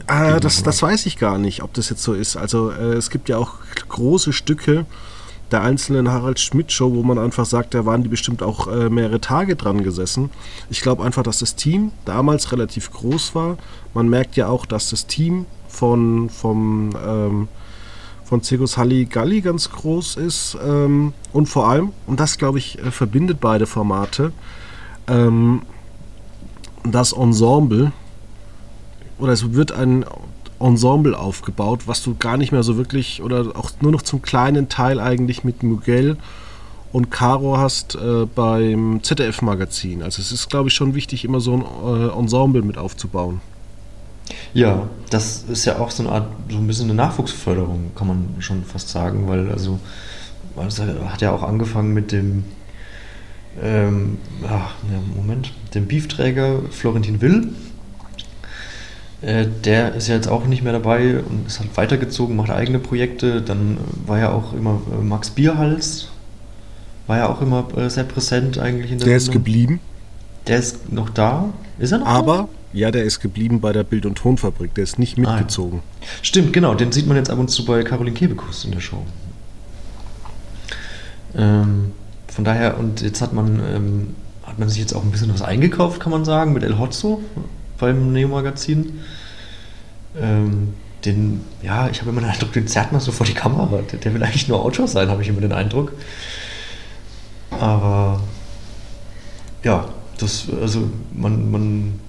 Ah, 0.07 0.39
das, 0.39 0.63
das 0.63 0.81
weiß 0.81 1.05
ich 1.05 1.17
gar 1.17 1.37
nicht, 1.37 1.61
ob 1.61 1.73
das 1.75 1.89
jetzt 1.91 2.01
so 2.01 2.13
ist. 2.13 2.35
Also 2.35 2.71
äh, 2.71 2.93
es 2.93 3.11
gibt 3.11 3.29
ja 3.29 3.37
auch 3.37 3.53
große 3.87 4.33
Stücke, 4.33 4.87
der 5.51 5.61
einzelnen 5.61 6.09
Harald 6.09 6.39
Schmidt-Show, 6.39 6.93
wo 6.93 7.03
man 7.03 7.17
einfach 7.17 7.45
sagt, 7.45 7.73
da 7.73 7.85
waren 7.85 8.03
die 8.03 8.09
bestimmt 8.09 8.43
auch 8.43 8.67
äh, 8.67 8.89
mehrere 8.89 9.19
Tage 9.19 9.55
dran 9.55 9.83
gesessen. 9.83 10.29
Ich 10.69 10.81
glaube 10.81 11.03
einfach, 11.03 11.23
dass 11.23 11.39
das 11.39 11.55
Team 11.55 11.91
damals 12.05 12.51
relativ 12.51 12.91
groß 12.91 13.35
war. 13.35 13.57
Man 13.93 14.09
merkt 14.09 14.35
ja 14.35 14.47
auch, 14.47 14.65
dass 14.65 14.89
das 14.89 15.07
Team 15.07 15.45
von, 15.67 16.29
vom, 16.29 16.91
ähm, 17.05 17.47
von 18.23 18.43
Circus 18.43 18.77
Halli 18.77 19.05
Galli 19.05 19.41
ganz 19.41 19.69
groß 19.71 20.17
ist. 20.17 20.57
Ähm, 20.63 21.13
und 21.33 21.47
vor 21.47 21.67
allem, 21.67 21.93
und 22.05 22.19
das 22.19 22.37
glaube 22.37 22.59
ich, 22.59 22.79
äh, 22.79 22.91
verbindet 22.91 23.39
beide 23.39 23.65
Formate, 23.65 24.31
ähm, 25.07 25.63
das 26.83 27.11
Ensemble, 27.11 27.91
oder 29.17 29.33
es 29.33 29.53
wird 29.53 29.71
ein 29.71 30.05
Ensemble 30.59 31.17
aufgebaut, 31.17 31.81
was 31.87 32.03
du 32.03 32.15
gar 32.17 32.37
nicht 32.37 32.51
mehr 32.51 32.63
so 32.63 32.77
wirklich 32.77 33.21
oder 33.21 33.55
auch 33.55 33.71
nur 33.81 33.91
noch 33.91 34.01
zum 34.01 34.21
kleinen 34.21 34.69
Teil 34.69 34.99
eigentlich 34.99 35.43
mit 35.43 35.63
Miguel 35.63 36.17
und 36.91 37.11
Caro 37.11 37.57
hast 37.57 37.95
äh, 37.95 38.25
beim 38.25 39.01
ZDF-Magazin. 39.03 40.03
Also 40.03 40.21
es 40.21 40.31
ist, 40.31 40.49
glaube 40.49 40.69
ich, 40.69 40.75
schon 40.75 40.95
wichtig, 40.95 41.23
immer 41.23 41.39
so 41.39 41.53
ein 41.53 41.61
äh, 41.61 42.17
Ensemble 42.17 42.61
mit 42.61 42.77
aufzubauen. 42.77 43.41
Ja, 44.53 44.87
das 45.09 45.43
ist 45.43 45.65
ja 45.65 45.79
auch 45.79 45.91
so 45.91 46.03
eine 46.03 46.11
Art, 46.11 46.27
so 46.49 46.57
ein 46.57 46.67
bisschen 46.67 46.85
eine 46.85 46.95
Nachwuchsförderung, 46.95 47.91
kann 47.95 48.07
man 48.07 48.35
schon 48.39 48.63
fast 48.63 48.89
sagen, 48.89 49.27
weil 49.27 49.49
also 49.51 49.79
das 50.55 50.79
hat 50.79 51.21
ja 51.21 51.31
auch 51.31 51.43
angefangen 51.43 51.93
mit 51.93 52.11
dem 52.11 52.43
ähm, 53.61 54.17
ach, 54.47 54.75
Moment, 55.15 55.51
dem 55.73 55.87
Beefträger 55.87 56.59
Florentin 56.71 57.21
Will, 57.21 57.49
äh, 59.21 59.45
der 59.65 59.95
ist 59.95 60.07
ja 60.07 60.15
jetzt 60.15 60.27
auch 60.27 60.45
nicht 60.45 60.63
mehr 60.63 60.73
dabei 60.73 61.19
und 61.19 61.47
ist 61.47 61.59
halt 61.59 61.75
weitergezogen, 61.75 62.35
macht 62.35 62.49
eigene 62.51 62.79
Projekte. 62.79 63.41
Dann 63.41 63.77
war 64.05 64.19
ja 64.19 64.31
auch 64.31 64.53
immer 64.53 64.81
äh, 64.91 65.03
Max 65.03 65.29
Bierhals, 65.29 66.09
war 67.07 67.17
ja 67.17 67.29
auch 67.29 67.41
immer 67.41 67.67
äh, 67.75 67.89
sehr 67.89 68.05
präsent 68.05 68.59
eigentlich 68.59 68.91
in 68.91 68.99
der 68.99 69.07
Der 69.07 69.17
ist 69.17 69.31
geblieben. 69.31 69.79
Der 70.47 70.57
ist 70.57 70.91
noch 70.91 71.09
da. 71.09 71.49
Ist 71.79 71.91
er 71.91 71.99
noch 71.99 72.07
Aber, 72.07 72.37
da? 72.37 72.47
ja, 72.73 72.91
der 72.91 73.03
ist 73.03 73.19
geblieben 73.19 73.59
bei 73.59 73.73
der 73.73 73.83
Bild- 73.83 74.05
und 74.05 74.15
Tonfabrik. 74.17 74.73
Der 74.75 74.83
ist 74.85 74.97
nicht 74.99 75.17
mitgezogen. 75.17 75.81
Ah, 75.83 75.97
ja. 76.01 76.07
Stimmt, 76.21 76.53
genau. 76.53 76.73
Den 76.75 76.91
sieht 76.91 77.07
man 77.07 77.17
jetzt 77.17 77.29
ab 77.29 77.39
und 77.39 77.49
zu 77.49 77.65
bei 77.65 77.83
Caroline 77.83 78.15
Kebekus 78.15 78.63
in 78.63 78.71
der 78.71 78.79
Show. 78.79 79.05
Ähm, 81.35 81.91
von 82.27 82.43
daher, 82.45 82.79
und 82.79 83.01
jetzt 83.01 83.21
hat 83.21 83.33
man, 83.33 83.59
ähm, 83.59 84.15
hat 84.43 84.59
man 84.59 84.69
sich 84.69 84.79
jetzt 84.79 84.93
auch 84.93 85.03
ein 85.03 85.11
bisschen 85.11 85.31
was 85.33 85.41
eingekauft, 85.41 85.99
kann 85.99 86.11
man 86.11 86.25
sagen, 86.25 86.53
mit 86.53 86.63
El 86.63 86.79
Hotzo 86.79 87.21
beim 87.79 88.11
Neo-Magazin. 88.13 88.99
Ähm, 90.19 90.73
den, 91.05 91.41
ja, 91.63 91.89
ich 91.89 92.01
habe 92.01 92.11
immer 92.11 92.21
den 92.21 92.29
Eindruck, 92.29 92.51
den 92.53 92.67
zerrt 92.67 92.91
man 92.91 93.01
so 93.01 93.11
vor 93.11 93.25
die 93.25 93.33
Kamera. 93.33 93.81
Der, 93.91 93.99
der 93.99 94.13
will 94.13 94.23
eigentlich 94.23 94.47
nur 94.47 94.63
Autor 94.63 94.87
sein, 94.87 95.09
habe 95.09 95.21
ich 95.21 95.29
immer 95.29 95.41
den 95.41 95.53
Eindruck. 95.53 95.93
Aber 97.51 98.21
ja, 99.63 99.89
das, 100.17 100.47
also 100.61 100.89
man, 101.13 101.51
man 101.51 101.99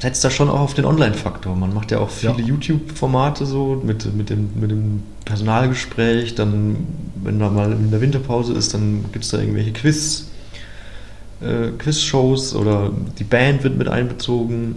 setzt 0.00 0.24
da 0.24 0.30
schon 0.30 0.50
auch 0.50 0.60
auf 0.60 0.74
den 0.74 0.84
Online-Faktor. 0.84 1.54
Man 1.54 1.72
macht 1.72 1.90
ja 1.90 1.98
auch 2.00 2.10
viele 2.10 2.40
ja. 2.40 2.46
YouTube-Formate 2.46 3.46
so 3.46 3.80
mit, 3.84 4.12
mit, 4.14 4.30
dem, 4.30 4.50
mit 4.58 4.70
dem 4.70 5.02
Personalgespräch. 5.24 6.34
Dann, 6.34 6.86
wenn 7.22 7.38
da 7.38 7.48
mal 7.48 7.72
in 7.72 7.90
der 7.90 8.00
Winterpause 8.00 8.52
ist, 8.52 8.74
dann 8.74 9.04
gibt 9.12 9.24
es 9.24 9.30
da 9.30 9.38
irgendwelche 9.38 9.72
Quiz, 9.72 10.28
äh, 11.40 11.68
Quiz-Shows 11.78 12.54
oder 12.54 12.90
die 13.18 13.24
Band 13.24 13.62
wird 13.62 13.76
mit 13.78 13.88
einbezogen. 13.88 14.76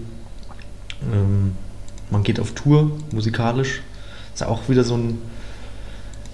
Ähm, 1.02 1.56
man 2.10 2.24
geht 2.24 2.40
auf 2.40 2.52
Tour 2.54 2.92
musikalisch. 3.12 3.82
Ist 4.34 4.42
ja 4.42 4.48
auch 4.48 4.70
wieder 4.70 4.84
so 4.84 4.96
ein, 4.96 5.18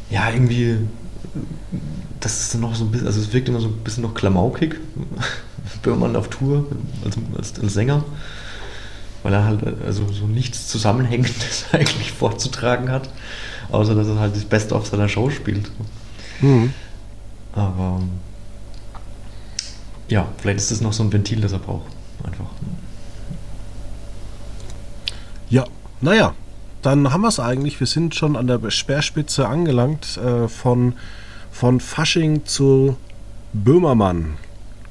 ja, 0.09 0.29
irgendwie, 0.29 0.77
das 2.19 2.41
ist 2.41 2.55
noch 2.55 2.75
so 2.75 2.85
ein 2.85 2.91
bisschen, 2.91 3.07
also 3.07 3.19
es 3.19 3.33
wirkt 3.33 3.49
immer 3.49 3.59
so 3.59 3.67
ein 3.67 3.77
bisschen 3.77 4.03
noch 4.03 4.13
klamaukig, 4.13 4.75
wenn 5.83 5.99
man 5.99 6.15
auf 6.15 6.29
Tour 6.29 6.67
als, 7.03 7.17
als, 7.35 7.59
als 7.59 7.73
Sänger, 7.73 8.03
weil 9.23 9.33
er 9.33 9.45
halt 9.45 9.61
also 9.85 10.11
so 10.11 10.27
nichts 10.27 10.67
Zusammenhängendes 10.67 11.65
eigentlich 11.71 12.11
vorzutragen 12.11 12.91
hat, 12.91 13.09
außer 13.71 13.95
dass 13.95 14.07
er 14.07 14.19
halt 14.19 14.35
das 14.35 14.45
Beste 14.45 14.75
auf 14.75 14.87
seiner 14.87 15.09
Show 15.09 15.29
spielt. 15.29 15.71
Mhm. 16.41 16.73
Aber 17.53 18.01
ja, 20.09 20.27
vielleicht 20.37 20.59
ist 20.59 20.71
das 20.71 20.81
noch 20.81 20.93
so 20.93 21.03
ein 21.03 21.13
Ventil, 21.13 21.41
das 21.41 21.53
er 21.53 21.59
braucht. 21.59 21.87
Einfach. 22.23 22.45
Ja, 25.53 25.65
naja, 26.01 26.33
dann 26.81 27.13
haben 27.13 27.21
wir 27.21 27.27
es 27.27 27.39
eigentlich. 27.39 27.79
Wir 27.79 27.85
sind 27.85 28.15
schon 28.15 28.35
an 28.35 28.47
der 28.47 28.71
Speerspitze 28.71 29.47
angelangt. 29.47 30.17
Äh, 30.17 30.47
von, 30.47 30.93
von 31.51 31.79
Fasching 31.79 32.43
zu 32.45 32.97
Böhmermann 33.53 34.39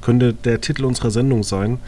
könnte 0.02 0.32
der 0.32 0.60
Titel 0.60 0.84
unserer 0.84 1.10
Sendung 1.10 1.42
sein. 1.42 1.80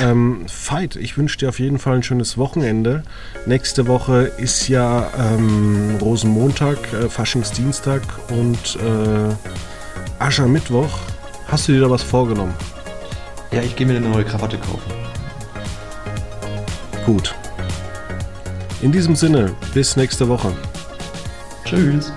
Ähm, 0.00 0.44
Veit, 0.48 0.96
ich 0.96 1.16
wünsche 1.18 1.38
dir 1.38 1.50
auf 1.50 1.60
jeden 1.60 1.78
Fall 1.78 1.94
ein 1.94 2.02
schönes 2.02 2.36
Wochenende. 2.36 3.04
Nächste 3.46 3.86
Woche 3.86 4.22
ist 4.38 4.66
ja 4.66 5.08
ähm, 5.16 5.96
Rosenmontag, 6.00 6.92
äh, 6.92 7.08
Faschingsdienstag 7.08 8.02
und 8.30 8.76
äh, 8.84 9.32
Aschermittwoch. 10.18 10.98
Hast 11.46 11.68
du 11.68 11.72
dir 11.74 11.82
da 11.82 11.90
was 11.90 12.02
vorgenommen? 12.02 12.54
Ja, 13.52 13.62
ich 13.62 13.76
gehe 13.76 13.86
mir 13.86 13.96
eine 13.96 14.08
neue 14.08 14.24
Krawatte 14.24 14.58
kaufen. 14.58 14.90
Gut. 17.06 17.36
In 18.82 18.92
diesem 18.92 19.14
Sinne, 19.14 19.54
bis 19.74 19.96
nächste 19.96 20.26
Woche. 20.28 20.52
Tschüss. 21.64 22.12